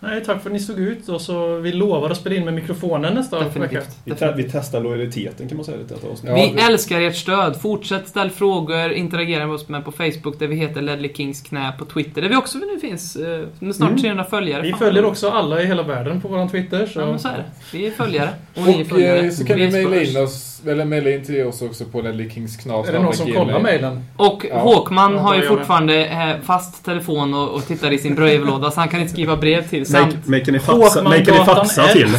Nej, 0.00 0.24
tack 0.24 0.42
för 0.42 0.50
att 0.50 0.52
ni 0.52 0.60
stod 0.60 0.78
ut 0.78 1.08
och 1.08 1.20
så 1.20 1.56
vi 1.56 1.72
lovar 1.72 2.10
att 2.10 2.16
spela 2.16 2.36
in 2.36 2.44
med 2.44 2.54
mikrofonen 2.54 3.14
nästa 3.14 3.38
vecka. 3.48 3.80
Vi, 4.04 4.14
te- 4.14 4.32
vi 4.36 4.42
testar 4.52 4.80
lojaliteten 4.80 5.48
kan 5.48 5.56
man 5.56 5.64
säga 5.64 5.76
lite 5.78 5.94
detta 5.94 6.08
avsnitt. 6.08 6.30
Ja, 6.30 6.34
vi 6.34 6.52
det- 6.56 6.62
älskar 6.62 7.00
ert 7.00 7.16
stöd. 7.16 7.60
Fortsätt 7.60 8.08
ställ 8.08 8.30
frågor, 8.30 8.92
interagera 8.92 9.46
med 9.46 9.54
oss 9.54 9.68
med 9.68 9.84
på 9.84 9.92
Facebook 9.92 10.38
där 10.38 10.46
vi 10.46 10.56
heter 10.56 10.82
Ledley 10.82 11.12
Kings 11.14 11.40
knä 11.42 11.72
på 11.78 11.84
Twitter 11.84 12.22
där 12.22 12.28
vi 12.28 12.36
också 12.36 12.58
nu 12.58 12.80
finns 12.80 13.16
eh, 13.16 13.44
med 13.58 13.74
snart 13.76 13.88
Mm. 13.90 14.02
300 14.02 14.24
följare. 14.24 14.62
Vi 14.62 14.70
Fan, 14.70 14.78
följer 14.78 15.04
också 15.04 15.30
alla 15.30 15.62
i 15.62 15.66
hela 15.66 15.82
världen 15.82 16.20
på 16.20 16.28
våran 16.28 16.48
Twitter. 16.48 16.86
Så... 16.86 17.00
Ja 17.00 17.06
men 17.06 17.18
så 17.18 17.28
är 17.28 17.32
det. 17.32 17.44
Vi 17.78 17.86
är 17.86 17.90
följare. 17.90 18.28
Och, 18.54 18.62
ni 18.66 18.74
är 18.76 18.80
Och 18.80 18.86
följare. 18.86 19.18
eh, 19.20 19.30
så 19.30 19.44
kan 19.44 19.56
Vi 19.58 19.66
ni 19.66 19.72
mejla 19.72 20.02
in 20.02 20.16
oss, 20.24 20.62
eller 20.66 20.84
mejla 20.84 21.10
in 21.10 21.24
till 21.24 21.46
oss 21.46 21.62
också 21.62 21.84
på 21.84 22.00
ledleykingskanal. 22.00 22.88
Är 22.88 22.92
det 22.92 22.98
någon 22.98 23.14
som 23.14 23.32
kollar 23.32 23.60
mejlen? 23.60 24.04
Och 24.16 24.46
Ja. 24.50 24.58
Håkman 24.58 25.12
Ja, 25.12 25.18
har 25.20 25.34
ju 25.34 25.42
fortfarande 25.42 26.06
eh, 26.06 26.40
fast 26.42 26.84
telefon 26.84 27.34
och, 27.34 27.48
och 27.54 27.66
tittar 27.66 27.92
i 27.92 27.98
sin 27.98 28.14
brevlåda 28.14 28.70
så 28.70 28.80
han 28.80 28.88
kan 28.88 29.00
inte 29.00 29.12
skriva 29.12 29.36
brev 29.36 29.68
till. 29.68 29.85
Samt, 29.86 30.14
Make, 30.14 30.30
make 30.38 30.52
ni 30.52 30.58
faxa, 30.58 31.02
make 31.02 31.16
ni 31.18 31.24
Håkmangatan 31.30 31.56
faxa 31.56 31.84
ett. 31.84 31.92
till. 31.92 32.08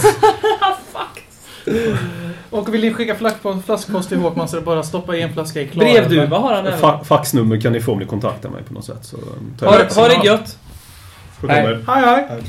Och 2.49 2.73
vill 2.73 2.81
ni 2.81 2.93
skicka 2.93 3.15
flaskpost, 3.15 3.65
flaskpost 3.65 4.09
till 4.09 4.17
Håkman 4.17 4.47
så 4.47 4.55
är 4.55 4.59
det 4.59 4.65
bara 4.65 4.79
att 4.79 4.85
stoppa 4.85 5.15
i 5.15 5.21
en 5.21 5.33
flaska 5.33 5.61
i 5.61 5.67
Klara. 5.67 5.89
brevduva 5.89 6.37
har 6.37 6.53
han 6.53 6.67
även. 6.67 6.79
Fa 6.79 7.03
faxnummer 7.03 7.61
kan 7.61 7.71
ni 7.73 7.79
få 7.81 7.91
om 7.91 7.99
ni 7.99 8.05
kontaktar 8.05 8.49
mig 8.49 8.63
på 8.63 8.73
något 8.73 8.85
sätt. 8.85 8.99
Så, 9.01 9.17
um, 9.17 9.23
tar 9.59 9.65
jag 9.65 9.85
Ha, 9.85 10.01
ha 10.01 10.07
det 10.07 10.25
gött! 10.27 10.57
Hej 11.49 11.77
hej! 11.87 12.41